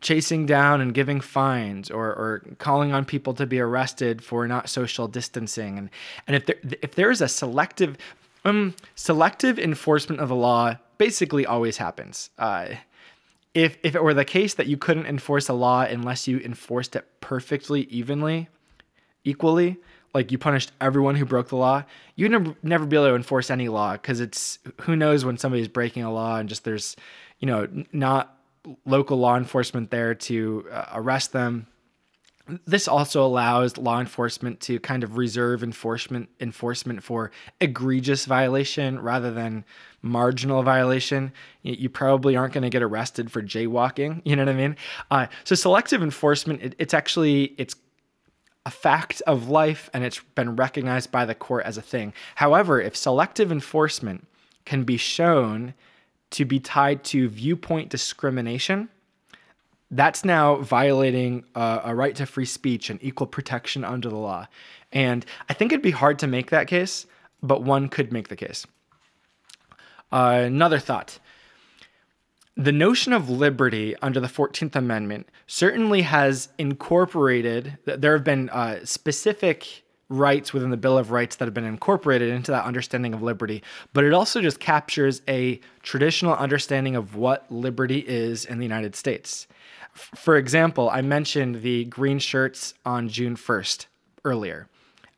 chasing 0.00 0.46
down 0.46 0.80
and 0.80 0.92
giving 0.92 1.20
fines 1.20 1.90
or, 1.90 2.06
or 2.06 2.42
calling 2.58 2.92
on 2.92 3.04
people 3.04 3.32
to 3.34 3.46
be 3.46 3.60
arrested 3.60 4.22
for 4.22 4.46
not 4.48 4.68
social 4.68 5.06
distancing? 5.06 5.78
And, 5.78 5.90
and 6.26 6.36
if, 6.36 6.46
there, 6.46 6.56
if 6.82 6.96
there 6.96 7.10
is 7.10 7.20
a 7.20 7.28
selective, 7.28 7.96
um, 8.44 8.74
selective 8.94 9.58
enforcement 9.58 10.20
of 10.20 10.28
the 10.28 10.34
law 10.34 10.76
basically 10.98 11.46
always 11.46 11.78
happens. 11.78 12.30
Uh, 12.38 12.68
if 13.54 13.78
if 13.82 13.94
it 13.94 14.02
were 14.02 14.14
the 14.14 14.24
case 14.24 14.54
that 14.54 14.66
you 14.66 14.76
couldn't 14.76 15.06
enforce 15.06 15.48
a 15.48 15.52
law 15.52 15.82
unless 15.82 16.26
you 16.26 16.38
enforced 16.40 16.96
it 16.96 17.06
perfectly 17.20 17.82
evenly, 17.82 18.48
equally, 19.22 19.76
like 20.12 20.32
you 20.32 20.38
punished 20.38 20.72
everyone 20.80 21.14
who 21.14 21.24
broke 21.24 21.48
the 21.48 21.56
law, 21.56 21.84
you'd 22.16 22.30
never 22.30 22.54
never 22.62 22.86
be 22.86 22.96
able 22.96 23.08
to 23.08 23.14
enforce 23.14 23.50
any 23.50 23.68
law 23.68 23.92
because 23.92 24.20
it's 24.20 24.58
who 24.82 24.96
knows 24.96 25.24
when 25.24 25.38
somebody's 25.38 25.68
breaking 25.68 26.02
a 26.02 26.12
law 26.12 26.36
and 26.36 26.48
just 26.48 26.64
there's, 26.64 26.96
you 27.38 27.46
know, 27.46 27.68
not 27.92 28.38
local 28.84 29.18
law 29.18 29.36
enforcement 29.36 29.90
there 29.90 30.14
to 30.14 30.66
uh, 30.72 30.86
arrest 30.94 31.32
them 31.32 31.66
this 32.66 32.86
also 32.86 33.24
allows 33.24 33.78
law 33.78 34.00
enforcement 34.00 34.60
to 34.60 34.78
kind 34.78 35.02
of 35.02 35.16
reserve 35.16 35.62
enforcement 35.62 36.28
enforcement 36.40 37.02
for 37.02 37.30
egregious 37.60 38.26
violation 38.26 39.00
rather 39.00 39.30
than 39.30 39.64
marginal 40.02 40.62
violation. 40.62 41.32
You 41.62 41.88
probably 41.88 42.36
aren't 42.36 42.52
going 42.52 42.62
to 42.62 42.70
get 42.70 42.82
arrested 42.82 43.30
for 43.32 43.42
jaywalking. 43.42 44.22
You 44.34 44.36
know 44.36 44.44
what 44.44 44.54
I 44.54 44.56
mean? 44.56 44.76
Uh, 45.10 45.26
so 45.44 45.54
selective 45.54 46.02
enforcement, 46.02 46.62
it, 46.62 46.74
it's 46.78 46.92
actually 46.92 47.54
it's 47.56 47.76
a 48.66 48.70
fact 48.70 49.22
of 49.26 49.48
life, 49.48 49.90
and 49.92 50.02
it's 50.02 50.20
been 50.34 50.56
recognized 50.56 51.12
by 51.12 51.24
the 51.26 51.34
court 51.34 51.64
as 51.66 51.76
a 51.76 51.82
thing. 51.82 52.14
However, 52.36 52.80
if 52.80 52.96
selective 52.96 53.52
enforcement 53.52 54.26
can 54.64 54.84
be 54.84 54.96
shown 54.96 55.74
to 56.30 56.44
be 56.44 56.58
tied 56.58 57.04
to 57.04 57.28
viewpoint 57.28 57.90
discrimination 57.90 58.88
that's 59.90 60.24
now 60.24 60.56
violating 60.56 61.44
uh, 61.54 61.80
a 61.84 61.94
right 61.94 62.14
to 62.16 62.26
free 62.26 62.44
speech 62.44 62.90
and 62.90 62.98
equal 63.02 63.26
protection 63.26 63.84
under 63.84 64.08
the 64.08 64.16
law. 64.16 64.46
And 64.92 65.24
I 65.48 65.54
think 65.54 65.72
it'd 65.72 65.82
be 65.82 65.90
hard 65.90 66.18
to 66.20 66.26
make 66.26 66.50
that 66.50 66.66
case, 66.66 67.06
but 67.42 67.62
one 67.62 67.88
could 67.88 68.12
make 68.12 68.28
the 68.28 68.36
case. 68.36 68.66
Uh, 70.12 70.42
another 70.44 70.78
thought. 70.78 71.18
The 72.56 72.72
notion 72.72 73.12
of 73.12 73.28
liberty 73.28 73.96
under 74.00 74.20
the 74.20 74.28
14th 74.28 74.76
Amendment 74.76 75.28
certainly 75.48 76.02
has 76.02 76.48
incorporated, 76.56 77.78
there 77.84 78.12
have 78.12 78.22
been 78.22 78.48
uh, 78.50 78.84
specific 78.84 79.82
rights 80.08 80.52
within 80.52 80.70
the 80.70 80.76
Bill 80.76 80.96
of 80.96 81.10
Rights 81.10 81.36
that 81.36 81.46
have 81.46 81.54
been 81.54 81.64
incorporated 81.64 82.28
into 82.30 82.52
that 82.52 82.64
understanding 82.64 83.12
of 83.12 83.22
liberty, 83.22 83.62
but 83.92 84.04
it 84.04 84.12
also 84.12 84.40
just 84.40 84.60
captures 84.60 85.22
a 85.26 85.58
traditional 85.82 86.34
understanding 86.34 86.94
of 86.94 87.16
what 87.16 87.50
liberty 87.50 87.98
is 87.98 88.44
in 88.44 88.58
the 88.58 88.64
United 88.64 88.94
States 88.94 89.48
for 89.94 90.36
example, 90.36 90.90
I 90.90 91.02
mentioned 91.02 91.62
the 91.62 91.84
green 91.84 92.18
shirts 92.18 92.74
on 92.84 93.08
June 93.08 93.36
1st 93.36 93.86
earlier. 94.24 94.68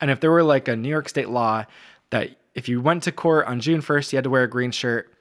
And 0.00 0.10
if 0.10 0.20
there 0.20 0.30
were 0.30 0.42
like 0.42 0.68
a 0.68 0.76
New 0.76 0.88
York 0.88 1.08
State 1.08 1.30
law 1.30 1.64
that 2.10 2.36
if 2.54 2.68
you 2.68 2.80
went 2.80 3.02
to 3.04 3.12
court 3.12 3.46
on 3.46 3.60
June 3.60 3.80
1st, 3.80 4.12
you 4.12 4.16
had 4.18 4.24
to 4.24 4.30
wear 4.30 4.44
a 4.44 4.50
green 4.50 4.70
shirt, 4.70 5.12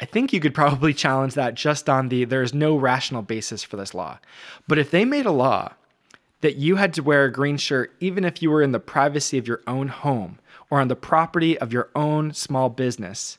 I 0.00 0.04
think 0.04 0.32
you 0.32 0.40
could 0.40 0.54
probably 0.54 0.92
challenge 1.04 1.34
that 1.34 1.54
just 1.54 1.88
on 1.88 2.08
the 2.08 2.24
there's 2.24 2.52
no 2.52 2.76
rational 2.76 3.22
basis 3.22 3.62
for 3.62 3.76
this 3.76 3.94
law. 3.94 4.18
But 4.66 4.78
if 4.78 4.90
they 4.90 5.04
made 5.04 5.26
a 5.26 5.32
law 5.32 5.72
that 6.40 6.56
you 6.56 6.76
had 6.76 6.92
to 6.94 7.02
wear 7.02 7.24
a 7.24 7.32
green 7.32 7.56
shirt 7.56 7.94
even 8.00 8.24
if 8.24 8.42
you 8.42 8.50
were 8.50 8.62
in 8.62 8.72
the 8.72 8.80
privacy 8.80 9.38
of 9.38 9.48
your 9.48 9.62
own 9.66 9.88
home 9.88 10.38
or 10.70 10.80
on 10.80 10.88
the 10.88 10.96
property 10.96 11.56
of 11.58 11.72
your 11.72 11.88
own 11.94 12.32
small 12.32 12.68
business, 12.68 13.38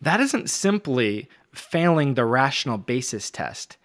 that 0.00 0.20
isn't 0.20 0.50
simply 0.50 1.28
failing 1.54 2.14
the 2.14 2.24
rational 2.24 2.78
basis 2.78 3.30
test. 3.30 3.76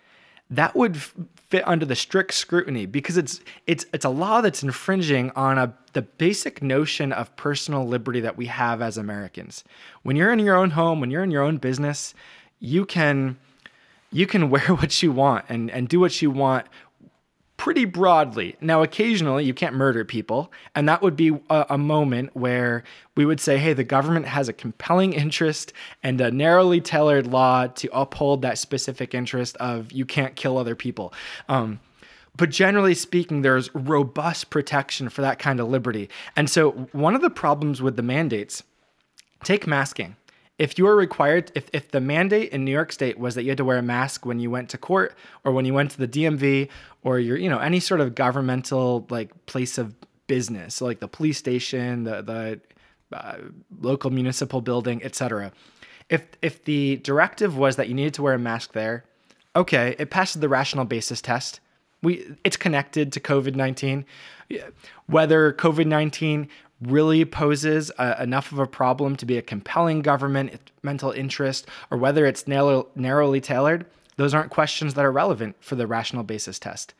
That 0.49 0.75
would 0.75 0.97
fit 0.97 1.67
under 1.67 1.85
the 1.85 1.95
strict 1.95 2.33
scrutiny 2.33 2.85
because 2.85 3.17
it's 3.17 3.39
it's 3.67 3.85
it's 3.93 4.05
a 4.05 4.09
law 4.09 4.41
that's 4.41 4.63
infringing 4.63 5.31
on 5.35 5.57
a 5.57 5.73
the 5.93 6.01
basic 6.01 6.61
notion 6.61 7.11
of 7.11 7.35
personal 7.35 7.87
liberty 7.87 8.19
that 8.19 8.37
we 8.37 8.47
have 8.47 8.81
as 8.81 8.97
Americans. 8.97 9.63
When 10.03 10.15
you're 10.15 10.31
in 10.31 10.39
your 10.39 10.55
own 10.55 10.71
home, 10.71 10.99
when 10.99 11.11
you're 11.11 11.23
in 11.23 11.31
your 11.31 11.43
own 11.43 11.57
business, 11.57 12.13
you 12.59 12.85
can 12.85 13.37
you 14.11 14.25
can 14.25 14.49
wear 14.51 14.75
what 14.75 15.01
you 15.01 15.11
want 15.11 15.45
and, 15.49 15.69
and 15.71 15.87
do 15.87 15.99
what 15.99 16.21
you 16.21 16.31
want 16.31 16.67
pretty 17.59 17.83
broadly. 17.83 18.55
Now, 18.61 18.81
occasionally 18.81 19.43
you 19.43 19.53
can't 19.53 19.75
murder 19.75 20.05
people, 20.05 20.51
and 20.73 20.87
that 20.87 21.01
would 21.01 21.17
be 21.17 21.37
a, 21.49 21.65
a, 21.71 21.77
moment 21.77 22.33
where 22.33 22.85
we 23.17 23.25
would 23.25 23.41
say, 23.41 23.57
hey, 23.57 23.73
the 23.73 23.83
government 23.83 24.27
has 24.27 24.47
a 24.47 24.53
compelling 24.53 25.11
interest 25.11 25.73
and 26.01 26.21
a 26.21 26.31
narrowly 26.31 26.79
tailored 26.79 27.27
law 27.27 27.67
to 27.67 27.89
uphold 27.91 28.43
that 28.43 28.57
specific 28.57 29.13
interest 29.13 29.57
of 29.57 29.91
you 29.91 30.05
can't 30.05 30.37
kill 30.37 30.57
other 30.57 30.73
people. 30.73 31.13
Um, 31.49 31.81
but 32.37 32.49
generally 32.49 32.95
speaking, 32.95 33.41
there's 33.41 33.69
robust 33.75 34.49
protection 34.49 35.09
for 35.09 35.21
that 35.21 35.37
kind 35.37 35.59
of 35.59 35.67
liberty. 35.67 36.09
And 36.37 36.49
so, 36.49 36.71
one 36.93 37.13
of 37.13 37.21
the 37.21 37.29
problems 37.29 37.81
with 37.81 37.97
the 37.97 38.01
mandates, 38.01 38.63
take 39.43 39.67
masking 39.67 40.15
if 40.59 40.77
you 40.77 40.83
were 40.83 40.95
required, 40.95 41.51
if, 41.55 41.69
if 41.73 41.89
the 41.89 42.01
mandate 42.01 42.51
in 42.51 42.65
New 42.65 42.71
York 42.71 42.91
State 42.91 43.17
was 43.17 43.35
that 43.35 43.43
you 43.43 43.49
had 43.49 43.57
to 43.57 43.65
wear 43.65 43.77
a 43.77 43.81
mask 43.81 44.25
when 44.25 44.39
you 44.39 44.51
went 44.51 44.69
to 44.69 44.77
court 44.77 45.15
or 45.45 45.53
when 45.53 45.65
you 45.65 45.73
went 45.73 45.91
to 45.91 45.97
the 45.97 46.07
DMV 46.07 46.67
or 47.01 47.17
your, 47.17 47.37
you 47.37 47.49
know, 47.49 47.59
any 47.59 47.79
sort 47.79 48.01
of 48.01 48.13
governmental 48.13 49.07
like 49.09 49.45
place 49.45 49.77
of 49.77 49.95
business, 50.27 50.75
so 50.75 50.85
like 50.85 50.99
the 50.99 51.07
police 51.07 51.37
station, 51.37 52.03
the 52.03 52.21
the 52.21 52.59
uh, 53.11 53.37
local 53.81 54.11
municipal 54.11 54.61
building, 54.61 55.03
etc. 55.03 55.51
If 56.09 56.27
if 56.41 56.63
the 56.65 56.97
directive 56.97 57.57
was 57.57 57.77
that 57.77 57.87
you 57.87 57.93
needed 57.93 58.13
to 58.15 58.21
wear 58.21 58.33
a 58.33 58.39
mask 58.39 58.73
there, 58.73 59.05
okay, 59.55 59.95
it 59.97 60.09
passes 60.09 60.41
the 60.41 60.49
rational 60.49 60.85
basis 60.85 61.21
test. 61.21 61.61
We 62.03 62.35
it's 62.43 62.57
connected 62.57 63.11
to 63.13 63.19
COVID 63.19 63.55
nineteen. 63.55 64.05
Whether 65.07 65.53
COVID 65.53 65.87
nineteen 65.87 66.49
really 66.81 67.25
poses 67.25 67.91
a, 67.97 68.21
enough 68.23 68.51
of 68.51 68.59
a 68.59 68.67
problem 68.67 69.15
to 69.17 69.25
be 69.25 69.37
a 69.37 69.41
compelling 69.41 70.01
governmental 70.01 71.11
interest 71.11 71.67
or 71.91 71.97
whether 71.97 72.25
it's 72.25 72.47
narrow, 72.47 72.87
narrowly 72.95 73.41
tailored, 73.41 73.85
those 74.15 74.33
aren't 74.33 74.51
questions 74.51 74.93
that 74.93 75.05
are 75.05 75.11
relevant 75.11 75.55
for 75.59 75.75
the 75.75 75.87
rational 75.87 76.23
basis 76.23 76.59
test. 76.59 76.93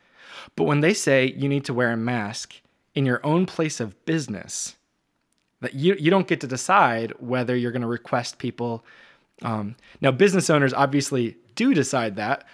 But 0.56 0.64
when 0.64 0.80
they 0.80 0.94
say 0.94 1.32
you 1.36 1.48
need 1.48 1.64
to 1.66 1.74
wear 1.74 1.92
a 1.92 1.96
mask 1.96 2.54
in 2.94 3.06
your 3.06 3.24
own 3.24 3.46
place 3.46 3.80
of 3.80 4.04
business, 4.04 4.76
that 5.60 5.74
you, 5.74 5.94
you 5.98 6.10
don't 6.10 6.26
get 6.28 6.40
to 6.40 6.46
decide 6.46 7.12
whether 7.18 7.54
you're 7.54 7.72
going 7.72 7.82
to 7.82 7.88
request 7.88 8.38
people. 8.38 8.84
Um, 9.42 9.76
now, 10.00 10.10
business 10.10 10.50
owners 10.50 10.72
obviously 10.72 11.36
do 11.54 11.74
decide 11.74 12.16
that, 12.16 12.44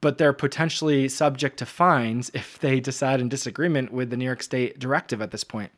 but 0.00 0.18
they're 0.18 0.32
potentially 0.32 1.08
subject 1.08 1.58
to 1.58 1.66
fines 1.66 2.30
if 2.34 2.58
they 2.58 2.80
decide 2.80 3.20
in 3.20 3.28
disagreement 3.28 3.92
with 3.92 4.10
the 4.10 4.16
New 4.16 4.24
York 4.24 4.42
State 4.42 4.78
directive 4.78 5.20
at 5.20 5.30
this 5.30 5.44
point. 5.44 5.72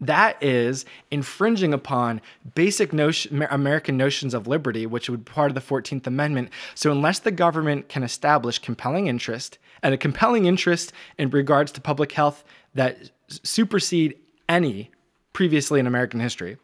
That 0.00 0.42
is 0.42 0.84
infringing 1.10 1.72
upon 1.72 2.20
basic 2.54 2.92
notion, 2.92 3.46
American 3.50 3.96
notions 3.96 4.34
of 4.34 4.46
liberty, 4.46 4.84
which 4.86 5.08
would 5.08 5.24
be 5.24 5.32
part 5.32 5.50
of 5.50 5.54
the 5.54 5.60
14th 5.60 6.06
Amendment. 6.06 6.50
So, 6.74 6.92
unless 6.92 7.20
the 7.20 7.30
government 7.30 7.88
can 7.88 8.02
establish 8.02 8.58
compelling 8.58 9.06
interest 9.06 9.58
and 9.82 9.94
a 9.94 9.98
compelling 9.98 10.44
interest 10.44 10.92
in 11.16 11.30
regards 11.30 11.72
to 11.72 11.80
public 11.80 12.12
health 12.12 12.44
that 12.74 13.10
supersede 13.28 14.18
any 14.48 14.90
previously 15.32 15.80
in 15.80 15.86
American 15.86 16.20
history, 16.20 16.58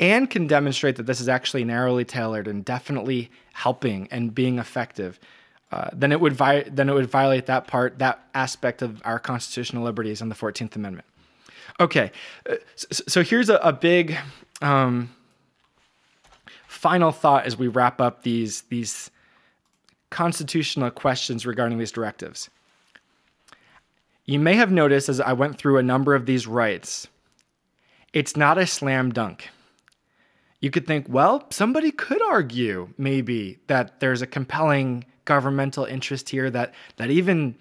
and 0.00 0.28
can 0.28 0.46
demonstrate 0.46 0.96
that 0.96 1.06
this 1.06 1.20
is 1.20 1.28
actually 1.28 1.64
narrowly 1.64 2.04
tailored 2.04 2.48
and 2.48 2.64
definitely 2.64 3.30
helping 3.52 4.08
and 4.10 4.34
being 4.34 4.58
effective, 4.58 5.18
uh, 5.72 5.88
then 5.92 6.12
it 6.12 6.20
would 6.20 6.32
vi- 6.32 6.64
then 6.70 6.88
it 6.88 6.94
would 6.94 7.10
violate 7.10 7.46
that 7.46 7.66
part, 7.66 7.98
that 7.98 8.26
aspect 8.34 8.82
of 8.82 9.02
our 9.04 9.18
constitutional 9.18 9.82
liberties 9.82 10.22
in 10.22 10.28
the 10.28 10.34
Fourteenth 10.34 10.74
Amendment. 10.76 11.06
Okay, 11.78 12.10
uh, 12.48 12.56
so, 12.76 13.22
here's 13.22 13.50
a, 13.50 13.56
a 13.56 13.72
big 13.72 14.16
um, 14.62 15.14
final 16.66 17.12
thought 17.12 17.44
as 17.44 17.58
we 17.58 17.68
wrap 17.68 18.00
up 18.00 18.22
these 18.22 18.62
these 18.62 19.10
constitutional 20.08 20.90
questions 20.90 21.44
regarding 21.44 21.78
these 21.78 21.92
directives. 21.92 22.48
You 24.24 24.38
may 24.38 24.54
have 24.54 24.72
noticed 24.72 25.08
as 25.08 25.20
I 25.20 25.34
went 25.34 25.58
through 25.58 25.76
a 25.76 25.82
number 25.82 26.14
of 26.14 26.24
these 26.24 26.46
rights, 26.46 27.08
it's 28.12 28.36
not 28.36 28.56
a 28.56 28.66
slam 28.66 29.12
dunk. 29.12 29.50
You 30.60 30.70
could 30.70 30.86
think, 30.86 31.06
well, 31.08 31.46
somebody 31.50 31.90
could 31.90 32.22
argue 32.22 32.88
maybe 32.96 33.58
that 33.66 34.00
there's 34.00 34.22
a 34.22 34.26
compelling 34.26 35.04
governmental 35.26 35.84
interest 35.84 36.30
here 36.30 36.48
that 36.50 36.74
that 36.96 37.10
even 37.10 37.56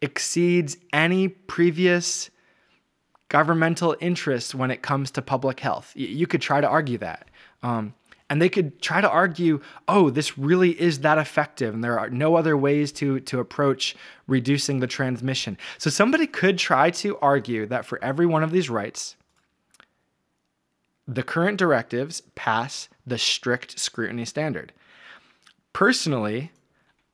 exceeds 0.00 0.78
any 0.94 1.28
previous 1.28 2.30
governmental 3.30 3.96
interest 4.00 4.54
when 4.54 4.70
it 4.70 4.82
comes 4.82 5.10
to 5.12 5.22
public 5.22 5.60
health. 5.60 5.92
You 5.94 6.26
could 6.26 6.42
try 6.42 6.60
to 6.60 6.68
argue 6.68 6.98
that. 6.98 7.28
Um, 7.62 7.94
and 8.28 8.40
they 8.40 8.48
could 8.48 8.80
try 8.80 9.00
to 9.00 9.10
argue, 9.10 9.60
oh, 9.88 10.10
this 10.10 10.36
really 10.38 10.80
is 10.80 11.00
that 11.00 11.18
effective, 11.18 11.74
and 11.74 11.82
there 11.82 11.98
are 11.98 12.10
no 12.10 12.36
other 12.36 12.56
ways 12.56 12.92
to, 12.92 13.18
to 13.20 13.40
approach 13.40 13.96
reducing 14.28 14.78
the 14.78 14.86
transmission. 14.86 15.56
So 15.78 15.90
somebody 15.90 16.26
could 16.26 16.58
try 16.58 16.90
to 16.90 17.18
argue 17.18 17.66
that 17.66 17.84
for 17.84 18.02
every 18.04 18.26
one 18.26 18.44
of 18.44 18.52
these 18.52 18.70
rights, 18.70 19.16
the 21.08 21.24
current 21.24 21.58
directives 21.58 22.22
pass 22.36 22.88
the 23.04 23.18
strict 23.18 23.80
scrutiny 23.80 24.24
standard. 24.24 24.72
Personally, 25.72 26.52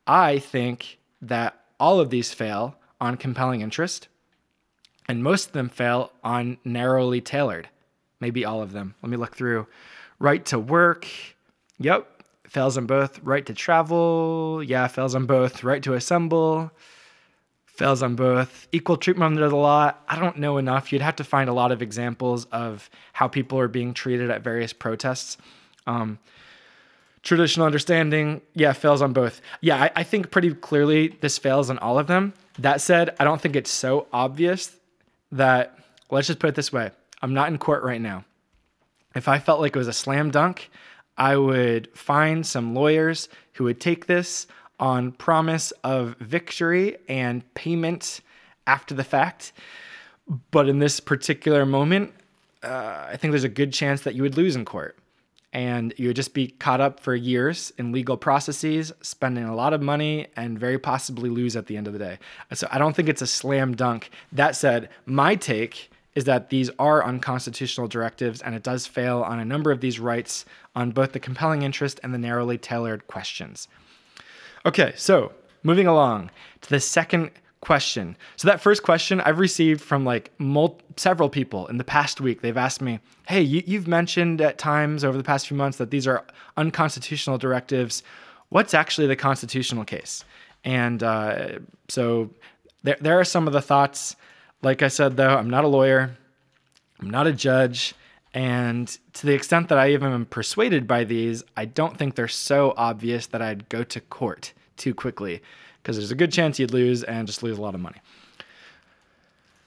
I 0.06 0.38
think 0.38 0.98
that 1.22 1.60
all 1.80 1.98
of 1.98 2.10
these 2.10 2.34
fail 2.34 2.76
on 3.00 3.16
compelling 3.16 3.62
interest, 3.62 4.08
and 5.08 5.22
most 5.22 5.48
of 5.48 5.52
them 5.52 5.68
fail 5.68 6.12
on 6.24 6.58
narrowly 6.64 7.20
tailored. 7.20 7.68
Maybe 8.20 8.44
all 8.44 8.62
of 8.62 8.72
them. 8.72 8.94
Let 9.02 9.10
me 9.10 9.16
look 9.16 9.36
through. 9.36 9.66
Right 10.18 10.44
to 10.46 10.58
work. 10.58 11.06
Yep. 11.78 12.22
Fails 12.48 12.78
on 12.78 12.86
both. 12.86 13.20
Right 13.22 13.44
to 13.46 13.54
travel. 13.54 14.62
Yeah, 14.64 14.86
fails 14.86 15.14
on 15.14 15.26
both. 15.26 15.62
Right 15.62 15.82
to 15.82 15.94
assemble. 15.94 16.70
Fails 17.66 18.02
on 18.02 18.16
both. 18.16 18.68
Equal 18.72 18.96
treatment 18.96 19.34
under 19.34 19.48
the 19.48 19.56
law. 19.56 19.92
I 20.08 20.18
don't 20.18 20.38
know 20.38 20.56
enough. 20.56 20.92
You'd 20.92 21.02
have 21.02 21.16
to 21.16 21.24
find 21.24 21.50
a 21.50 21.52
lot 21.52 21.72
of 21.72 21.82
examples 21.82 22.46
of 22.46 22.88
how 23.12 23.28
people 23.28 23.58
are 23.58 23.68
being 23.68 23.92
treated 23.92 24.30
at 24.30 24.42
various 24.42 24.72
protests. 24.72 25.36
Um, 25.86 26.18
traditional 27.22 27.66
understanding, 27.66 28.40
yeah, 28.54 28.72
fails 28.72 29.02
on 29.02 29.12
both. 29.12 29.40
Yeah, 29.60 29.82
I, 29.82 29.90
I, 29.96 30.02
think 30.04 30.30
pretty 30.30 30.54
clearly 30.54 31.08
this 31.20 31.38
fails 31.38 31.70
on 31.70 31.78
all 31.78 31.98
of 31.98 32.06
them. 32.06 32.32
That 32.58 32.80
said, 32.80 33.14
I 33.20 33.24
don't 33.24 33.40
think 33.40 33.54
it's 33.54 33.70
so 33.70 34.06
obvious 34.12 34.76
that, 35.32 35.78
let's 36.10 36.26
just 36.26 36.38
put 36.38 36.48
it 36.48 36.54
this 36.54 36.72
way 36.72 36.90
I'm 37.22 37.34
not 37.34 37.48
in 37.48 37.58
court 37.58 37.82
right 37.82 38.00
now. 38.00 38.24
If 39.14 39.28
I 39.28 39.38
felt 39.38 39.60
like 39.60 39.74
it 39.74 39.78
was 39.78 39.88
a 39.88 39.92
slam 39.92 40.30
dunk, 40.30 40.70
I 41.16 41.36
would 41.36 41.88
find 41.96 42.46
some 42.46 42.74
lawyers 42.74 43.28
who 43.54 43.64
would 43.64 43.80
take 43.80 44.06
this 44.06 44.46
on 44.78 45.12
promise 45.12 45.72
of 45.82 46.16
victory 46.20 46.98
and 47.08 47.42
payment 47.54 48.20
after 48.66 48.94
the 48.94 49.04
fact. 49.04 49.52
But 50.50 50.68
in 50.68 50.80
this 50.80 51.00
particular 51.00 51.64
moment, 51.64 52.12
uh, 52.62 53.06
I 53.08 53.16
think 53.16 53.32
there's 53.32 53.44
a 53.44 53.48
good 53.48 53.72
chance 53.72 54.02
that 54.02 54.14
you 54.14 54.22
would 54.22 54.36
lose 54.36 54.56
in 54.56 54.64
court 54.64 54.98
and 55.56 55.94
you 55.96 56.08
would 56.08 56.16
just 56.16 56.34
be 56.34 56.48
caught 56.48 56.82
up 56.82 57.00
for 57.00 57.14
years 57.14 57.72
in 57.78 57.90
legal 57.90 58.18
processes, 58.18 58.92
spending 59.00 59.44
a 59.44 59.54
lot 59.54 59.72
of 59.72 59.80
money, 59.80 60.26
and 60.36 60.58
very 60.58 60.78
possibly 60.78 61.30
lose 61.30 61.56
at 61.56 61.64
the 61.64 61.78
end 61.78 61.86
of 61.86 61.94
the 61.94 61.98
day. 61.98 62.18
So 62.52 62.68
I 62.70 62.76
don't 62.76 62.94
think 62.94 63.08
it's 63.08 63.22
a 63.22 63.26
slam 63.26 63.74
dunk. 63.74 64.10
That 64.30 64.54
said, 64.54 64.90
my 65.06 65.34
take 65.34 65.90
is 66.14 66.24
that 66.24 66.50
these 66.50 66.68
are 66.78 67.02
unconstitutional 67.02 67.88
directives 67.88 68.42
and 68.42 68.54
it 68.54 68.62
does 68.62 68.86
fail 68.86 69.22
on 69.22 69.40
a 69.40 69.46
number 69.46 69.70
of 69.72 69.80
these 69.80 69.98
rights 69.98 70.44
on 70.74 70.90
both 70.90 71.12
the 71.12 71.20
compelling 71.20 71.62
interest 71.62 72.00
and 72.02 72.12
the 72.12 72.18
narrowly 72.18 72.58
tailored 72.58 73.06
questions. 73.06 73.66
Okay, 74.66 74.92
so 74.94 75.32
moving 75.62 75.86
along 75.86 76.30
to 76.60 76.68
the 76.68 76.80
second 76.80 77.30
question. 77.60 78.16
So 78.36 78.48
that 78.48 78.60
first 78.60 78.82
question 78.82 79.20
I've 79.20 79.38
received 79.38 79.80
from 79.80 80.04
like 80.04 80.30
mul- 80.38 80.80
several 80.96 81.28
people 81.28 81.66
in 81.66 81.78
the 81.78 81.84
past 81.84 82.20
week. 82.20 82.40
They've 82.40 82.56
asked 82.56 82.80
me, 82.80 83.00
"Hey, 83.26 83.42
you, 83.42 83.62
you've 83.66 83.88
mentioned 83.88 84.40
at 84.40 84.58
times 84.58 85.04
over 85.04 85.16
the 85.16 85.24
past 85.24 85.48
few 85.48 85.56
months 85.56 85.78
that 85.78 85.90
these 85.90 86.06
are 86.06 86.24
unconstitutional 86.56 87.38
directives. 87.38 88.02
What's 88.50 88.74
actually 88.74 89.06
the 89.06 89.16
constitutional 89.16 89.84
case?" 89.84 90.24
And 90.64 91.02
uh, 91.02 91.58
so 91.88 92.30
there, 92.82 92.96
there 93.00 93.18
are 93.18 93.24
some 93.24 93.46
of 93.46 93.52
the 93.52 93.62
thoughts. 93.62 94.16
Like 94.62 94.82
I 94.82 94.88
said, 94.88 95.16
though, 95.16 95.36
I'm 95.36 95.50
not 95.50 95.64
a 95.64 95.68
lawyer. 95.68 96.16
I'm 97.00 97.10
not 97.10 97.26
a 97.26 97.32
judge. 97.32 97.94
And 98.34 98.86
to 99.14 99.26
the 99.26 99.32
extent 99.32 99.68
that 99.68 99.78
I 99.78 99.92
even 99.92 100.12
am 100.12 100.26
persuaded 100.26 100.86
by 100.86 101.04
these, 101.04 101.42
I 101.56 101.64
don't 101.64 101.96
think 101.96 102.14
they're 102.14 102.28
so 102.28 102.74
obvious 102.76 103.26
that 103.28 103.40
I'd 103.40 103.68
go 103.68 103.82
to 103.84 104.00
court 104.00 104.52
too 104.76 104.94
quickly 104.94 105.40
because 105.86 105.96
there's 105.96 106.10
a 106.10 106.16
good 106.16 106.32
chance 106.32 106.58
you'd 106.58 106.72
lose 106.72 107.04
and 107.04 107.28
just 107.28 107.44
lose 107.44 107.58
a 107.58 107.62
lot 107.62 107.76
of 107.76 107.80
money. 107.80 107.98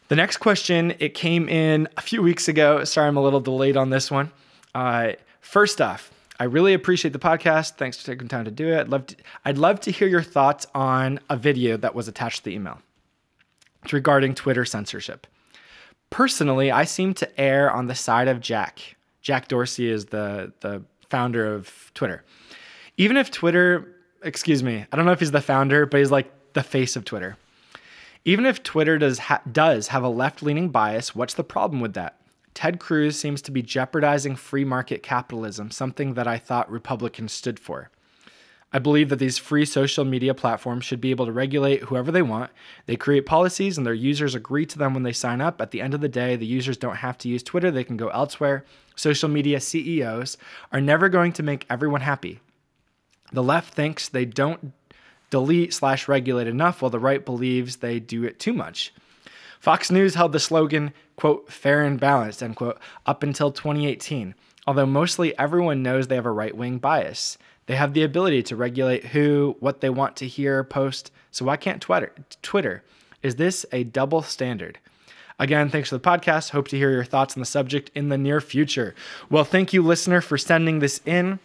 The 0.10 0.18
next 0.18 0.38
question, 0.38 0.94
it 1.00 1.14
came 1.14 1.48
in 1.48 1.88
a 1.96 2.02
few 2.02 2.22
weeks 2.22 2.50
ago. 2.50 2.84
Sorry, 2.84 3.08
I'm 3.08 3.16
a 3.16 3.22
little 3.22 3.40
delayed 3.40 3.78
on 3.78 3.90
this 3.90 4.12
one. 4.12 4.30
Uh, 4.76 5.14
first 5.40 5.80
off, 5.80 6.12
I 6.38 6.44
really 6.44 6.74
appreciate 6.74 7.14
the 7.14 7.20
podcast. 7.20 7.78
Thanks 7.78 7.96
for 7.96 8.06
taking 8.06 8.28
time 8.28 8.44
to 8.44 8.52
do 8.52 8.68
it. 8.68 8.82
I'd 8.82 8.90
love 8.90 9.06
to, 9.08 9.16
I'd 9.46 9.58
love 9.58 9.80
to 9.82 9.92
hear 9.92 10.10
your 10.10 10.22
thoughts 10.22 10.68
on 10.76 11.22
a 11.30 11.38
video 11.38 11.78
that 11.78 11.96
was 11.96 12.10
attached 12.10 12.40
to 12.40 12.50
the 12.50 12.56
email. 12.56 12.82
It's 13.86 13.94
regarding 13.94 14.36
Twitter 14.36 14.66
censorship. 14.66 15.26
Personally, 16.10 16.70
I 16.70 16.84
seem 16.84 17.14
to 17.14 17.40
err 17.40 17.72
on 17.72 17.88
the 17.88 17.96
side 17.96 18.28
of 18.28 18.42
Jack. 18.42 18.98
Jack 19.22 19.48
Dorsey 19.48 19.90
is 19.90 20.08
the, 20.08 20.52
the 20.60 20.82
founder 21.10 21.54
of 21.54 21.92
Twitter. 21.94 22.26
Even 22.98 23.16
if 23.16 23.32
Twitter 23.32 23.96
excuse 24.24 24.64
me, 24.64 24.86
I 24.92 24.96
don't 24.96 25.06
know 25.06 25.12
if 25.12 25.20
he's 25.20 25.32
the 25.32 25.42
founder, 25.42 25.86
but 25.86 26.00
he's 26.00 26.12
like 26.12 26.54
the 26.54 26.64
face 26.64 26.96
of 26.96 27.06
Twitter. 27.06 27.38
Even 28.26 28.46
if 28.46 28.64
Twitter 28.64 28.98
does 28.98 29.20
ha- 29.20 29.42
does 29.50 29.88
have 29.88 30.04
a 30.04 30.10
left-leaning 30.10 30.70
bias, 30.70 31.16
what's 31.16 31.34
the 31.34 31.44
problem 31.44 31.80
with 31.80 31.94
that? 31.94 32.20
Ted 32.54 32.80
Cruz 32.80 33.18
seems 33.18 33.42
to 33.44 33.52
be 33.52 33.62
jeopardizing 33.62 34.36
free 34.36 34.66
market 34.66 35.02
capitalism, 35.02 35.72
something 35.72 36.16
that 36.16 36.28
I 36.28 36.38
thought 36.38 36.70
Republicans 36.70 37.32
stood 37.32 37.60
for. 37.60 37.90
I 38.72 38.78
believe 38.78 39.10
that 39.10 39.16
these 39.18 39.40
free 39.40 39.66
social 39.66 40.06
media 40.06 40.36
platforms 40.36 40.86
should 40.86 41.02
be 41.02 41.10
able 41.10 41.26
to 41.26 41.32
regulate 41.32 41.84
whoever 41.84 42.12
they 42.12 42.22
want. 42.22 42.52
They 42.86 42.96
create 42.96 43.26
policies 43.26 43.78
and 43.78 43.88
their 43.88 43.96
users 43.96 44.36
agree 44.36 44.66
to 44.68 44.78
them 44.78 44.94
when 44.94 45.02
they 45.02 45.14
sign 45.14 45.42
up. 45.42 45.60
At 45.60 45.72
the 45.72 45.82
end 45.82 45.96
of 45.96 46.02
the 46.02 46.10
day, 46.10 46.36
the 46.36 46.46
users 46.46 46.78
don't 46.78 46.98
have 46.98 47.18
to 47.20 47.30
use 47.30 47.42
Twitter, 47.42 47.72
they 47.72 47.84
can 47.84 47.98
go 47.98 48.10
elsewhere. 48.10 48.66
Social 48.96 49.30
media 49.30 49.60
CEOs 49.60 50.38
are 50.72 50.82
never 50.82 51.10
going 51.10 51.32
to 51.34 51.44
make 51.44 51.66
everyone 51.70 52.02
happy. 52.02 52.42
The 53.32 53.44
left 53.44 53.74
thinks 53.74 54.10
they 54.10 54.26
don't 54.26 54.74
delete 55.30 55.74
slash 55.74 56.08
regulate 56.08 56.48
enough, 56.48 56.82
while 56.82 56.90
the 56.90 57.00
right 57.00 57.24
believes 57.24 57.78
they 57.78 58.00
do 58.00 58.24
it 58.24 58.40
too 58.40 58.54
much. 58.54 58.94
Fox 59.60 59.92
News 59.92 60.16
held 60.16 60.32
the 60.32 60.40
slogan, 60.40 60.94
quote, 61.16 61.52
fair 61.52 61.84
and 61.84 62.00
balanced, 62.00 62.42
end 62.42 62.56
quote, 62.56 62.80
up 63.06 63.24
until 63.24 63.52
2018, 63.52 64.34
although 64.66 64.86
mostly 64.86 65.38
everyone 65.38 65.84
knows 65.84 66.08
they 66.08 66.16
have 66.16 66.26
a 66.26 66.32
right 66.32 66.56
wing 66.56 66.78
bias. 66.78 67.38
They 67.66 67.76
have 67.76 67.94
the 67.94 68.04
ability 68.04 68.42
to 68.44 68.56
regulate 68.56 69.06
who, 69.06 69.56
what 69.60 69.82
they 69.82 69.90
want 69.90 70.16
to 70.18 70.28
hear, 70.28 70.64
post, 70.64 71.12
so 71.30 71.46
why 71.46 71.58
can't 71.58 71.82
Twitter? 71.82 72.14
Twitter? 72.42 72.84
Is 73.22 73.36
this 73.36 73.66
a 73.72 73.84
double 73.84 74.22
standard? 74.22 74.80
Again, 75.38 75.70
thanks 75.70 75.90
for 75.90 75.98
the 75.98 76.02
podcast. 76.02 76.50
Hope 76.50 76.68
to 76.70 76.78
hear 76.78 76.92
your 76.92 77.04
thoughts 77.04 77.36
on 77.36 77.42
the 77.42 77.46
subject 77.46 77.92
in 77.94 78.10
the 78.10 78.18
near 78.18 78.42
future. 78.42 78.96
Well, 79.30 79.44
thank 79.44 79.72
you, 79.72 79.84
listener, 79.84 80.20
for 80.22 80.38
sending 80.38 80.80
this 80.80 81.00
in. 81.06 81.40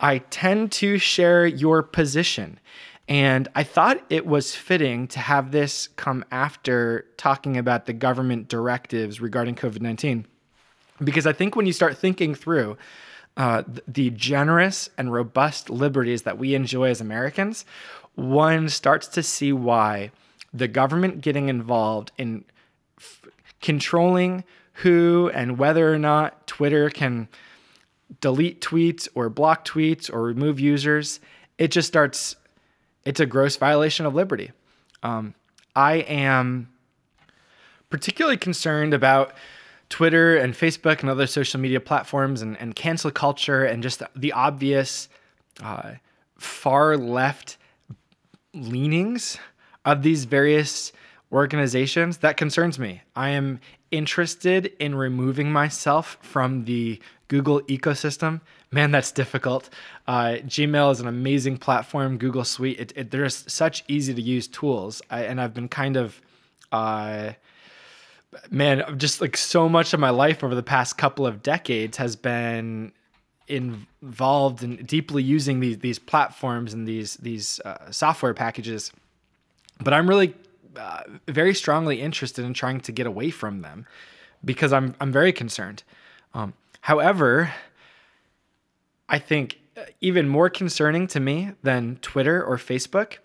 I 0.00 0.18
tend 0.18 0.72
to 0.72 0.98
share 0.98 1.46
your 1.46 1.82
position. 1.82 2.58
And 3.08 3.48
I 3.54 3.64
thought 3.64 4.02
it 4.08 4.24
was 4.24 4.54
fitting 4.54 5.08
to 5.08 5.18
have 5.18 5.50
this 5.50 5.88
come 5.88 6.24
after 6.30 7.06
talking 7.16 7.56
about 7.56 7.86
the 7.86 7.92
government 7.92 8.48
directives 8.48 9.20
regarding 9.20 9.56
COVID 9.56 9.80
19. 9.80 10.26
Because 11.02 11.26
I 11.26 11.32
think 11.32 11.56
when 11.56 11.66
you 11.66 11.72
start 11.72 11.98
thinking 11.98 12.34
through 12.34 12.76
uh, 13.36 13.62
the 13.88 14.10
generous 14.10 14.90
and 14.96 15.12
robust 15.12 15.70
liberties 15.70 16.22
that 16.22 16.38
we 16.38 16.54
enjoy 16.54 16.90
as 16.90 17.00
Americans, 17.00 17.64
one 18.14 18.68
starts 18.68 19.08
to 19.08 19.22
see 19.22 19.52
why 19.52 20.12
the 20.52 20.68
government 20.68 21.20
getting 21.20 21.48
involved 21.48 22.12
in 22.18 22.44
f- 22.98 23.24
controlling 23.60 24.44
who 24.74 25.30
and 25.34 25.58
whether 25.58 25.92
or 25.92 25.98
not 25.98 26.46
Twitter 26.46 26.90
can 26.90 27.28
delete 28.20 28.60
tweets 28.60 29.08
or 29.14 29.28
block 29.28 29.64
tweets 29.64 30.12
or 30.12 30.22
remove 30.22 30.58
users, 30.58 31.20
it 31.58 31.70
just 31.70 31.88
starts, 31.88 32.36
it's 33.04 33.20
a 33.20 33.26
gross 33.26 33.56
violation 33.56 34.06
of 34.06 34.14
liberty. 34.14 34.50
Um, 35.02 35.34
I 35.76 35.96
am 35.96 36.68
particularly 37.90 38.36
concerned 38.36 38.94
about 38.94 39.32
Twitter 39.88 40.36
and 40.36 40.54
Facebook 40.54 41.00
and 41.00 41.10
other 41.10 41.26
social 41.26 41.60
media 41.60 41.80
platforms 41.80 42.42
and, 42.42 42.56
and 42.58 42.74
cancel 42.74 43.10
culture 43.10 43.64
and 43.64 43.82
just 43.82 44.02
the 44.14 44.32
obvious 44.32 45.08
uh, 45.62 45.92
far 46.38 46.96
left 46.96 47.56
leanings 48.54 49.38
of 49.84 50.02
these 50.02 50.24
various 50.24 50.92
organizations. 51.32 52.18
That 52.18 52.36
concerns 52.36 52.78
me. 52.78 53.02
I 53.14 53.30
am 53.30 53.60
interested 53.90 54.72
in 54.78 54.94
removing 54.94 55.52
myself 55.52 56.18
from 56.20 56.64
the 56.64 57.00
Google 57.28 57.60
ecosystem. 57.62 58.40
Man, 58.72 58.90
that's 58.90 59.12
difficult. 59.12 59.68
Uh, 60.06 60.38
Gmail 60.46 60.92
is 60.92 61.00
an 61.00 61.08
amazing 61.08 61.58
platform. 61.58 62.18
Google 62.18 62.44
Suite, 62.44 62.78
it, 62.78 62.92
it, 62.96 63.10
there's 63.10 63.44
such 63.52 63.84
easy 63.88 64.14
to 64.14 64.22
use 64.22 64.46
tools, 64.46 65.02
I, 65.10 65.24
and 65.24 65.40
I've 65.40 65.54
been 65.54 65.68
kind 65.68 65.96
of, 65.96 66.20
uh, 66.70 67.32
man, 68.50 68.96
just 68.96 69.20
like 69.20 69.36
so 69.36 69.68
much 69.68 69.92
of 69.92 70.00
my 70.00 70.10
life 70.10 70.44
over 70.44 70.54
the 70.54 70.62
past 70.62 70.96
couple 70.98 71.26
of 71.26 71.42
decades 71.42 71.96
has 71.96 72.16
been 72.16 72.92
involved 73.48 74.62
in 74.62 74.76
deeply 74.84 75.22
using 75.22 75.58
these 75.58 75.78
these 75.78 75.98
platforms 75.98 76.72
and 76.72 76.86
these 76.86 77.16
these 77.16 77.58
uh, 77.64 77.90
software 77.90 78.34
packages. 78.34 78.92
But 79.82 79.92
I'm 79.92 80.08
really 80.08 80.34
uh, 80.80 81.02
very 81.28 81.54
strongly 81.54 82.00
interested 82.00 82.42
in 82.42 82.54
trying 82.54 82.80
to 82.80 82.90
get 82.90 83.06
away 83.06 83.28
from 83.30 83.60
them 83.60 83.86
because 84.42 84.72
I'm 84.72 84.94
I'm 84.98 85.12
very 85.12 85.32
concerned. 85.32 85.82
Um, 86.32 86.54
however, 86.80 87.52
I 89.06 89.18
think 89.18 89.58
even 90.00 90.26
more 90.26 90.48
concerning 90.48 91.06
to 91.08 91.20
me 91.20 91.52
than 91.62 91.96
Twitter 92.00 92.42
or 92.42 92.56
Facebook 92.56 93.18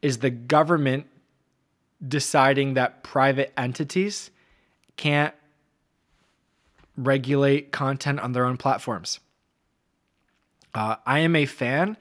is 0.00 0.18
the 0.18 0.30
government 0.30 1.06
deciding 2.06 2.74
that 2.74 3.02
private 3.02 3.52
entities 3.58 4.30
can't 4.96 5.34
regulate 6.96 7.72
content 7.72 8.20
on 8.20 8.32
their 8.32 8.46
own 8.46 8.56
platforms. 8.56 9.20
Uh, 10.74 10.96
I 11.04 11.18
am 11.18 11.36
a 11.36 11.44
fan 11.44 11.98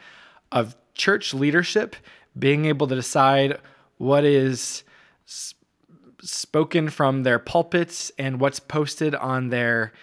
of 0.53 0.77
church 0.93 1.33
leadership 1.33 1.97
being 2.37 2.63
able 2.65 2.87
to 2.87 2.95
decide 2.95 3.59
what 3.97 4.23
is 4.23 4.83
spoken 5.25 6.89
from 6.89 7.23
their 7.23 7.39
pulpits 7.39 8.11
and 8.17 8.39
what's 8.39 8.59
posted 8.59 9.15
on 9.15 9.49
their, 9.49 9.93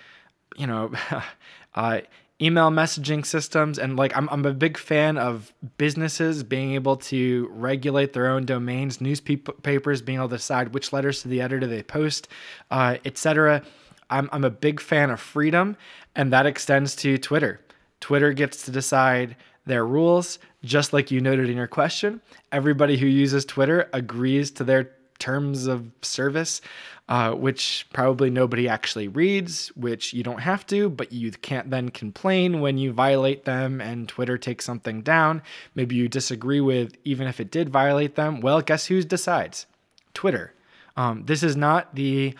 you 0.57 0.66
know, 0.66 0.93
uh, 1.75 2.01
email 2.41 2.70
messaging 2.70 3.25
systems. 3.25 3.79
And 3.79 3.97
like, 3.97 4.16
I'm, 4.16 4.29
I'm 4.31 4.45
a 4.45 4.53
big 4.53 4.77
fan 4.77 5.16
of 5.16 5.53
businesses 5.79 6.43
being 6.43 6.73
able 6.73 6.97
to 6.97 7.49
regulate 7.53 8.12
their 8.12 8.29
own 8.29 8.45
domains, 8.45 9.01
newspapers 9.01 10.03
being 10.03 10.18
able 10.18 10.29
to 10.29 10.37
decide 10.37 10.75
which 10.75 10.93
letters 10.93 11.23
to 11.23 11.29
the 11.29 11.41
editor 11.41 11.66
they 11.66 11.83
post, 11.83 12.29
uh, 12.70 12.97
etc. 13.05 13.62
I'm, 14.11 14.29
I'm 14.33 14.45
a 14.45 14.51
big 14.51 14.81
fan 14.81 15.11
of 15.11 15.20
freedom, 15.20 15.77
and 16.14 16.33
that 16.33 16.47
extends 16.47 16.97
to 16.97 17.16
Twitter. 17.16 17.61
Twitter 18.01 18.33
gets 18.33 18.64
to 18.64 18.70
decide 18.70 19.37
their 19.64 19.87
rules, 19.87 20.41
just 20.64 20.93
like 20.93 21.11
you 21.11 21.20
noted 21.20 21.49
in 21.49 21.57
your 21.57 21.68
question. 21.68 22.20
Everybody 22.51 22.97
who 22.97 23.07
uses 23.07 23.45
Twitter 23.45 23.89
agrees 23.93 24.51
to 24.53 24.64
their 24.64 24.91
terms 25.23 25.68
of 25.68 25.89
service, 26.03 26.61
uh, 27.09 27.31
which 27.33 27.87
probably 27.93 28.29
nobody 28.29 28.68
actually 28.68 29.07
reads, 29.07 29.68
which 29.77 30.12
you 30.12 30.25
don't 30.25 30.41
have 30.41 30.66
to, 30.66 30.91
but 30.91 31.12
you 31.12 31.31
can't 31.31 31.70
then 31.70 31.91
complain 31.91 32.61
when 32.61 32.77
you 32.77 32.93
violate 32.93 33.45
them 33.45 33.81
and 33.81 34.09
Twitter 34.09 34.37
takes 34.37 34.64
something 34.64 35.01
down. 35.01 35.41
Maybe 35.77 35.95
you 35.95 36.09
disagree 36.09 36.61
with, 36.61 36.97
even 37.05 37.29
if 37.29 37.39
it 37.39 37.53
did 37.53 37.70
violate 37.70 38.16
them. 38.16 38.41
Well, 38.41 38.61
guess 38.62 38.87
who 38.87 39.01
decides? 39.05 39.66
Twitter. 40.12 40.55
Um, 40.97 41.25
this 41.25 41.45
is 41.45 41.57
not 41.57 41.95
the. 41.95 42.35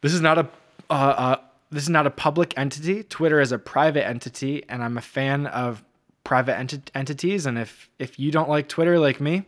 This 0.00 0.12
is 0.12 0.20
not 0.20 0.36
a. 0.38 0.48
Uh, 0.90 1.14
uh, 1.26 1.36
this 1.70 1.84
is 1.84 1.90
not 1.90 2.06
a 2.06 2.10
public 2.10 2.52
entity. 2.58 3.04
Twitter 3.04 3.40
is 3.40 3.52
a 3.52 3.58
private 3.58 4.06
entity, 4.06 4.64
and 4.68 4.82
I'm 4.82 4.98
a 4.98 5.02
fan 5.02 5.46
of 5.46 5.84
private 6.24 6.58
ent- 6.58 6.90
entities. 6.94 7.46
And 7.46 7.56
if 7.56 7.88
if 7.98 8.18
you 8.18 8.30
don't 8.32 8.48
like 8.48 8.68
Twitter 8.68 8.98
like 8.98 9.20
me, 9.20 9.44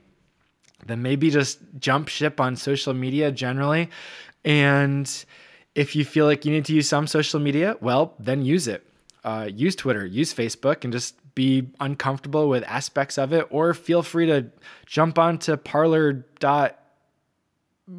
then 0.85 1.03
maybe 1.03 1.31
just 1.31 1.59
jump 1.79 2.09
ship 2.09 2.41
on 2.41 2.57
social 2.57 2.95
media 2.95 3.33
generally. 3.33 3.91
And 4.45 5.11
if 5.75 5.97
you 5.97 6.05
feel 6.05 6.27
like 6.27 6.45
you 6.45 6.53
need 6.53 6.65
to 6.67 6.75
use 6.75 6.89
some 6.89 7.07
social 7.07 7.41
media, 7.41 7.77
well, 7.81 8.15
then 8.19 8.45
use 8.45 8.69
it. 8.69 8.87
Uh, 9.25 9.49
use 9.53 9.75
Twitter, 9.75 10.07
use 10.07 10.33
Facebook, 10.33 10.85
and 10.85 10.93
just 10.93 11.17
be 11.35 11.69
uncomfortable 11.81 12.49
with 12.49 12.63
aspects 12.65 13.19
of 13.19 13.33
it. 13.33 13.47
Or 13.51 13.75
feel 13.75 14.03
free 14.03 14.27
to 14.27 14.51
jump 14.87 15.19
onto 15.19 15.57
Parler 15.57 16.25
dot 16.39 16.79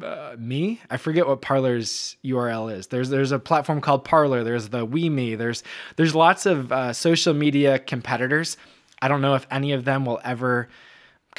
uh, 0.02 0.36
me 0.38 0.80
i 0.90 0.98
forget 0.98 1.26
what 1.26 1.40
parler's 1.40 2.16
url 2.22 2.70
is 2.70 2.88
there's 2.88 3.08
there's 3.08 3.32
a 3.32 3.38
platform 3.38 3.80
called 3.80 4.04
parler 4.04 4.44
there's 4.44 4.68
the 4.68 4.84
we 4.84 5.08
me 5.08 5.34
there's 5.34 5.62
there's 5.96 6.14
lots 6.14 6.44
of 6.44 6.70
uh, 6.72 6.92
social 6.92 7.32
media 7.32 7.78
competitors 7.78 8.58
i 9.00 9.08
don't 9.08 9.22
know 9.22 9.34
if 9.34 9.46
any 9.50 9.72
of 9.72 9.86
them 9.86 10.04
will 10.04 10.20
ever 10.24 10.68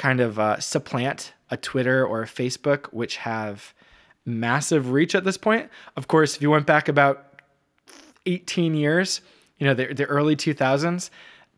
kind 0.00 0.20
of 0.20 0.38
uh, 0.38 0.58
supplant 0.58 1.34
a 1.50 1.56
twitter 1.58 2.06
or 2.06 2.22
a 2.22 2.26
facebook 2.26 2.86
which 2.86 3.16
have 3.18 3.74
massive 4.24 4.92
reach 4.92 5.14
at 5.14 5.24
this 5.24 5.36
point 5.36 5.68
of 5.94 6.08
course 6.08 6.36
if 6.36 6.42
you 6.42 6.50
went 6.50 6.66
back 6.66 6.88
about 6.88 7.42
18 8.24 8.74
years 8.74 9.20
you 9.58 9.66
know 9.66 9.74
the, 9.74 9.92
the 9.92 10.06
early 10.06 10.34
2000s 10.34 11.10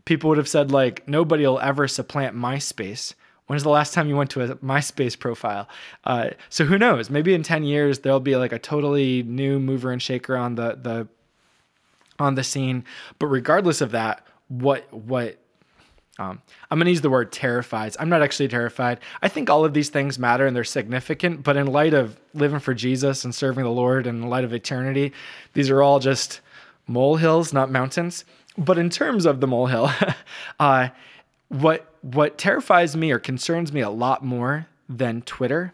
people 0.05 0.28
would 0.28 0.38
have 0.38 0.49
said 0.49 0.72
like 0.72 1.07
nobody 1.07 1.47
will 1.47 1.61
ever 1.61 1.86
supplant 1.86 2.36
myspace 2.36 3.14
When's 3.47 3.64
the 3.64 3.68
last 3.68 3.93
time 3.93 4.09
you 4.09 4.16
went 4.16 4.30
to 4.30 4.40
a 4.40 4.55
MySpace 4.57 5.18
profile? 5.18 5.68
Uh, 6.05 6.30
so 6.49 6.64
who 6.64 6.78
knows? 6.78 7.11
Maybe 7.11 7.34
in 7.34 7.43
ten 7.43 7.64
years 7.64 7.99
there'll 7.99 8.18
be 8.18 8.34
like 8.36 8.51
a 8.51 8.59
totally 8.59 9.22
new 9.24 9.59
mover 9.59 9.90
and 9.90 10.01
shaker 10.01 10.36
on 10.36 10.55
the 10.55 10.78
the 10.80 11.09
on 12.18 12.34
the 12.34 12.45
scene. 12.45 12.84
But 13.18 13.26
regardless 13.26 13.82
of 13.82 13.90
that, 13.90 14.26
what 14.49 14.90
what 14.90 15.38
um, 16.19 16.43
I'm 16.71 16.79
going 16.79 16.87
to 16.87 16.91
use 16.91 17.01
the 17.01 17.11
word 17.11 17.33
terrifies. 17.33 17.97
I'm 17.99 18.11
not 18.11 18.23
actually 18.23 18.49
terrified. 18.49 19.01
I 19.23 19.29
think 19.29 19.49
all 19.49 19.65
of 19.65 19.73
these 19.73 19.89
things 19.89 20.19
matter 20.19 20.47
and 20.47 20.55
they're 20.55 20.65
significant, 20.65 21.43
but 21.43 21.57
in 21.57 21.67
light 21.67 21.95
of 21.95 22.21
living 22.35 22.59
for 22.59 22.75
Jesus 22.75 23.25
and 23.25 23.35
serving 23.35 23.65
the 23.65 23.71
Lord 23.71 24.07
and 24.07 24.23
in 24.23 24.29
light 24.29 24.45
of 24.45 24.53
eternity, 24.53 25.13
these 25.55 25.71
are 25.71 25.83
all 25.83 26.01
just 26.01 26.41
molehills, 26.87 27.53
not 27.53 27.71
mountains. 27.71 28.27
But 28.59 28.77
in 28.77 28.91
terms 28.91 29.25
of 29.25 29.41
the 29.41 29.47
molehill, 29.47 29.91
uh, 30.61 30.89
what 31.49 31.87
what 32.03 32.37
terrifies 32.37 32.97
me 32.97 33.13
or 33.13 33.19
concerns 33.19 33.73
me 33.73 33.81
a 33.81 33.89
lot 33.91 34.25
more 34.25 34.67
than 34.89 35.23
Twitter 35.23 35.73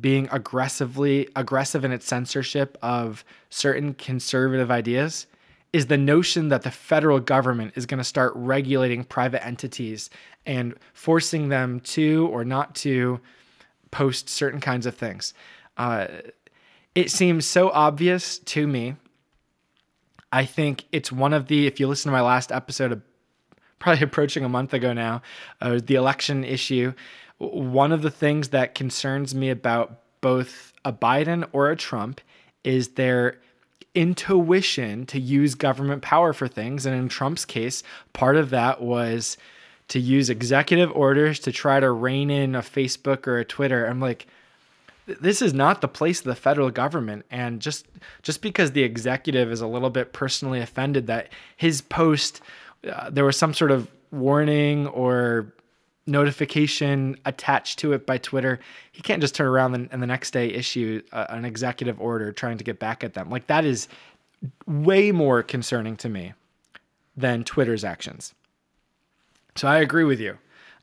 being 0.00 0.28
aggressively 0.30 1.28
aggressive 1.34 1.84
in 1.84 1.92
its 1.92 2.06
censorship 2.06 2.76
of 2.82 3.24
certain 3.48 3.94
conservative 3.94 4.70
ideas 4.70 5.26
is 5.72 5.86
the 5.86 5.98
notion 5.98 6.48
that 6.48 6.62
the 6.62 6.70
federal 6.70 7.20
government 7.20 7.72
is 7.76 7.86
going 7.86 7.98
to 7.98 8.04
start 8.04 8.32
regulating 8.34 9.04
private 9.04 9.44
entities 9.44 10.08
and 10.46 10.74
forcing 10.94 11.48
them 11.48 11.80
to 11.80 12.28
or 12.32 12.44
not 12.44 12.74
to 12.74 13.20
post 13.90 14.28
certain 14.28 14.60
kinds 14.60 14.86
of 14.86 14.94
things. 14.94 15.34
Uh, 15.76 16.06
it 16.94 17.10
seems 17.10 17.46
so 17.46 17.70
obvious 17.70 18.38
to 18.38 18.66
me. 18.66 18.96
I 20.32 20.44
think 20.44 20.84
it's 20.92 21.12
one 21.12 21.32
of 21.32 21.46
the, 21.46 21.66
if 21.66 21.80
you 21.80 21.86
listen 21.86 22.10
to 22.10 22.12
my 22.12 22.22
last 22.22 22.50
episode 22.50 23.02
probably 23.78 24.02
approaching 24.04 24.44
a 24.44 24.48
month 24.48 24.74
ago 24.74 24.92
now, 24.92 25.22
uh, 25.60 25.80
the 25.84 25.94
election 25.94 26.44
issue. 26.44 26.92
One 27.38 27.92
of 27.92 28.02
the 28.02 28.10
things 28.10 28.48
that 28.48 28.74
concerns 28.74 29.34
me 29.34 29.50
about 29.50 30.00
both 30.20 30.72
a 30.84 30.92
Biden 30.92 31.48
or 31.52 31.70
a 31.70 31.76
Trump 31.76 32.20
is 32.64 32.88
their 32.90 33.38
intuition 33.94 35.06
to 35.06 35.20
use 35.20 35.54
government 35.54 36.02
power 36.02 36.32
for 36.32 36.48
things. 36.48 36.86
And 36.86 36.94
in 36.94 37.08
Trump's 37.08 37.44
case, 37.44 37.82
part 38.12 38.36
of 38.36 38.50
that 38.50 38.80
was 38.80 39.36
to 39.88 39.98
use 39.98 40.28
executive 40.30 40.92
orders 40.92 41.38
to 41.40 41.52
try 41.52 41.80
to 41.80 41.90
rein 41.90 42.30
in 42.30 42.54
a 42.54 42.60
Facebook 42.60 43.26
or 43.26 43.38
a 43.38 43.44
Twitter. 43.44 43.86
I'm 43.86 44.00
like, 44.00 44.26
this 45.20 45.40
is 45.40 45.54
not 45.54 45.80
the 45.80 45.88
place 45.88 46.18
of 46.18 46.26
the 46.26 46.34
federal 46.34 46.70
government 46.70 47.24
and 47.30 47.60
just 47.60 47.86
just 48.22 48.42
because 48.42 48.72
the 48.72 48.82
executive 48.82 49.50
is 49.50 49.62
a 49.62 49.66
little 49.66 49.88
bit 49.88 50.12
personally 50.12 50.60
offended 50.60 51.06
that 51.06 51.30
his 51.56 51.80
post 51.80 52.42
uh, 52.86 53.08
there 53.08 53.24
was 53.24 53.36
some 53.36 53.54
sort 53.54 53.70
of 53.70 53.90
warning 54.10 54.86
or 54.88 55.52
notification 56.08 57.16
attached 57.24 57.78
to 57.80 57.92
it 57.92 58.06
by 58.06 58.18
Twitter, 58.18 58.58
he 58.90 59.02
can't 59.02 59.20
just 59.20 59.34
turn 59.34 59.46
around 59.46 59.74
and, 59.74 59.88
and 59.92 60.02
the 60.02 60.06
next 60.06 60.32
day 60.32 60.48
issue 60.48 61.02
uh, 61.12 61.26
an 61.28 61.44
executive 61.44 62.00
order 62.00 62.32
trying 62.32 62.58
to 62.58 62.64
get 62.64 62.78
back 62.78 63.04
at 63.04 63.14
them. 63.14 63.30
Like 63.30 63.46
that 63.46 63.64
is 63.64 63.88
way 64.66 65.12
more 65.12 65.42
concerning 65.42 65.96
to 65.98 66.08
me 66.08 66.32
than 67.16 67.44
Twitter's 67.44 67.84
actions. 67.84 68.34
So 69.56 69.68
I 69.68 69.78
agree 69.78 70.04
with 70.04 70.20
you. 70.20 70.38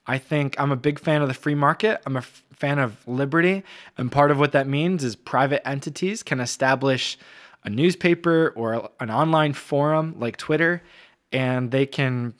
I 0.07 0.17
think 0.17 0.59
I'm 0.59 0.71
a 0.71 0.75
big 0.75 0.99
fan 0.99 1.21
of 1.21 1.27
the 1.27 1.33
free 1.33 1.55
market. 1.55 2.01
I'm 2.05 2.15
a 2.15 2.19
f- 2.19 2.43
fan 2.53 2.77
of 2.77 3.05
liberty. 3.07 3.63
And 3.97 4.11
part 4.11 4.31
of 4.31 4.37
what 4.37 4.51
that 4.51 4.67
means 4.67 5.03
is 5.03 5.15
private 5.15 5.67
entities 5.67 6.21
can 6.23 6.39
establish 6.39 7.17
a 7.63 7.69
newspaper 7.69 8.53
or 8.55 8.89
an 8.99 9.09
online 9.09 9.53
forum 9.53 10.15
like 10.19 10.37
Twitter 10.37 10.83
and 11.31 11.71
they 11.71 11.85
can 11.85 12.33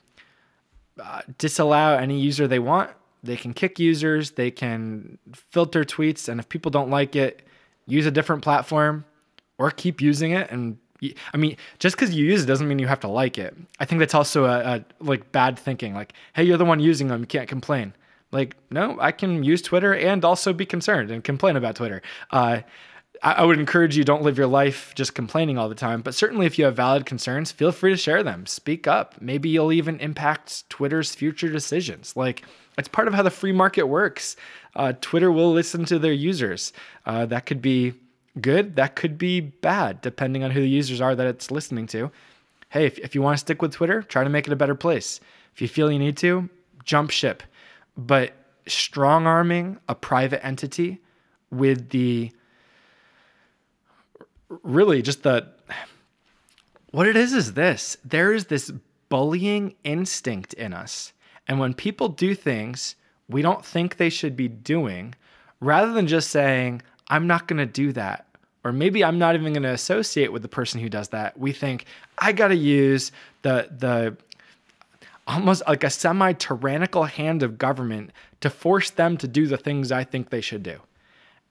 uh, 1.02 1.22
disallow 1.38 1.96
any 1.98 2.20
user 2.20 2.48
they 2.48 2.60
want. 2.60 2.92
They 3.24 3.36
can 3.38 3.54
kick 3.54 3.80
users, 3.80 4.32
they 4.32 4.52
can 4.52 5.18
filter 5.34 5.84
tweets, 5.84 6.30
and 6.30 6.40
if 6.40 6.48
people 6.48 6.70
don't 6.70 6.92
like 6.92 7.16
it, 7.16 7.42
use 7.88 8.06
a 8.06 8.12
different 8.12 8.44
platform 8.44 9.04
or 9.58 9.72
keep 9.72 10.00
using 10.00 10.32
it. 10.32 10.52
And 10.52 10.78
I 11.34 11.38
mean, 11.38 11.58
just 11.80 11.96
because 11.96 12.14
you 12.14 12.26
use 12.26 12.44
it 12.44 12.46
doesn't 12.46 12.68
mean 12.68 12.80
you 12.80 12.88
have 12.88 13.00
to 13.02 13.08
like 13.08 13.38
it. 13.38 13.56
I 13.80 13.86
think 13.86 14.00
that's 14.00 14.14
also 14.14 14.46
a, 14.46 14.78
a 14.78 14.86
like 15.00 15.32
bad 15.32 15.58
thinking. 15.58 15.94
Like, 15.94 16.14
hey, 16.34 16.44
you're 16.44 16.58
the 16.58 16.66
one 16.66 16.80
using 16.80 17.08
them, 17.08 17.22
you 17.22 17.28
can't 17.28 17.50
complain. 17.50 17.94
Like, 18.32 18.56
no, 18.70 18.98
I 19.00 19.12
can 19.12 19.44
use 19.44 19.62
Twitter 19.62 19.94
and 19.96 20.24
also 20.26 20.52
be 20.54 20.66
concerned 20.66 21.10
and 21.10 21.24
complain 21.24 21.56
about 21.56 21.76
Twitter. 21.76 22.02
Uh, 22.32 22.62
I, 23.26 23.32
I 23.32 23.44
would 23.44 23.60
encourage 23.60 23.98
you 23.98 24.06
don't 24.06 24.22
live 24.22 24.38
your 24.38 24.48
life 24.48 24.94
just 24.96 25.16
complaining 25.16 25.58
all 25.58 25.68
the 25.68 25.76
time. 25.76 26.02
But 26.02 26.16
certainly, 26.16 26.46
if 26.46 26.58
you 26.58 26.66
have 26.66 26.76
valid 26.76 27.06
concerns, 27.06 27.52
feel 27.52 27.74
free 27.74 27.92
to 27.92 27.98
share 27.98 28.24
them. 28.24 28.46
Speak 28.46 28.88
up. 28.88 29.20
Maybe 29.20 29.50
you'll 29.50 29.74
even 29.74 30.00
impact 30.00 30.70
Twitter's 30.70 31.14
future 31.14 31.50
decisions. 31.50 32.16
Like 32.16 32.44
it's 32.78 32.88
part 32.88 33.08
of 33.10 33.14
how 33.14 33.24
the 33.24 33.32
free 33.32 33.52
market 33.52 33.88
works. 33.88 34.38
Uh, 34.76 34.94
Twitter 35.02 35.32
will 35.32 35.52
listen 35.52 35.84
to 35.86 36.00
their 36.00 36.14
users. 36.14 36.72
Uh, 37.06 37.26
that 37.26 37.46
could 37.46 37.62
be 37.62 37.94
good. 38.40 38.76
That 38.76 38.96
could 38.96 39.18
be 39.18 39.40
bad, 39.40 40.02
depending 40.02 40.44
on 40.44 40.52
who 40.52 40.62
the 40.62 40.70
users 40.70 41.02
are 41.02 41.16
that 41.16 41.28
it's 41.28 41.52
listening 41.52 41.88
to. 41.88 42.12
Hey, 42.70 42.86
if, 42.86 43.00
if 43.00 43.16
you 43.16 43.22
want 43.22 43.38
to 43.38 43.42
stick 43.42 43.62
with 43.62 43.72
Twitter, 43.72 44.02
try 44.04 44.24
to 44.24 44.30
make 44.30 44.48
it 44.48 44.54
a 44.54 44.58
better 44.58 44.76
place. 44.76 45.20
If 45.54 45.62
you 45.62 45.68
feel 45.68 45.92
you 45.92 46.00
need 46.00 46.18
to, 46.18 46.50
jump 46.84 47.10
ship. 47.10 47.42
But 47.96 48.34
strong 48.68 49.26
arming 49.26 49.78
a 49.88 49.96
private 49.96 50.46
entity 50.46 51.00
with 51.52 51.90
the 51.90 52.32
really 54.64 55.02
just 55.02 55.24
the 55.24 55.48
what 56.92 57.08
it 57.08 57.16
is 57.16 57.34
is 57.34 57.54
this 57.54 57.98
there 58.04 58.34
is 58.34 58.46
this 58.46 58.72
bullying 59.10 59.76
instinct 59.84 60.54
in 60.54 60.74
us 60.74 61.14
and 61.48 61.60
when 61.60 61.74
people 61.74 62.08
do 62.08 62.34
things 62.34 62.96
we 63.30 63.42
don't 63.42 63.66
think 63.66 63.98
they 63.98 64.10
should 64.10 64.36
be 64.36 64.48
doing 64.48 65.14
rather 65.60 65.94
than 65.94 66.08
just 66.08 66.30
saying 66.30 66.82
i'm 67.10 67.28
not 67.28 67.48
going 67.48 67.58
to 67.58 67.66
do 67.66 67.92
that 67.92 68.26
or 68.64 68.72
maybe 68.72 69.04
i'm 69.04 69.20
not 69.20 69.36
even 69.36 69.54
going 69.54 69.64
to 69.64 69.70
associate 69.70 70.32
with 70.32 70.42
the 70.42 70.48
person 70.48 70.80
who 70.80 70.90
does 70.90 71.10
that 71.10 71.38
we 71.38 71.52
think 71.52 71.86
i 72.18 72.32
got 72.32 72.50
to 72.50 72.56
use 72.56 73.12
the 73.44 73.70
the 73.78 74.16
almost 75.28 75.64
like 75.68 75.84
a 75.84 75.90
semi 75.90 76.34
tyrannical 76.34 77.04
hand 77.04 77.44
of 77.44 77.58
government 77.58 78.12
to 78.42 78.50
force 78.50 78.90
them 78.90 79.18
to 79.18 79.28
do 79.28 79.48
the 79.48 79.58
things 79.58 79.92
I 79.92 80.04
think 80.04 80.30
they 80.30 80.42
should 80.42 80.64
do. 80.64 80.80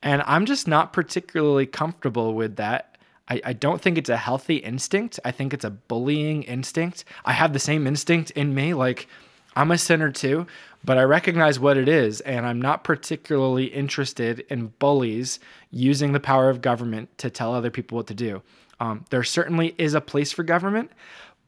And 0.03 0.23
I'm 0.27 0.47
just 0.47 0.69
not 0.69 0.93
particularly 0.93 1.67
comfortable 1.67 2.35
with 2.35 2.57
that. 2.57 2.94
I, 3.29 3.41
I, 3.45 3.53
don't 3.55 3.81
think 3.81 3.97
it's 3.97 4.11
a 4.11 4.17
healthy 4.17 4.57
instinct. 4.57 5.19
I 5.25 5.31
think 5.31 5.55
it's 5.55 5.65
a 5.65 5.71
bullying 5.71 6.43
instinct. 6.43 7.05
I 7.25 7.33
have 7.33 7.53
the 7.53 7.59
same 7.59 7.87
instinct 7.87 8.31
in 8.33 8.55
me. 8.55 8.75
Like, 8.75 9.09
I'm 9.57 9.71
a 9.71 9.79
sinner 9.79 10.11
too, 10.11 10.47
but 10.85 10.99
I 10.99 11.03
recognize 11.03 11.59
what 11.59 11.77
it 11.77 11.89
is, 11.89 12.21
and 12.23 12.45
I'm 12.45 12.61
not 12.61 12.85
particularly 12.85 13.67
interested 13.67 14.41
in 14.51 14.73
bullies 14.79 15.41
using 15.71 16.13
the 16.13 16.21
power 16.21 16.51
of 16.51 16.61
government 16.61 17.17
to 17.19 17.31
tell 17.31 17.55
other 17.55 17.71
people 17.71 17.97
what 17.97 18.09
to 18.09 18.15
do. 18.15 18.43
Um, 18.81 19.05
there 19.11 19.23
certainly 19.23 19.75
is 19.79 19.95
a 19.95 20.01
place 20.01 20.33
for 20.33 20.43
government, 20.43 20.91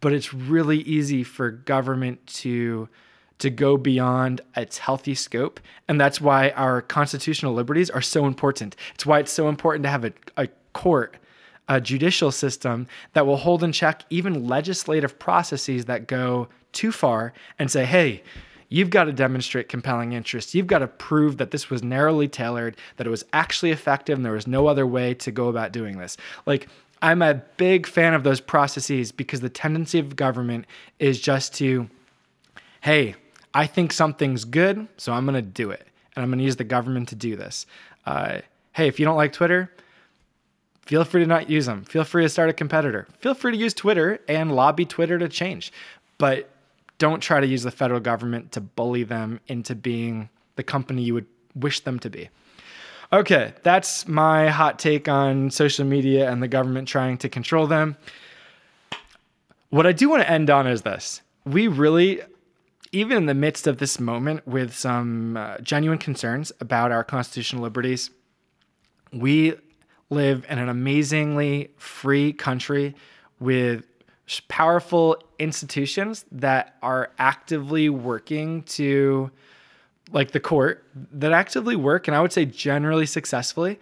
but 0.01 0.13
it's 0.13 0.33
really 0.33 0.79
easy 0.79 1.23
for 1.23 1.51
government 1.51 2.27
to 2.27 2.89
to 3.39 3.51
go 3.51 3.77
beyond 3.77 4.41
its 4.57 4.79
healthy 4.79 5.15
scope 5.15 5.61
and 5.89 6.01
that's 6.01 6.23
why 6.23 6.49
our 6.51 6.81
constitutional 6.81 7.53
liberties 7.53 7.91
are 7.91 8.01
so 8.01 8.25
important 8.25 8.75
it's 8.95 9.05
why 9.05 9.19
it's 9.19 9.33
so 9.33 9.51
important 9.51 9.83
to 9.83 9.91
have 9.91 10.07
a, 10.07 10.13
a 10.39 10.49
court 10.73 11.17
a 11.69 11.81
judicial 11.81 12.31
system 12.31 12.87
that 13.13 13.27
will 13.27 13.37
hold 13.37 13.63
in 13.63 13.73
check 13.73 14.03
even 14.11 14.47
legislative 14.47 15.19
processes 15.19 15.87
that 15.87 16.07
go 16.07 16.49
too 16.73 16.93
far 16.93 17.33
and 17.59 17.71
say 17.71 17.85
hey 17.85 18.23
you've 18.69 18.91
got 18.91 19.05
to 19.05 19.13
demonstrate 19.13 19.69
compelling 19.69 20.13
interest. 20.13 20.55
You've 20.55 20.67
got 20.67 20.81
to 20.81 20.87
prove 20.89 21.37
that 21.39 21.51
this 21.51 21.71
was 21.71 21.83
narrowly 21.83 22.29
tailored, 22.29 22.77
that 22.97 23.07
it 23.07 23.11
was 23.11 23.25
actually 23.33 23.71
effective, 23.71 24.19
and 24.19 24.25
there 24.25 24.33
was 24.33 24.47
no 24.47 24.67
other 24.67 24.87
way 24.87 25.15
to 25.15 25.31
go 25.31 25.49
about 25.49 25.73
doing 25.73 25.99
this. 25.99 26.17
Like, 26.47 26.69
I'm 27.03 27.23
a 27.23 27.35
big 27.35 27.87
fan 27.87 28.15
of 28.15 28.25
those 28.25 28.41
processes 28.41 29.13
because 29.13 29.41
the 29.41 29.49
tendency 29.49 29.99
of 29.99 30.17
government 30.17 30.67
is 30.99 31.21
just 31.21 31.55
to, 31.57 31.89
hey, 32.81 33.15
I 33.55 33.67
think 33.67 33.93
something's 33.93 34.45
good, 34.45 34.89
so 34.97 35.13
I'm 35.13 35.25
going 35.25 35.35
to 35.35 35.43
do 35.43 35.71
it. 35.71 35.87
And 36.15 36.23
I'm 36.23 36.31
going 36.31 36.39
to 36.39 36.45
use 36.45 36.57
the 36.57 36.65
government 36.65 37.09
to 37.11 37.15
do 37.15 37.37
this. 37.37 37.67
Uh, 38.07 38.41
hey, 38.73 38.89
if 38.89 38.99
you 38.99 39.05
don't 39.05 39.17
like 39.17 39.33
Twitter, 39.33 39.71
feel 40.87 41.05
free 41.05 41.23
to 41.23 41.27
not 41.27 41.51
use 41.51 41.67
them. 41.67 41.85
Feel 41.85 42.05
free 42.05 42.23
to 42.23 42.29
start 42.29 42.49
a 42.49 42.53
competitor. 42.53 43.07
Feel 43.19 43.35
free 43.35 43.53
to 43.53 43.59
use 43.59 43.75
Twitter 43.75 44.21
and 44.29 44.55
lobby 44.55 44.87
Twitter 44.87 45.19
to 45.19 45.29
change. 45.29 45.73
But 46.17 46.49
don't 46.99 47.21
try 47.21 47.41
to 47.41 47.47
use 47.47 47.63
the 47.63 47.71
federal 47.71 48.01
government 48.01 48.53
to 48.53 48.61
bully 48.61 49.03
them 49.03 49.41
into 49.49 49.75
being 49.75 50.31
the 50.55 50.63
company 50.63 51.03
you 51.03 51.15
would 51.15 51.27
wish 51.55 51.81
them 51.81 51.99
to 51.99 52.09
be. 52.09 52.31
Okay, 53.13 53.53
that's 53.63 54.09
my 54.09 54.49
hot 54.49 54.79
take 54.79 55.09
on 55.09 55.51
social 55.51 55.85
media 55.85 56.31
and 56.31 56.43
the 56.43 56.49
government 56.49 56.89
trying 56.89 57.19
to 57.19 57.29
control 57.29 57.67
them. 57.67 57.97
What 59.71 59.87
I 59.87 59.93
do 59.93 60.09
want 60.09 60.23
to 60.23 60.31
end 60.31 60.51
on 60.51 60.67
is 60.67 60.83
this. 60.83 61.21
We 61.45 61.69
really, 61.69 62.23
even 62.93 63.17
in 63.17 63.27
the 63.27 63.35
midst 63.35 63.67
of 63.67 63.79
this 63.79 64.01
moment 64.01 64.47
with 64.47 64.75
some 64.75 65.37
uh, 65.37 65.59
genuine 65.59 65.99
concerns 65.99 66.51
about 66.61 66.91
our 66.91 67.05
constitutional 67.05 67.63
liberties, 67.63 68.11
we 69.13 69.55
live 70.11 70.47
in 70.49 70.59
an 70.59 70.69
amazingly 70.69 71.71
free 71.77 72.33
country 72.33 72.95
with 73.41 73.85
powerful 74.49 75.17
institutions 75.39 76.25
that 76.33 76.77
are 76.83 77.11
actively 77.19 77.89
working 77.89 78.63
to 78.65 79.31
like 80.13 80.31
the 80.31 80.41
court 80.41 80.85
that 81.13 81.33
actively 81.33 81.77
work, 81.77 82.07
and 82.09 82.17
I 82.17 82.21
would 82.21 82.33
say 82.33 82.45
generally 82.45 83.07
successfully, 83.07 83.79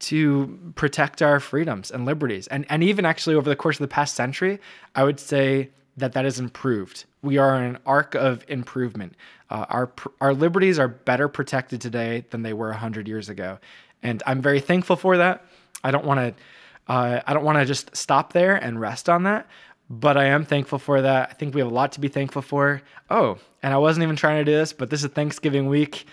to 0.00 0.58
protect 0.74 1.22
our 1.22 1.38
freedoms 1.40 1.90
and 1.90 2.04
liberties. 2.04 2.46
And, 2.48 2.66
and 2.68 2.82
even 2.82 3.06
actually 3.06 3.36
over 3.36 3.48
the 3.48 3.56
course 3.56 3.76
of 3.76 3.82
the 3.82 3.88
past 3.88 4.14
century, 4.16 4.58
I 4.94 5.04
would 5.04 5.20
say 5.20 5.70
that 5.96 6.12
that 6.12 6.24
has 6.24 6.40
improved. 6.40 7.04
We 7.22 7.38
are 7.38 7.54
in 7.56 7.62
an 7.62 7.78
arc 7.86 8.14
of 8.14 8.44
improvement. 8.48 9.14
Uh, 9.48 9.66
our, 9.68 9.92
our 10.20 10.34
liberties 10.34 10.78
are 10.78 10.88
better 10.88 11.28
protected 11.28 11.80
today 11.80 12.24
than 12.30 12.42
they 12.42 12.52
were 12.52 12.70
100 12.70 13.06
years 13.06 13.28
ago. 13.28 13.58
And 14.02 14.22
I'm 14.26 14.42
very 14.42 14.60
thankful 14.60 14.96
for 14.96 15.16
that. 15.18 15.44
I 15.84 15.90
don't 15.90 16.04
want 16.04 16.36
to. 16.36 16.42
Uh, 16.88 17.20
I 17.26 17.32
don't 17.32 17.44
want 17.44 17.58
to 17.58 17.64
just 17.64 17.94
stop 17.96 18.32
there 18.32 18.56
and 18.56 18.80
rest 18.80 19.08
on 19.08 19.22
that, 19.22 19.46
but 19.88 20.16
I 20.16 20.24
am 20.24 20.44
thankful 20.44 20.78
for 20.78 21.00
that. 21.02 21.30
I 21.30 21.34
think 21.34 21.54
we 21.54 21.60
have 21.60 21.70
a 21.70 21.74
lot 21.74 21.92
to 21.92 22.00
be 22.00 22.08
thankful 22.08 22.42
for. 22.42 22.82
Oh, 23.08 23.38
and 23.62 23.72
I 23.72 23.78
wasn't 23.78 24.02
even 24.02 24.16
trying 24.16 24.44
to 24.44 24.50
do 24.50 24.56
this, 24.56 24.72
but 24.72 24.90
this 24.90 25.04
is 25.04 25.10
Thanksgiving 25.10 25.68
week. 25.68 26.06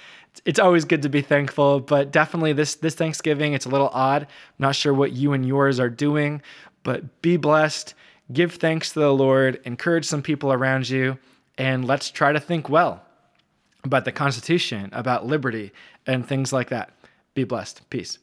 It's 0.46 0.60
always 0.60 0.86
good 0.86 1.02
to 1.02 1.10
be 1.10 1.22
thankful, 1.22 1.80
but 1.80 2.12
definitely 2.12 2.54
this 2.54 2.76
this 2.76 2.96
Thanksgiving, 2.96 3.54
it's 3.54 3.66
a 3.66 3.70
little 3.70 3.90
odd. 3.90 4.24
I'm 4.24 4.28
not 4.60 4.76
sure 4.76 4.94
what 4.94 5.12
you 5.12 5.34
and 5.34 5.46
yours 5.46 5.80
are 5.80 5.90
doing, 5.90 6.42
but 6.84 7.22
be 7.22 7.38
blessed. 7.38 7.96
Give 8.32 8.54
thanks 8.54 8.94
to 8.94 9.00
the 9.00 9.14
Lord, 9.14 9.60
encourage 9.66 10.06
some 10.06 10.22
people 10.22 10.54
around 10.54 10.88
you, 10.88 11.18
and 11.58 11.86
let's 11.86 12.12
try 12.12 12.32
to 12.32 12.40
think 12.40 12.70
well 12.70 13.04
about 13.84 14.06
the 14.06 14.12
Constitution, 14.12 14.90
about 14.94 15.26
liberty, 15.26 15.72
and 16.06 16.28
things 16.28 16.54
like 16.54 16.70
that. 16.70 16.92
Be 17.34 17.44
blessed. 17.44 17.90
Peace. 17.90 18.20